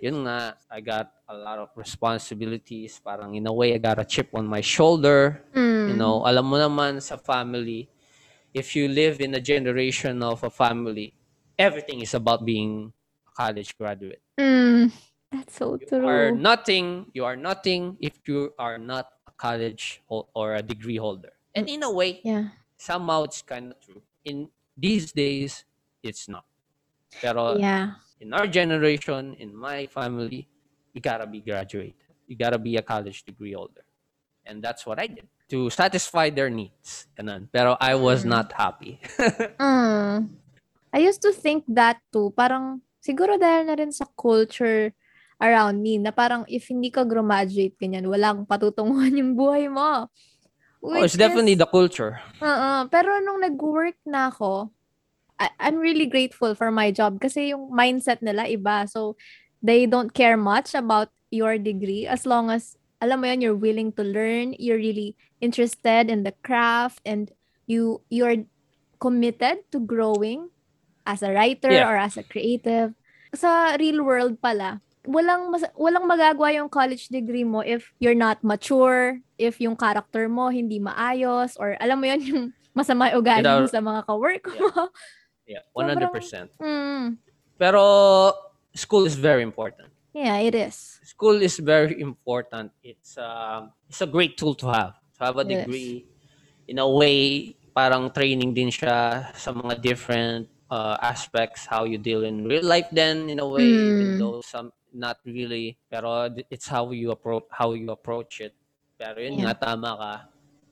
yun 0.01 0.23
nga, 0.23 0.55
I 0.71 0.79
got 0.81 1.11
a 1.27 1.35
lot 1.35 1.59
of 1.59 1.75
responsibilities. 1.75 3.03
Parang 3.03 3.35
in 3.35 3.43
a 3.47 3.53
way, 3.53 3.75
I 3.75 3.83
got 3.83 3.99
a 3.99 4.07
chip 4.07 4.31
on 4.39 4.47
my 4.47 4.63
shoulder. 4.63 5.43
Mm. 5.51 5.91
You 5.91 5.97
know, 5.99 6.23
alam 6.23 6.47
mo 6.47 6.57
naman 6.57 7.03
sa 7.03 7.19
family, 7.19 7.91
if 8.55 8.79
you 8.79 8.87
live 8.87 9.19
in 9.19 9.35
a 9.35 9.43
generation 9.43 10.23
of 10.23 10.47
a 10.47 10.51
family, 10.51 11.11
everything 11.59 12.01
is 12.07 12.15
about 12.15 12.47
being 12.47 12.95
a 13.27 13.31
college 13.35 13.75
graduate. 13.75 14.23
Mm. 14.39 14.95
That's 15.31 15.55
so 15.57 15.79
You 15.79 16.07
are 16.09 16.31
nothing, 16.35 17.07
you 17.15 17.25
are 17.25 17.37
nothing 17.39 17.97
if 18.01 18.19
you 18.27 18.53
are 18.59 18.79
not 18.79 19.15
a 19.29 19.33
college 19.39 20.03
or 20.09 20.55
a 20.57 20.63
degree 20.63 20.97
holder. 20.99 21.31
And 21.55 21.69
in 21.71 21.83
a 21.87 21.91
way, 21.91 22.21
Yeah. 22.27 22.51
somehow 22.77 23.23
it's 23.31 23.43
kind 23.43 23.71
of 23.71 23.79
true. 23.79 24.03
In 24.27 24.51
these 24.77 25.13
days, 25.15 25.65
it's 26.03 26.27
not. 26.27 26.45
Pero 27.23 27.55
Yeah. 27.59 27.95
in 28.19 28.35
our 28.35 28.51
generation, 28.51 29.39
in 29.39 29.55
my 29.55 29.87
family, 29.87 30.51
you 30.95 31.01
gotta 31.01 31.27
be 31.31 31.39
graduate. 31.41 31.95
You 32.27 32.35
gotta 32.35 32.59
be 32.59 32.75
a 32.77 32.83
college 32.83 33.23
degree 33.23 33.55
holder. 33.55 33.87
And 34.47 34.59
that's 34.63 34.83
what 34.83 34.99
I 34.99 35.07
did 35.07 35.31
to 35.55 35.71
satisfy 35.71 36.31
their 36.31 36.51
needs. 36.51 37.07
Ganun. 37.15 37.47
Pero 37.55 37.79
I 37.79 37.95
was 37.95 38.27
Mm. 38.27 38.35
not 38.35 38.51
happy. 38.59 38.99
Mm. 39.63 40.27
I 40.91 40.99
used 40.99 41.23
to 41.23 41.31
think 41.31 41.63
that 41.71 42.03
too. 42.11 42.35
Parang, 42.35 42.83
siguro 42.99 43.39
dahil 43.39 43.71
na 43.71 43.79
rin 43.79 43.95
sa 43.95 44.07
culture 44.19 44.91
around 45.41 45.81
me, 45.81 45.97
na 45.97 46.13
parang 46.13 46.45
if 46.47 46.69
hindi 46.69 46.93
ka 46.93 47.03
graduate, 47.03 47.75
ganyan, 47.81 48.07
walang 48.07 48.45
patutunguhan 48.45 49.17
yung 49.17 49.33
buhay 49.35 49.73
mo. 49.73 50.07
oh, 50.81 50.97
it's 50.97 51.13
Which 51.13 51.21
definitely 51.21 51.57
is, 51.57 51.61
the 51.61 51.69
culture. 51.69 52.21
Oo. 52.41 52.89
pero 52.89 53.21
nung 53.21 53.41
nag-work 53.41 53.97
na 54.05 54.29
ako, 54.29 54.73
I- 55.41 55.57
I'm 55.69 55.81
really 55.81 56.05
grateful 56.05 56.53
for 56.53 56.69
my 56.69 56.93
job 56.93 57.17
kasi 57.21 57.53
yung 57.57 57.73
mindset 57.73 58.21
nila 58.21 58.45
iba. 58.45 58.85
So, 58.85 59.17
they 59.65 59.85
don't 59.89 60.13
care 60.13 60.37
much 60.37 60.73
about 60.77 61.09
your 61.33 61.57
degree 61.57 62.05
as 62.05 62.25
long 62.29 62.49
as, 62.53 62.77
alam 63.01 63.21
mo 63.21 63.29
yun, 63.29 63.41
you're 63.41 63.57
willing 63.57 63.93
to 63.97 64.05
learn, 64.05 64.53
you're 64.61 64.81
really 64.81 65.17
interested 65.41 66.13
in 66.13 66.25
the 66.29 66.37
craft, 66.45 67.01
and 67.09 67.33
you 67.65 68.05
you're 68.13 68.45
committed 69.01 69.65
to 69.73 69.81
growing 69.81 70.53
as 71.09 71.25
a 71.25 71.33
writer 71.33 71.73
Yeah. 71.73 71.89
or 71.89 71.97
as 71.97 72.21
a 72.21 72.25
creative. 72.25 72.93
Sa 73.33 73.77
real 73.81 74.05
world 74.05 74.37
pala, 74.45 74.85
walang 75.05 75.49
mas- 75.51 75.73
walang 75.75 76.05
magagawa 76.05 76.53
yung 76.53 76.69
college 76.69 77.09
degree 77.09 77.45
mo 77.45 77.61
if 77.61 77.93
you're 77.99 78.19
not 78.19 78.43
mature, 78.43 79.17
if 79.37 79.57
yung 79.59 79.77
character 79.77 80.29
mo 80.29 80.49
hindi 80.49 80.77
maayos, 80.77 81.57
or 81.57 81.77
alam 81.81 82.01
mo 82.01 82.07
yun, 82.07 82.21
yung 82.31 82.43
masama 82.71 83.13
ugali 83.13 83.45
mo 83.45 83.67
sa 83.67 83.81
mga 83.81 84.01
ka-work 84.05 84.45
Yeah. 84.47 84.61
mo. 84.61 84.83
Yeah, 85.51 85.63
Sobrang- 85.75 86.15
100%. 86.15 86.47
Mm. 86.63 87.07
Pero 87.59 87.83
school 88.73 89.05
is 89.05 89.19
very 89.19 89.43
important. 89.43 89.91
Yeah, 90.11 90.39
it 90.39 90.55
is. 90.55 90.99
School 91.03 91.39
is 91.39 91.59
very 91.59 91.99
important. 91.99 92.71
It's 92.83 93.15
um 93.15 93.71
it's 93.87 93.99
a 93.99 94.07
great 94.07 94.35
tool 94.35 94.55
to 94.59 94.71
have. 94.71 94.95
To 95.19 95.27
have 95.27 95.37
a 95.39 95.47
degree 95.47 96.07
in 96.67 96.79
a 96.79 96.87
way 96.87 97.53
parang 97.71 98.11
training 98.11 98.51
din 98.51 98.71
siya 98.71 99.31
sa 99.35 99.51
mga 99.51 99.79
different 99.79 100.47
uh, 100.67 100.99
aspects 100.99 101.67
how 101.67 101.83
you 101.83 101.99
deal 101.99 102.23
in 102.23 102.43
real 102.43 102.67
life 102.67 102.87
then 102.91 103.27
in 103.27 103.39
a 103.39 103.47
way 103.47 103.63
even 103.63 104.15
Mm. 104.15 104.19
though 104.19 104.39
some 104.43 104.71
not 104.93 105.19
really 105.25 105.79
pero 105.89 106.29
it's 106.51 106.67
how 106.69 106.91
you 106.91 107.11
approach 107.15 107.45
how 107.51 107.73
you 107.73 107.89
approach 107.91 108.41
it 108.41 108.55
pero 108.99 109.19
yun 109.21 109.41
Yeah. 109.41 109.53
nga 109.55 109.73
tama 109.73 109.91
ka 109.97 110.13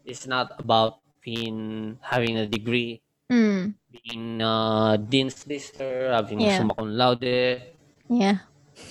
it's 0.04 0.26
not 0.26 0.52
about 0.60 1.00
being 1.22 1.94
having 2.00 2.36
a 2.40 2.46
degree 2.48 3.00
Mm. 3.28 3.76
being 3.92 4.40
uh, 4.40 4.96
dean's 4.96 5.44
lister 5.44 6.08
having 6.12 6.40
Yeah. 6.40 6.56
summa 6.56 6.72
cum 6.72 6.88
laude 6.96 7.60
Yeah. 8.08 8.40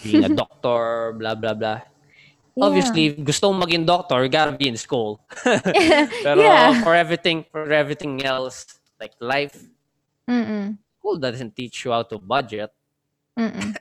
being 0.05 0.21
a 0.21 0.31
doctor 0.41 1.13
blah 1.17 1.33
blah 1.33 1.57
blah 1.57 1.81
Yeah. 2.53 2.65
obviously 2.65 3.17
gusto 3.17 3.49
mong 3.49 3.65
maging 3.65 3.85
doctor 3.85 4.21
you 4.21 4.29
gotta 4.29 4.53
be 4.53 4.69
in 4.69 4.77
school 4.77 5.21
pero 6.25 6.37
Yeah. 6.41 6.77
for 6.85 6.93
everything 6.93 7.45
for 7.49 7.65
everything 7.69 8.21
else 8.21 8.77
like 9.01 9.13
life 9.21 9.57
Mm-mm. 10.29 10.77
school 11.01 11.17
doesn't 11.17 11.53
teach 11.57 11.85
you 11.85 11.93
how 11.93 12.05
to 12.05 12.17
budget 12.21 12.69
Mm-mm. 13.37 13.73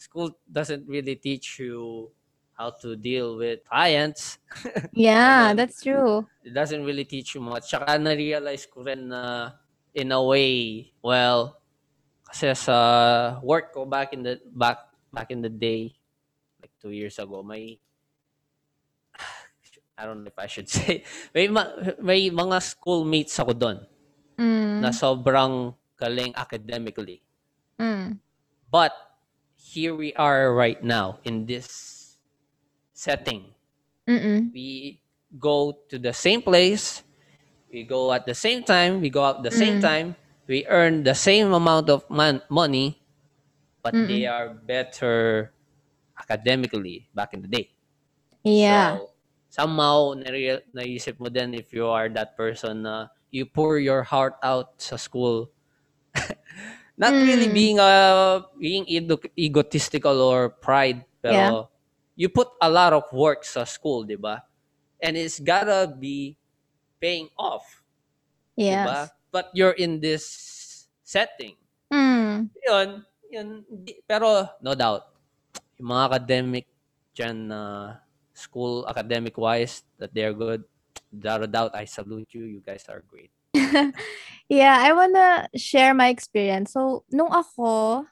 School 0.00 0.32
doesn't 0.48 0.88
really 0.88 1.14
teach 1.20 1.60
you 1.60 2.08
how 2.56 2.72
to 2.80 2.96
deal 2.96 3.36
with 3.36 3.60
clients. 3.68 4.40
Yeah, 4.96 5.52
that's 5.52 5.84
true. 5.84 6.24
It 6.44 6.56
doesn't 6.56 6.84
really 6.84 7.04
teach 7.04 7.36
you 7.36 7.40
much. 7.44 7.68
Tsaka 7.68 8.00
na-realize 8.00 8.64
ko 8.64 8.80
rin 8.84 9.12
na 9.12 9.52
in 9.92 10.12
a 10.12 10.20
way, 10.20 10.88
well, 11.04 11.60
kasi 12.24 12.52
sa 12.56 13.40
work 13.44 13.76
ko 13.76 13.84
back 13.84 14.12
in 14.16 14.24
the 14.24 14.40
back 14.56 14.88
back 15.12 15.28
in 15.28 15.44
the 15.44 15.52
day, 15.52 15.92
like 16.60 16.72
two 16.80 16.92
years 16.96 17.20
ago, 17.20 17.44
may 17.44 17.76
I 20.00 20.08
don't 20.08 20.24
know 20.24 20.32
if 20.32 20.38
I 20.40 20.48
should 20.48 20.68
say, 20.72 21.04
may, 21.36 21.48
ma- 21.48 21.76
may 22.00 22.32
mga 22.32 22.56
schoolmates 22.64 23.36
ako 23.36 23.52
doon 23.52 23.78
Mm. 24.40 24.80
na 24.80 24.88
sobrang 24.88 25.76
galing 26.00 26.32
academically. 26.32 27.20
Mm. 27.76 28.16
But 28.72 28.88
here 29.60 29.94
we 29.94 30.14
are 30.14 30.54
right 30.54 30.82
now 30.82 31.20
in 31.24 31.44
this 31.46 32.16
setting. 32.94 33.54
Mm-mm. 34.08 34.52
We 34.52 35.00
go 35.38 35.72
to 35.88 35.98
the 35.98 36.12
same 36.12 36.42
place, 36.42 37.02
we 37.72 37.84
go 37.84 38.12
at 38.12 38.26
the 38.26 38.34
same 38.34 38.64
time, 38.64 39.00
we 39.00 39.10
go 39.10 39.24
out 39.24 39.42
the 39.42 39.50
same 39.52 39.76
Mm. 39.76 39.80
time, 39.80 40.16
we 40.48 40.66
earn 40.66 41.04
the 41.04 41.14
same 41.14 41.52
amount 41.52 41.90
of 41.90 42.08
man- 42.10 42.42
money, 42.50 43.02
but 43.82 43.96
they 44.06 44.26
Mm-mm. 44.26 44.26
are 44.26 44.50
better 44.54 45.52
academically 46.18 47.08
back 47.14 47.34
in 47.34 47.42
the 47.42 47.48
day. 47.48 47.72
Yeah. 48.44 49.00
So, 49.00 49.12
somehow, 49.50 50.14
nare- 50.16 50.64
naisip 50.74 51.20
mo 51.20 51.28
din 51.30 51.54
if 51.54 51.72
you 51.72 51.86
are 51.88 52.08
that 52.10 52.36
person 52.36 52.82
na 52.84 53.08
you 53.30 53.46
pour 53.46 53.78
your 53.78 54.02
heart 54.04 54.36
out 54.42 54.80
sa 54.82 54.96
school. 54.96 55.50
Not 57.00 57.16
really 57.16 57.48
Mm. 57.48 57.56
being 57.56 57.78
uh, 57.80 58.44
being 58.60 58.84
ego- 58.84 59.32
egotistical 59.32 60.20
or 60.20 60.52
pride, 60.52 61.00
pero 61.24 61.32
Yeah. 61.32 61.60
you 62.12 62.28
put 62.28 62.52
a 62.60 62.68
lot 62.68 62.92
of 62.92 63.08
work 63.08 63.40
sa 63.48 63.64
school, 63.64 64.04
di 64.04 64.20
ba? 64.20 64.44
And 65.00 65.16
it's 65.16 65.40
gotta 65.40 65.88
be 65.88 66.36
paying 67.00 67.32
off, 67.40 67.64
di 68.52 68.68
ba? 68.84 69.08
Yes. 69.08 69.16
But 69.32 69.48
you're 69.56 69.72
in 69.80 70.04
this 70.04 70.28
setting. 71.00 71.56
Mm. 71.88 72.52
Yun, 72.68 72.88
yun. 73.32 73.48
Pero, 74.04 74.44
no 74.60 74.76
doubt, 74.76 75.08
yung 75.80 75.88
mga 75.88 76.04
academic 76.12 76.66
dyan 77.16 77.48
na 77.48 77.60
school 78.36 78.84
academic-wise, 78.84 79.88
that 79.96 80.12
they're 80.12 80.36
good, 80.36 80.68
without 81.08 81.40
a 81.40 81.48
doubt, 81.48 81.72
I 81.72 81.88
salute 81.88 82.28
you. 82.36 82.44
You 82.44 82.60
guys 82.60 82.84
are 82.92 83.00
great. 83.08 83.32
Yeah, 84.50 84.82
I 84.82 84.92
wanna 84.92 85.48
share 85.54 85.94
my 85.94 86.08
experience. 86.10 86.72
So, 86.74 87.04
nung 87.14 87.30
ako, 87.30 88.04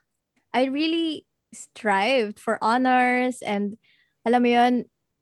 I 0.55 0.71
really 0.71 1.27
strived 1.55 2.39
for 2.39 2.63
honors 2.63 3.43
and 3.43 3.79
alam 4.27 4.43
mo 4.47 4.51
yun, 4.51 4.75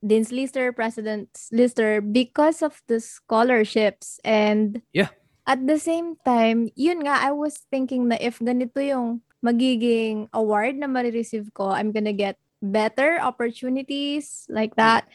Dean's 0.05 0.29
Lister, 0.31 0.69
President's 0.73 1.49
Lister 1.51 2.01
because 2.01 2.61
of 2.61 2.81
the 2.87 3.01
scholarships. 3.01 4.21
And 4.21 4.81
Yeah. 4.93 5.09
at 5.49 5.65
the 5.65 5.79
same 5.81 6.17
time, 6.25 6.69
yun 6.77 7.05
nga, 7.05 7.17
I 7.17 7.33
was 7.33 7.65
thinking 7.73 8.09
na 8.13 8.17
if 8.21 8.39
ganito 8.39 8.77
yung 8.81 9.21
magiging 9.41 10.29
award 10.33 10.77
na 10.77 10.87
marireceive 10.89 11.49
ko, 11.57 11.73
I'm 11.73 11.91
gonna 11.93 12.13
get 12.13 12.37
better 12.61 13.17
opportunities 13.21 14.45
like 14.49 14.77
that. 14.77 15.09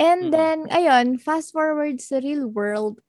And 0.00 0.28
Mm. 0.28 0.32
then, 0.32 0.58
ayun, 0.72 1.06
fast 1.20 1.52
forward 1.52 2.00
sa 2.00 2.20
real 2.24 2.48
world, 2.48 3.00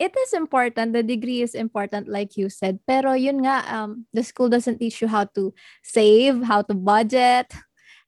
it 0.00 0.16
is 0.16 0.32
important. 0.32 0.96
The 0.96 1.04
degree 1.04 1.44
is 1.44 1.52
important, 1.52 2.08
like 2.08 2.40
you 2.40 2.48
said. 2.48 2.80
Pero 2.88 3.12
yun 3.12 3.44
nga, 3.44 3.60
um, 3.68 4.08
the 4.16 4.24
school 4.24 4.48
doesn't 4.48 4.80
teach 4.80 5.04
you 5.04 5.08
how 5.12 5.28
to 5.36 5.52
save, 5.84 6.40
how 6.48 6.64
to 6.64 6.72
budget, 6.72 7.52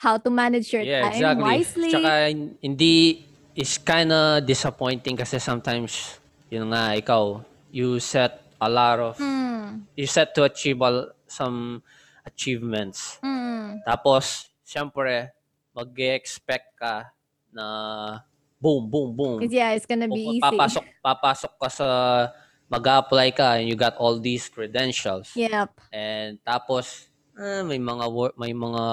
how 0.00 0.16
to 0.16 0.30
manage 0.32 0.72
your 0.72 0.82
yeah, 0.82 1.04
time 1.04 1.12
exactly. 1.12 1.44
wisely. 1.44 1.92
Tsaka, 1.92 2.12
hin- 2.32 2.56
hindi, 2.64 2.96
is 3.52 3.76
kinda 3.76 4.40
disappointing 4.40 5.20
kasi 5.20 5.36
sometimes, 5.36 6.16
yun 6.48 6.72
nga, 6.72 6.96
ikaw, 6.96 7.44
you 7.68 8.00
set 8.00 8.40
a 8.56 8.68
lot 8.72 8.96
of, 8.98 9.20
Mm, 9.20 9.84
you 9.92 10.08
set 10.08 10.32
to 10.32 10.48
achieve 10.48 10.80
al- 10.80 11.12
some 11.28 11.84
achievements. 12.24 13.20
mm, 13.20 13.84
Tapos, 13.84 14.48
syempre, 14.64 15.28
mag-expect 15.76 16.72
ka 16.80 17.12
na 17.52 17.66
boom, 18.62 18.86
boom, 18.86 19.10
boom. 19.10 19.38
'Cause 19.42 19.50
yeah, 19.50 19.74
it's 19.74 19.84
gonna 19.84 20.06
be 20.06 20.22
Pupu- 20.22 20.38
easy. 20.38 20.42
Papasok, 20.46 20.84
papasok 21.02 21.52
ka 21.58 21.68
sa, 21.68 21.86
mag-apply 22.72 23.28
ka 23.36 23.60
and 23.60 23.68
you 23.68 23.76
got 23.76 23.92
all 24.00 24.16
these 24.16 24.48
credentials. 24.48 25.34
Yep. 25.36 25.76
And 25.92 26.40
tapos, 26.40 27.10
ah, 27.36 27.60
may 27.66 27.76
mga 27.76 28.06
work, 28.08 28.32
may 28.40 28.56
mga 28.56 28.84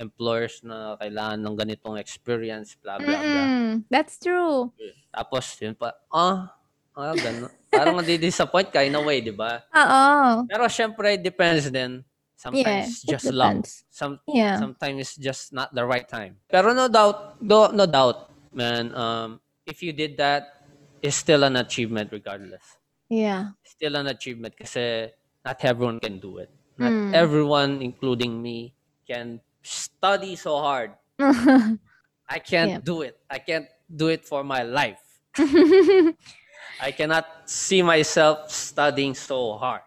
employers 0.00 0.64
na 0.64 0.96
kailangan 0.98 1.38
ng 1.38 1.54
ganitong 1.54 2.00
experience, 2.00 2.74
blah, 2.80 2.96
blah. 2.98 3.20
Mm-mm. 3.20 3.84
That's 3.92 4.16
true. 4.18 4.72
Tapos, 5.12 5.44
yun 5.60 5.76
pa, 5.76 5.92
ah, 6.10 6.56
ah 6.96 7.14
ganun. 7.14 7.52
Parang 7.70 7.94
nadi-disappoint 8.00 8.72
ka 8.74 8.82
in 8.82 8.96
a 8.96 9.02
way, 9.04 9.20
di 9.22 9.30
ba? 9.30 9.62
Oo. 9.70 10.48
Pero 10.50 10.64
syempre, 10.66 11.14
depends 11.20 11.68
din. 11.70 12.00
Yeah, 12.02 12.08
Sometimes 12.40 13.04
it 13.04 13.12
just 13.12 13.28
depends. 13.28 13.84
Some, 13.92 14.16
Yeah. 14.24 14.56
sometimes 14.56 14.96
it's 15.04 15.14
just 15.20 15.52
not 15.52 15.68
the 15.76 15.84
right 15.84 16.08
time. 16.08 16.40
Pero 16.48 16.72
no 16.72 16.88
doubt, 16.88 17.36
no, 17.44 17.68
no 17.68 17.84
doubt, 17.84 18.29
man, 18.52 18.94
um, 18.94 19.40
if 19.66 19.82
you 19.82 19.92
did 19.92 20.16
that, 20.18 20.66
it's 21.02 21.16
still 21.16 21.44
an 21.44 21.56
achievement 21.56 22.12
regardless. 22.12 22.78
Yeah. 23.10 23.52
Still 23.64 23.96
an 23.96 24.08
achievement 24.08 24.56
kasi 24.56 25.12
not 25.44 25.58
everyone 25.64 26.00
can 26.00 26.18
do 26.20 26.38
it. 26.38 26.50
Not 26.78 26.94
Mm. 26.94 27.12
everyone, 27.12 27.82
including 27.82 28.42
me, 28.42 28.74
can 29.06 29.40
study 29.62 30.36
so 30.36 30.58
hard. 30.60 30.96
I 32.28 32.38
can't 32.38 32.72
Yep. 32.72 32.84
do 32.84 33.02
it. 33.02 33.20
I 33.28 33.38
can't 33.40 33.68
do 33.94 34.08
it 34.08 34.24
for 34.24 34.42
my 34.42 34.62
life. 34.62 35.20
I 36.78 36.90
cannot 36.92 37.48
see 37.48 37.82
myself 37.82 38.50
studying 38.50 39.14
so 39.14 39.56
hard. 39.56 39.82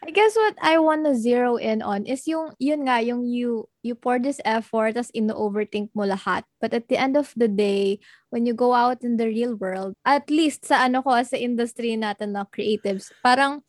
I 0.00 0.10
guess 0.10 0.32
what 0.32 0.56
I 0.64 0.80
want 0.80 1.04
to 1.04 1.12
zero 1.12 1.60
in 1.60 1.84
on 1.84 2.08
is 2.08 2.24
yung, 2.24 2.56
yun 2.56 2.88
nga, 2.88 3.04
yung 3.04 3.28
you, 3.28 3.68
you 3.84 3.92
pour 3.94 4.16
this 4.16 4.40
effort, 4.48 4.96
tas 4.96 5.12
ino-overthink 5.12 5.92
mo 5.92 6.08
lahat. 6.08 6.48
But 6.56 6.72
at 6.72 6.88
the 6.88 6.96
end 6.96 7.20
of 7.20 7.36
the 7.36 7.48
day, 7.48 8.00
when 8.32 8.48
you 8.48 8.56
go 8.56 8.72
out 8.72 9.04
in 9.04 9.20
the 9.20 9.28
real 9.28 9.60
world, 9.60 9.92
at 10.08 10.32
least 10.32 10.64
sa 10.64 10.88
ano 10.88 11.04
ko, 11.04 11.12
sa 11.20 11.36
industry 11.36 12.00
natin 12.00 12.32
na 12.32 12.48
creatives, 12.48 13.12
parang 13.20 13.60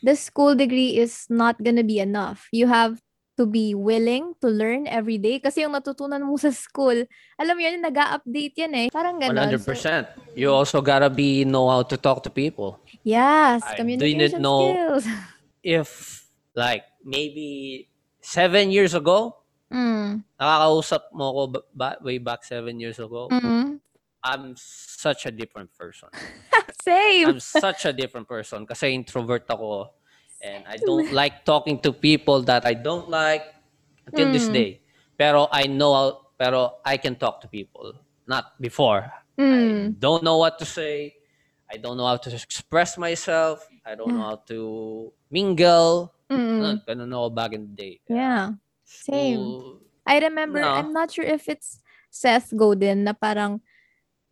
the 0.00 0.16
school 0.16 0.56
degree 0.56 0.96
is 0.96 1.28
not 1.28 1.60
gonna 1.60 1.84
be 1.84 2.00
enough. 2.00 2.48
You 2.48 2.72
have 2.72 2.96
to 3.36 3.44
be 3.44 3.76
willing 3.76 4.34
to 4.40 4.48
learn 4.48 4.88
every 4.88 5.20
day. 5.20 5.36
Kasi 5.38 5.62
yung 5.68 5.76
natutunan 5.76 6.24
mo 6.24 6.40
sa 6.40 6.48
school, 6.50 7.04
alam 7.36 7.54
mo 7.54 7.60
yun, 7.60 7.78
nag-update 7.84 8.56
yan 8.56 8.72
eh. 8.74 8.86
Parang 8.88 9.20
ganon. 9.20 9.52
So, 9.60 9.68
100%. 9.68 10.32
You 10.32 10.48
also 10.48 10.80
gotta 10.80 11.12
be 11.12 11.44
know 11.44 11.68
how 11.68 11.84
to 11.84 12.00
talk 12.00 12.24
to 12.24 12.32
people. 12.32 12.80
yes, 13.04 13.62
I 13.68 13.76
communication 13.76 14.40
didn't 14.40 14.42
know- 14.42 14.72
skills. 14.72 15.04
If 15.62 16.26
like 16.54 16.84
maybe 17.04 17.88
seven 18.20 18.70
years 18.70 18.94
ago, 18.94 19.36
mm. 19.72 20.22
nakakausap 20.40 21.10
mo 21.12 21.30
ako 21.30 21.42
ba- 21.46 21.66
ba- 21.74 22.00
way 22.02 22.18
back 22.18 22.44
seven 22.44 22.78
years 22.80 22.98
ago, 22.98 23.28
Mm. 23.30 23.80
I'm 24.22 24.54
such 24.58 25.26
a 25.26 25.30
different 25.30 25.70
person. 25.78 26.08
Same. 26.82 27.26
I'm 27.28 27.40
such 27.40 27.86
a 27.86 27.92
different 27.94 28.26
person 28.26 28.66
kasi 28.66 28.90
introvert 28.94 29.46
ako 29.46 29.94
and 30.42 30.66
I 30.66 30.76
don't 30.82 31.10
like 31.20 31.46
talking 31.46 31.78
to 31.86 31.92
people 31.94 32.42
that 32.50 32.66
I 32.66 32.74
don't 32.74 33.06
like 33.10 33.46
until 34.10 34.30
this 34.34 34.50
Mm. 34.50 34.54
day. 34.54 34.70
Pero 35.18 35.46
I 35.50 35.66
know 35.70 35.92
how- 35.94 36.18
pero 36.38 36.78
I 36.86 36.98
can 36.98 37.14
talk 37.18 37.42
to 37.42 37.48
people. 37.50 37.94
Not 38.26 38.54
before. 38.62 39.06
I 39.38 39.42
Mm. 39.42 39.98
don't 39.98 40.22
know 40.26 40.38
what 40.38 40.58
to 40.58 40.66
say. 40.66 41.14
I 41.70 41.76
don't 41.78 41.94
know 41.98 42.06
how 42.06 42.18
to 42.18 42.30
express 42.32 42.98
myself. 42.98 43.62
I 43.88 43.96
don't 43.96 44.12
know 44.12 44.28
how 44.28 44.36
to 44.52 44.60
mingle. 45.32 46.12
Mm. 46.28 46.60
Ganun, 46.60 46.76
ganun 46.84 47.12
ako 47.16 47.26
back 47.32 47.52
in 47.56 47.72
the 47.72 47.72
day. 47.72 47.94
Yeah. 48.04 48.60
Same. 48.84 49.40
So, 49.40 49.80
I 50.04 50.20
remember, 50.20 50.60
No. 50.60 50.76
I'm 50.76 50.92
not 50.92 51.08
sure 51.08 51.24
if 51.24 51.48
it's 51.48 51.80
Seth 52.12 52.52
Godin 52.52 53.08
na 53.08 53.16
parang 53.16 53.64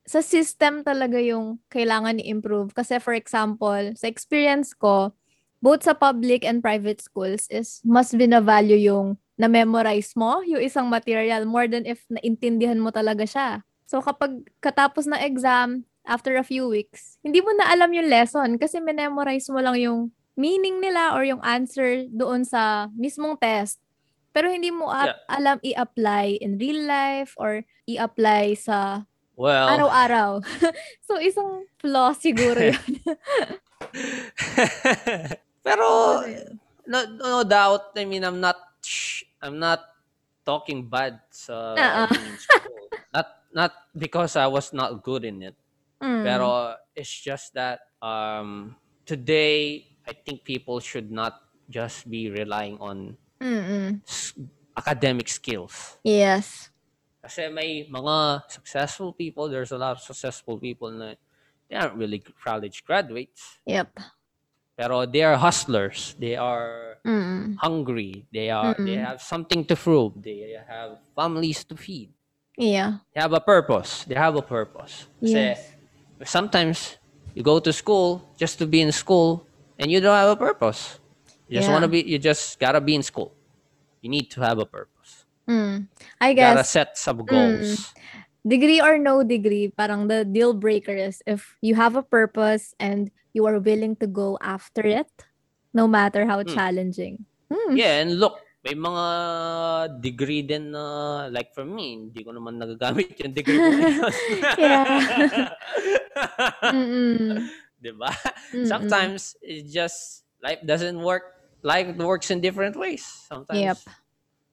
sa 0.05 0.21
system 0.21 0.85
talaga 0.85 1.17
yung 1.17 1.57
kailangan 1.73 2.21
i-improve. 2.21 2.77
Kasi 2.77 3.01
for 3.01 3.17
example, 3.17 3.97
sa 3.97 4.07
experience 4.07 4.77
ko, 4.77 5.17
both 5.65 5.89
sa 5.89 5.97
public 5.97 6.45
and 6.45 6.61
private 6.61 7.01
schools 7.01 7.49
is 7.49 7.81
mas 7.81 8.13
binavalue 8.13 8.79
yung 8.79 9.17
na-memorize 9.37 10.17
mo 10.17 10.41
yung 10.45 10.65
isang 10.65 10.89
material 10.89 11.45
more 11.45 11.69
than 11.69 11.85
if 11.85 12.05
naintindihan 12.09 12.81
mo 12.81 12.89
talaga 12.93 13.25
siya. 13.25 13.49
So 13.85 14.01
kapag 14.01 14.47
katapos 14.61 15.05
ng 15.09 15.21
exam, 15.21 15.85
after 16.07 16.39
a 16.39 16.47
few 16.47 16.71
weeks, 16.71 17.19
hindi 17.21 17.43
mo 17.43 17.51
na 17.59 17.75
alam 17.75 17.91
yung 17.91 18.09
lesson 18.09 18.57
kasi 18.57 18.79
memorize 18.79 19.51
mo 19.51 19.59
lang 19.59 19.77
yung 19.77 20.15
meaning 20.39 20.79
nila 20.79 21.17
or 21.17 21.27
yung 21.27 21.43
answer 21.43 22.07
doon 22.13 22.47
sa 22.47 22.87
mismong 22.95 23.35
test. 23.41 23.83
Pero 24.37 24.53
hindi 24.53 24.69
mo 24.69 24.93
ap- 24.93 25.25
alam 25.27 25.57
i-apply 25.65 26.45
in 26.45 26.61
real 26.61 26.85
life 26.85 27.33
or 27.41 27.65
i-apply 27.89 28.53
sa 28.55 29.09
Well, 29.37 29.69
araw-araw. 29.69 30.45
so 31.09 31.21
isang 31.21 31.69
flaw 31.81 32.13
siguro 32.17 32.57
yun. 32.73 32.81
pero 35.67 36.21
no, 36.85 36.99
no 37.17 37.41
doubt, 37.45 37.97
I 37.97 38.05
mean, 38.05 38.25
I'm 38.25 38.41
not, 38.41 38.61
I'm 39.41 39.57
not 39.57 39.81
talking 40.45 40.89
bad 40.89 41.21
sa 41.33 41.77
Oo. 41.77 42.05
in 42.13 42.37
school. 42.37 42.81
Not, 43.13 43.29
not 43.53 43.73
because 43.97 44.37
I 44.37 44.49
was 44.49 44.73
not 44.77 45.01
good 45.01 45.25
in 45.25 45.41
it. 45.41 45.57
Mm. 46.03 46.23
Pero 46.25 46.75
it's 46.95 47.11
just 47.11 47.55
that 47.55 47.81
um, 48.03 48.77
today, 49.05 49.87
I 50.07 50.13
think 50.13 50.45
people 50.45 50.81
should 50.81 51.11
not 51.11 51.41
just 51.69 52.09
be 52.11 52.31
relying 52.31 52.79
on 52.79 53.17
Mm-mm. 53.41 54.01
s- 54.07 54.35
academic 54.77 55.29
skills. 55.29 55.99
Yes. 56.05 56.71
Kasi 57.23 57.49
may 57.49 57.89
mga 57.91 58.47
successful 58.49 59.13
people, 59.13 59.49
there's 59.49 59.73
a 59.73 59.79
lot 59.79 59.97
of 59.99 60.03
successful 60.03 60.59
people 60.59 60.91
na 60.93 61.15
they 61.69 61.75
aren't 61.75 61.97
really 61.99 62.23
college 62.23 62.85
graduates. 62.87 63.59
Yep. 63.67 63.99
Pero 64.77 65.07
they 65.07 65.25
are 65.25 65.37
hustlers. 65.41 66.15
They 66.21 66.37
are 66.37 67.01
Mm. 67.07 67.57
hungry. 67.63 68.27
They 68.35 68.51
are 68.51 68.75
they 68.79 68.99
Mm-mm. 68.99 69.07
have 69.07 69.23
something 69.23 69.65
to 69.71 69.75
prove. 69.79 70.19
They 70.23 70.55
have 70.59 70.99
families 71.15 71.63
to 71.71 71.75
feed. 71.79 72.11
Yeah. 72.59 72.99
They 73.15 73.21
have 73.23 73.33
a 73.33 73.41
purpose. 73.41 74.05
They 74.05 74.15
have 74.19 74.35
a 74.37 74.43
purpose. 74.43 75.07
Kasi 75.23 75.35
Yes. 75.55 75.76
Sometimes 76.25 76.97
you 77.35 77.43
go 77.43 77.59
to 77.61 77.73
school 77.73 78.33
just 78.39 78.59
to 78.59 78.67
be 78.67 78.81
in 78.81 78.93
school 78.93 79.47
and 79.79 79.91
you 79.91 80.01
don't 80.01 80.17
have 80.17 80.31
a 80.31 80.37
purpose. 80.37 80.99
You 81.49 81.59
just 81.59 81.69
Yeah. 81.69 81.73
want 81.73 81.83
to 81.85 81.89
be 81.91 82.01
you 82.03 82.19
just 82.19 82.59
got 82.59 82.73
to 82.73 82.81
be 82.81 82.95
in 82.95 83.03
school. 83.03 83.33
You 84.01 84.11
need 84.11 84.31
to 84.33 84.41
have 84.41 84.59
a 84.59 84.67
purpose. 84.67 85.27
Mm. 85.49 85.89
I 86.21 86.31
You 86.31 86.37
got 86.37 86.55
to 86.55 86.65
set 86.65 86.99
some 86.99 87.25
goals. 87.27 87.93
degree 88.47 88.81
or 88.81 88.99
no 88.99 89.23
degree, 89.25 89.69
parang 89.75 90.09
the 90.09 90.25
deal 90.25 90.55
breaker 90.55 90.95
is 90.95 91.23
if 91.27 91.57
you 91.63 91.75
have 91.75 91.97
a 91.97 92.03
purpose 92.03 92.75
and 92.79 93.11
you 93.35 93.47
are 93.47 93.59
willing 93.59 93.97
to 93.97 94.07
go 94.07 94.39
after 94.41 94.83
it, 94.87 95.11
no 95.75 95.87
matter 95.87 96.27
how 96.27 96.43
Mm. 96.43 96.55
challenging. 96.55 97.27
Mm. 97.53 97.77
Yeah, 97.77 98.01
and 98.01 98.19
look, 98.21 98.39
may 98.67 98.75
mga 98.75 99.05
degree 100.03 100.43
din 100.43 100.75
na 100.75 100.83
like 101.31 101.55
for 101.55 101.63
me, 101.63 102.11
hindi 102.11 102.27
ko 102.27 102.35
naman 102.35 102.59
nagagamit 102.59 103.15
yung 103.23 103.31
degree 103.31 103.63
ko. 103.63 103.71
Yeah. 104.59 105.55
Mm-mm. 106.75 107.47
'Di 107.79 107.93
ba? 107.95 108.11
Sometimes 108.67 109.39
it 109.39 109.71
just 109.71 110.27
life 110.43 110.59
doesn't 110.67 110.99
work. 110.99 111.39
Life 111.63 111.95
works 111.95 112.35
in 112.35 112.43
different 112.43 112.75
ways. 112.75 113.07
Sometimes 113.07 113.63
Yep. 113.63 113.79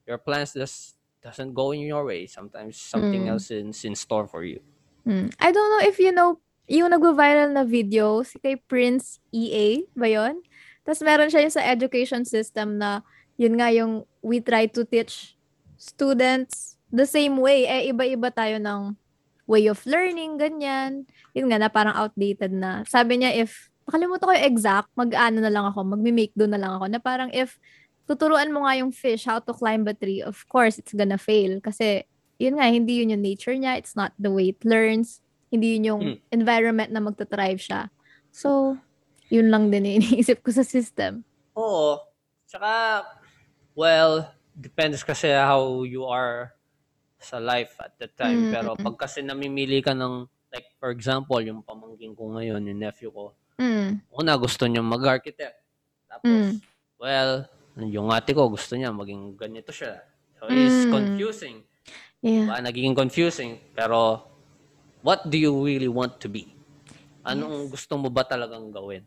your 0.06 0.20
plans 0.22 0.54
just 0.54 0.94
doesn't 1.26 1.58
go 1.58 1.74
in 1.74 1.82
your 1.82 2.06
way. 2.06 2.30
Sometimes 2.30 2.78
something 2.78 3.26
Mm. 3.26 3.34
else 3.34 3.50
is 3.50 3.82
in 3.82 3.98
store 3.98 4.30
for 4.30 4.46
you. 4.46 4.62
Mm. 5.10 5.34
I 5.42 5.50
don't 5.50 5.70
know 5.74 5.82
if 5.82 5.98
you 5.98 6.14
know 6.14 6.38
yung 6.70 6.94
nagvo-viral 6.94 7.50
na 7.50 7.66
video, 7.66 8.22
si 8.22 8.38
kay 8.40 8.56
Prince 8.62 9.18
EA 9.34 9.84
ba 9.98 10.06
yun? 10.06 10.44
Tapos 10.84 11.02
meron 11.02 11.32
siya 11.32 11.44
yung 11.48 11.56
sa 11.56 11.64
education 11.64 12.24
system 12.28 12.78
na 12.78 13.02
yun 13.38 13.58
nga 13.58 13.70
yung 13.74 14.06
we 14.22 14.40
try 14.40 14.66
to 14.70 14.86
teach 14.86 15.36
students 15.78 16.78
the 16.90 17.06
same 17.06 17.38
way. 17.38 17.66
Eh, 17.66 17.90
iba-iba 17.92 18.30
tayo 18.30 18.62
ng 18.62 18.94
way 19.44 19.68
of 19.68 19.84
learning, 19.84 20.40
ganyan. 20.40 21.04
Yun 21.36 21.52
nga 21.52 21.60
na 21.60 21.68
parang 21.68 21.96
outdated 21.98 22.54
na. 22.54 22.88
Sabi 22.88 23.20
niya 23.20 23.36
if, 23.36 23.68
nakalimutan 23.84 24.28
ko 24.30 24.32
yung 24.32 24.48
exact, 24.48 24.90
mag-ano 24.96 25.44
na 25.44 25.52
lang 25.52 25.66
ako, 25.68 25.84
magme-make 25.84 26.32
do 26.38 26.48
na 26.48 26.56
lang 26.56 26.80
ako, 26.80 26.86
na 26.88 27.00
parang 27.04 27.28
if 27.36 27.60
tuturuan 28.08 28.52
mo 28.56 28.64
nga 28.64 28.80
yung 28.80 28.92
fish 28.96 29.28
how 29.28 29.44
to 29.44 29.52
climb 29.52 29.84
a 29.88 29.96
tree, 29.96 30.24
of 30.24 30.40
course, 30.48 30.80
it's 30.80 30.96
gonna 30.96 31.20
fail. 31.20 31.60
Kasi 31.60 32.08
yun 32.40 32.56
nga, 32.56 32.72
hindi 32.72 33.04
yun 33.04 33.12
yung 33.16 33.24
nature 33.24 33.56
niya. 33.56 33.76
It's 33.76 33.96
not 33.96 34.16
the 34.16 34.32
way 34.32 34.56
it 34.56 34.62
learns. 34.64 35.20
Hindi 35.52 35.76
yun 35.76 35.84
yung 35.88 36.02
Hmm. 36.02 36.18
environment 36.32 36.90
na 36.92 37.04
magta-thrive 37.04 37.60
siya. 37.60 37.92
So, 38.32 38.80
yun 39.28 39.52
lang 39.52 39.68
din 39.68 39.84
yung 39.86 39.98
iniisip 40.00 40.40
ko 40.40 40.52
sa 40.56 40.64
system. 40.64 41.28
Oo. 41.60 42.00
Tsaka, 42.48 43.04
well, 43.76 44.34
depends 44.54 45.02
kasi 45.02 45.30
how 45.34 45.84
you 45.84 46.06
are 46.06 46.54
sa 47.18 47.40
life 47.40 47.78
at 47.80 47.96
the 47.98 48.08
time. 48.08 48.48
Mm, 48.48 48.52
Pero 48.52 48.70
mm, 48.76 48.80
mm. 48.80 48.86
pag 48.86 48.96
kasi 49.08 49.24
namimili 49.24 49.80
ka 49.82 49.96
ng, 49.96 50.28
like 50.54 50.70
for 50.78 50.92
example, 50.92 51.40
yung 51.42 51.64
pamangkin 51.64 52.14
ko 52.14 52.36
ngayon, 52.36 52.62
yung 52.68 52.80
nephew 52.80 53.10
ko, 53.10 53.34
Mm. 53.54 54.02
una 54.10 54.34
gusto 54.34 54.66
niya 54.66 54.82
mag-architect. 54.82 55.62
Tapos, 56.10 56.26
Mm. 56.26 56.54
well, 56.98 57.32
yung 57.78 58.10
ate 58.10 58.34
ko 58.34 58.50
gusto 58.50 58.74
niya 58.74 58.90
maging 58.90 59.38
ganito 59.38 59.70
siya. 59.70 60.02
So, 60.42 60.50
it's 60.50 60.86
Mm. 60.86 60.92
confusing. 60.92 61.58
Yeah. 62.20 62.50
Diba? 62.50 62.58
Nagiging 62.66 62.98
confusing. 62.98 63.62
Pero, 63.78 64.26
what 65.06 65.26
do 65.30 65.38
you 65.38 65.54
really 65.54 65.90
want 65.90 66.18
to 66.18 66.28
be? 66.28 66.50
Anong 67.24 67.72
gusto 67.72 67.96
mo 67.96 68.12
ba 68.12 68.26
talagang 68.28 68.74
gawin? 68.74 69.06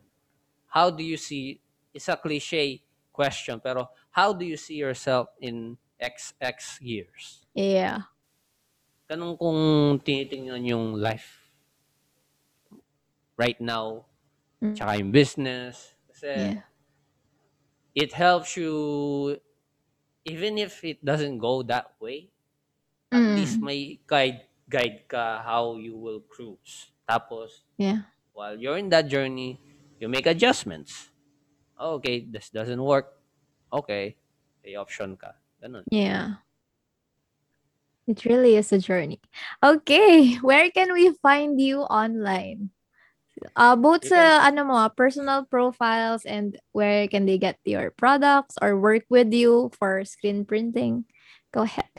How 0.71 0.89
do 0.89 1.05
you 1.05 1.19
see, 1.19 1.61
it's 1.93 2.09
a 2.09 2.17
cliche 2.17 2.81
question, 3.13 3.61
pero 3.61 3.89
how 4.17 4.33
do 4.33 4.45
you 4.45 4.57
see 4.57 4.75
yourself 4.75 5.29
in 5.39 5.77
XX 6.01 6.81
years? 6.81 7.45
Yeah. 7.53 8.03
Ganun 9.09 9.33
kung 9.41 9.59
tinitingnan 10.05 10.63
yung 10.71 10.85
life 11.05 11.29
right 13.37 13.59
now, 13.61 14.05
Mm. 14.61 14.77
tsaka 14.77 14.99
yung 14.99 15.11
business. 15.11 15.95
Kasi, 16.09 16.31
Yeah. 16.33 16.61
it 17.95 18.13
helps 18.13 18.55
you 18.57 19.39
even 20.25 20.57
if 20.57 20.83
it 20.83 21.03
doesn't 21.05 21.39
go 21.39 21.63
that 21.63 21.95
way 21.99 22.31
at 23.13 23.23
Mm. 23.23 23.35
least 23.35 23.61
may 23.61 23.99
guide 24.07 24.47
guide 24.69 25.05
ka 25.07 25.41
how 25.43 25.77
you 25.77 25.95
will 25.97 26.21
cruise 26.21 26.91
tapos 27.09 27.63
Yeah. 27.77 28.01
while 28.33 28.57
you're 28.59 28.77
in 28.77 28.89
that 28.89 29.07
journey 29.07 29.59
you 29.99 30.09
make 30.09 30.25
adjustments 30.27 31.11
okay 31.79 32.21
this 32.21 32.49
doesn't 32.49 32.81
work 32.83 33.16
okay 33.71 34.15
may 34.63 34.75
option 34.75 35.15
ka 35.15 35.35
ganun 35.61 35.83
Yeah. 35.89 36.43
It 38.07 38.23
really 38.23 38.55
is 38.55 38.71
a 38.71 38.79
journey. 38.79 39.19
Okay, 39.59 40.39
where 40.39 40.71
can 40.71 40.95
we 40.95 41.11
find 41.19 41.59
you 41.59 41.83
online? 41.83 42.71
Uh, 43.51 43.75
both 43.75 44.07
sa 44.07 44.47
ano 44.47 44.63
mo, 44.63 44.79
personal 44.95 45.43
profiles 45.43 46.23
and 46.23 46.55
where 46.71 47.11
can 47.11 47.27
they 47.27 47.35
get 47.35 47.59
your 47.67 47.91
products 47.91 48.55
or 48.63 48.79
work 48.79 49.03
with 49.11 49.35
you 49.35 49.75
for 49.75 50.07
screen 50.07 50.47
printing? 50.47 51.03
Go 51.51 51.67
ahead. 51.67 51.91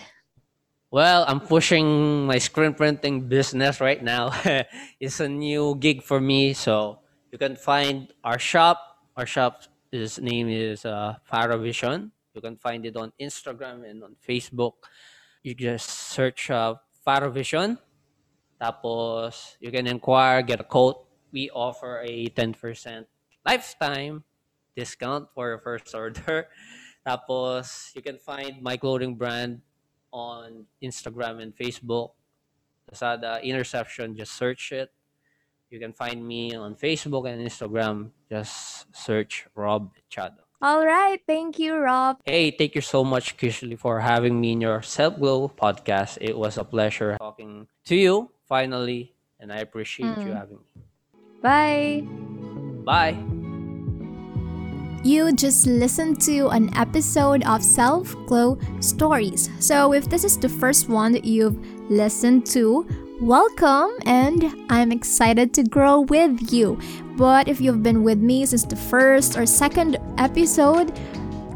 well 0.91 1.25
i'm 1.29 1.41
pushing 1.41 2.25
my 2.27 2.39
screen 2.39 2.73
printing 2.73 3.29
business 3.29 3.81
right 3.81 4.03
now 4.03 4.33
it's 5.01 5.21
a 5.21 5.29
new 5.29 5.77
gig 5.77 6.03
for 6.03 6.21
me 6.21 6.53
so 6.53 6.99
you 7.31 7.39
can 7.39 7.57
find 7.57 8.13
our 8.25 8.39
shop 8.39 9.05
our 9.17 9.27
shop 9.27 9.63
his 9.91 10.19
name 10.19 10.49
is 10.49 10.85
uh, 10.85 11.17
Faravision. 11.31 12.11
you 12.35 12.41
can 12.41 12.57
find 12.57 12.87
it 12.87 12.97
on 12.97 13.13
instagram 13.19 13.83
and 13.89 14.05
on 14.05 14.15
facebook 14.23 14.75
you 15.43 15.55
just 15.55 15.89
search 15.89 16.51
uh, 16.51 16.75
Faravision. 17.07 17.79
Tapos, 18.61 19.57
you 19.61 19.71
can 19.71 19.87
inquire, 19.87 20.43
get 20.43 20.61
a 20.61 20.65
quote. 20.65 21.07
We 21.33 21.49
offer 21.51 22.03
a 22.05 22.29
10% 22.29 23.07
lifetime 23.47 24.25
discount 24.77 25.29
for 25.35 25.49
your 25.49 25.59
first 25.59 25.95
order. 25.95 26.49
Tapos, 27.07 27.95
you 27.95 28.03
can 28.03 28.19
find 28.19 28.61
my 28.61 28.77
clothing 28.77 29.15
brand 29.15 29.63
on 30.13 30.67
Instagram 30.83 31.41
and 31.41 31.55
Facebook. 31.57 32.13
Lazada, 32.91 33.43
Interception, 33.43 34.17
just 34.17 34.33
search 34.33 34.73
it. 34.73 34.91
You 35.71 35.79
can 35.79 35.93
find 35.93 36.27
me 36.27 36.55
on 36.55 36.75
Facebook 36.75 37.29
and 37.29 37.45
Instagram. 37.47 38.11
Just 38.31 38.87
search 38.95 39.47
Rob 39.55 39.91
Chado. 40.11 40.41
All 40.61 40.85
right, 40.85 41.21
thank 41.27 41.59
you, 41.59 41.77
Rob. 41.77 42.19
Hey, 42.25 42.51
thank 42.51 42.75
you 42.75 42.81
so 42.81 43.05
much, 43.05 43.37
Kishli, 43.37 43.79
for 43.79 44.01
having 44.01 44.41
me 44.41 44.53
in 44.53 44.61
your 44.61 44.83
Self 44.83 45.19
Glow 45.19 45.49
podcast. 45.49 46.19
It 46.21 46.37
was 46.37 46.59
a 46.59 46.65
pleasure 46.65 47.17
talking 47.19 47.69
to 47.87 47.95
you 47.95 48.31
finally, 48.49 49.15
and 49.39 49.53
I 49.53 49.59
appreciate 49.59 50.19
you 50.19 50.33
Mm. 50.33 50.37
having 50.37 50.59
me. 50.75 50.83
Bye. 51.43 52.03
Bye. 52.83 53.15
You 55.05 55.31
just 55.33 55.67
listened 55.69 56.21
to 56.23 56.49
an 56.49 56.75
episode 56.77 57.45
of 57.47 57.63
Self 57.63 58.17
Glow 58.27 58.59
Stories. 58.81 59.49
So, 59.61 59.93
if 59.95 60.09
this 60.11 60.25
is 60.25 60.37
the 60.37 60.49
first 60.49 60.89
one 60.89 61.13
that 61.13 61.25
you've 61.25 61.57
listened 61.89 62.47
to, 62.57 62.83
welcome 63.21 63.91
and 64.07 64.55
I'm 64.71 64.93
excited 64.93 65.53
to 65.55 65.65
grow 65.65 66.01
with 66.01 66.53
you. 66.53 66.79
But 67.17 67.49
if 67.49 67.61
you've 67.61 67.83
been 67.83 68.05
with 68.05 68.19
me 68.19 68.47
since 68.47 68.65
the 68.65 68.77
first 68.77 69.37
or 69.37 69.47
second 69.47 69.99
episode, 70.19 70.93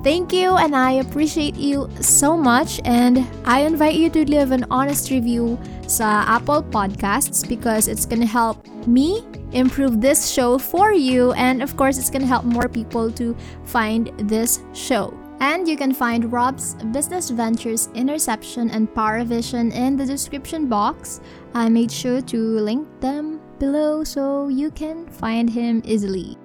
Thank 0.02 0.32
you, 0.32 0.56
and 0.56 0.74
I 0.74 0.98
appreciate 0.98 1.54
you 1.54 1.88
so 2.00 2.36
much. 2.36 2.80
And 2.84 3.24
I 3.44 3.60
invite 3.60 3.94
you 3.94 4.10
to 4.10 4.28
leave 4.28 4.50
an 4.50 4.66
honest 4.68 5.12
review 5.12 5.56
sa 5.86 6.26
Apple 6.26 6.64
Podcasts 6.64 7.46
because 7.46 7.86
it's 7.86 8.04
gonna 8.04 8.26
help 8.26 8.66
me 8.84 9.22
improve 9.52 10.00
this 10.00 10.26
show 10.26 10.58
for 10.58 10.90
you, 10.90 11.30
and 11.38 11.62
of 11.62 11.76
course, 11.76 11.98
it's 11.98 12.10
gonna 12.10 12.26
help 12.26 12.42
more 12.42 12.66
people 12.66 13.12
to 13.12 13.36
find 13.62 14.10
this 14.26 14.58
show. 14.74 15.14
And 15.42 15.66
you 15.66 15.76
can 15.76 15.92
find 15.92 16.32
Rob's 16.32 16.74
business 16.92 17.28
ventures 17.30 17.88
Interception 17.96 18.70
and 18.70 18.88
Paravision 18.94 19.74
in 19.74 19.96
the 19.96 20.06
description 20.06 20.68
box. 20.68 21.20
I 21.52 21.68
made 21.68 21.90
sure 21.90 22.22
to 22.22 22.38
link 22.38 22.86
them 23.00 23.40
below 23.58 24.04
so 24.04 24.46
you 24.46 24.70
can 24.70 25.08
find 25.08 25.50
him 25.50 25.82
easily. 25.84 26.38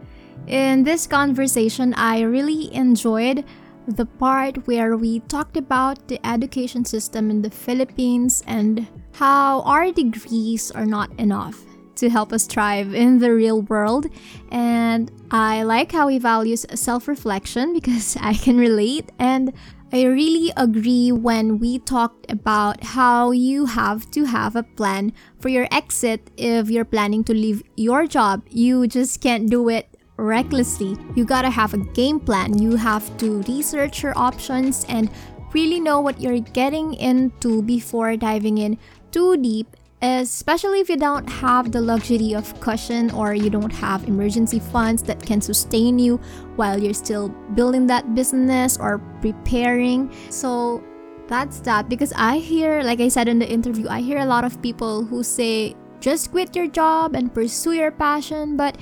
In 0.47 0.81
this 0.81 1.05
conversation, 1.05 1.93
I 1.93 2.21
really 2.21 2.73
enjoyed 2.73 3.45
the 3.87 4.07
part 4.07 4.65
where 4.65 4.97
we 4.97 5.19
talked 5.29 5.57
about 5.57 6.07
the 6.07 6.19
education 6.25 6.83
system 6.83 7.29
in 7.29 7.43
the 7.43 7.51
Philippines 7.51 8.43
and 8.47 8.87
how 9.13 9.61
our 9.61 9.91
degrees 9.91 10.71
are 10.71 10.87
not 10.87 11.13
enough 11.19 11.66
to 11.97 12.09
help 12.09 12.31
us 12.31 12.45
thrive 12.45 12.93
in 12.93 13.19
the 13.19 13.33
real 13.33 13.61
world. 13.61 14.07
And 14.51 15.11
I 15.31 15.63
like 15.63 15.91
how 15.91 16.07
he 16.07 16.19
values 16.19 16.65
self 16.73 17.07
reflection 17.07 17.73
because 17.73 18.17
I 18.21 18.33
can 18.33 18.57
relate. 18.57 19.11
And 19.19 19.53
I 19.91 20.03
really 20.03 20.51
agree 20.57 21.13
when 21.13 21.59
we 21.59 21.79
talked 21.79 22.29
about 22.29 22.83
how 22.83 23.31
you 23.31 23.65
have 23.65 24.11
to 24.11 24.25
have 24.25 24.55
a 24.55 24.63
plan 24.63 25.13
for 25.39 25.47
your 25.47 25.67
exit 25.71 26.29
if 26.35 26.69
you're 26.69 26.83
planning 26.85 27.23
to 27.25 27.33
leave 27.33 27.63
your 27.77 28.05
job. 28.05 28.43
You 28.49 28.87
just 28.87 29.21
can't 29.21 29.49
do 29.49 29.69
it 29.69 29.87
recklessly. 30.17 30.97
You 31.15 31.23
gotta 31.23 31.49
have 31.49 31.73
a 31.73 31.77
game 31.77 32.19
plan. 32.19 32.61
You 32.61 32.75
have 32.75 33.15
to 33.19 33.41
research 33.43 34.03
your 34.03 34.17
options 34.17 34.85
and 34.89 35.09
really 35.53 35.79
know 35.79 36.01
what 36.01 36.19
you're 36.19 36.39
getting 36.39 36.93
into 36.95 37.61
before 37.61 38.17
diving 38.17 38.57
in 38.57 38.77
too 39.11 39.37
deep 39.37 39.77
especially 40.01 40.79
if 40.79 40.89
you 40.89 40.97
don't 40.97 41.27
have 41.27 41.71
the 41.71 41.81
luxury 41.81 42.33
of 42.33 42.59
cushion 42.59 43.09
or 43.11 43.33
you 43.33 43.49
don't 43.49 43.73
have 43.73 44.07
emergency 44.07 44.59
funds 44.59 45.01
that 45.03 45.25
can 45.25 45.41
sustain 45.41 45.97
you 45.97 46.17
while 46.55 46.81
you're 46.81 46.93
still 46.93 47.29
building 47.55 47.87
that 47.87 48.13
business 48.13 48.77
or 48.77 48.99
preparing. 49.21 50.13
So 50.29 50.83
that's 51.27 51.59
that. 51.61 51.89
Because 51.89 52.13
I 52.15 52.37
hear, 52.37 52.83
like 52.83 52.99
I 52.99 53.07
said 53.07 53.27
in 53.27 53.39
the 53.39 53.49
interview, 53.49 53.87
I 53.89 54.01
hear 54.01 54.19
a 54.19 54.25
lot 54.25 54.43
of 54.43 54.61
people 54.61 55.03
who 55.03 55.23
say 55.23 55.75
just 55.99 56.31
quit 56.31 56.55
your 56.55 56.67
job 56.67 57.15
and 57.15 57.33
pursue 57.33 57.73
your 57.73 57.91
passion, 57.91 58.55
but 58.55 58.77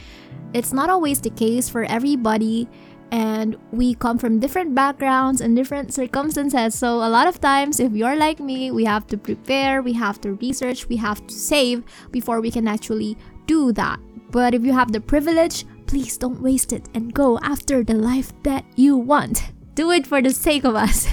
it's 0.53 0.73
not 0.73 0.89
always 0.89 1.21
the 1.21 1.29
case 1.29 1.69
for 1.69 1.85
everybody 1.85 2.67
and 3.11 3.57
we 3.71 3.95
come 3.95 4.17
from 4.17 4.39
different 4.39 4.75
backgrounds 4.75 5.41
and 5.41 5.55
different 5.55 5.93
circumstances. 5.93 6.75
So, 6.75 6.95
a 6.95 7.09
lot 7.09 7.27
of 7.27 7.39
times, 7.39 7.79
if 7.79 7.93
you're 7.93 8.15
like 8.15 8.39
me, 8.39 8.71
we 8.71 8.85
have 8.85 9.07
to 9.07 9.17
prepare, 9.17 9.81
we 9.81 9.93
have 9.93 10.19
to 10.21 10.33
research, 10.33 10.87
we 10.89 10.97
have 10.97 11.25
to 11.27 11.33
save 11.33 11.83
before 12.11 12.41
we 12.41 12.51
can 12.51 12.67
actually 12.67 13.17
do 13.45 13.71
that. 13.73 13.99
But 14.31 14.53
if 14.53 14.63
you 14.63 14.73
have 14.73 14.91
the 14.91 15.01
privilege, 15.01 15.65
please 15.87 16.17
don't 16.17 16.41
waste 16.41 16.73
it 16.73 16.89
and 16.93 17.13
go 17.13 17.39
after 17.39 17.83
the 17.83 17.93
life 17.93 18.33
that 18.43 18.65
you 18.75 18.97
want. 18.97 19.51
Do 19.75 19.91
it 19.91 20.07
for 20.07 20.21
the 20.21 20.31
sake 20.31 20.63
of 20.63 20.73
us. 20.73 21.05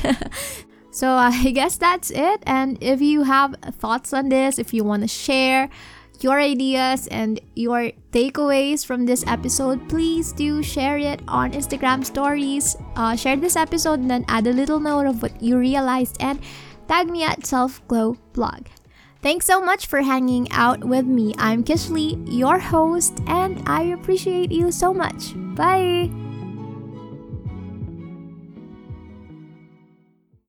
so, 0.93 1.11
I 1.15 1.51
guess 1.51 1.77
that's 1.77 2.11
it. 2.11 2.43
And 2.47 2.79
if 2.81 3.01
you 3.01 3.25
have 3.25 3.57
thoughts 3.73 4.13
on 4.13 4.29
this, 4.29 4.59
if 4.59 4.73
you 4.73 4.85
want 4.85 5.03
to 5.03 5.09
share, 5.09 5.69
your 6.23 6.41
ideas 6.41 7.07
and 7.09 7.41
your 7.55 7.93
takeaways 8.13 8.85
from 8.85 9.07
this 9.07 9.25
episode, 9.27 9.89
please 9.89 10.33
do 10.33 10.63
share 10.63 10.99
it 10.99 11.21
on 11.29 11.53
Instagram 11.53 12.05
stories. 12.05 12.77
Uh, 12.97 13.17
share 13.17 13.37
this 13.37 13.57
episode 13.57 14.01
and 14.01 14.11
then 14.11 14.25
add 14.29 14.47
a 14.47 14.53
little 14.53 14.81
note 14.81 15.07
of 15.07 15.23
what 15.23 15.43
you 15.43 15.59
realized 15.59 16.17
and 16.21 16.41
tag 16.89 17.11
me 17.11 17.23
at 17.23 17.41
Selfglow 17.41 18.19
Blog. 18.33 18.67
Thanks 19.23 19.47
so 19.47 19.61
much 19.61 19.87
for 19.87 20.03
hanging 20.03 20.51
out 20.51 20.83
with 20.83 21.07
me. 21.07 21.33
I'm 21.39 21.63
Kishli, 21.63 22.19
your 22.27 22.59
host, 22.59 23.21
and 23.27 23.63
I 23.69 23.95
appreciate 23.95 24.51
you 24.51 24.73
so 24.73 24.93
much. 24.93 25.33
Bye! 25.55 26.32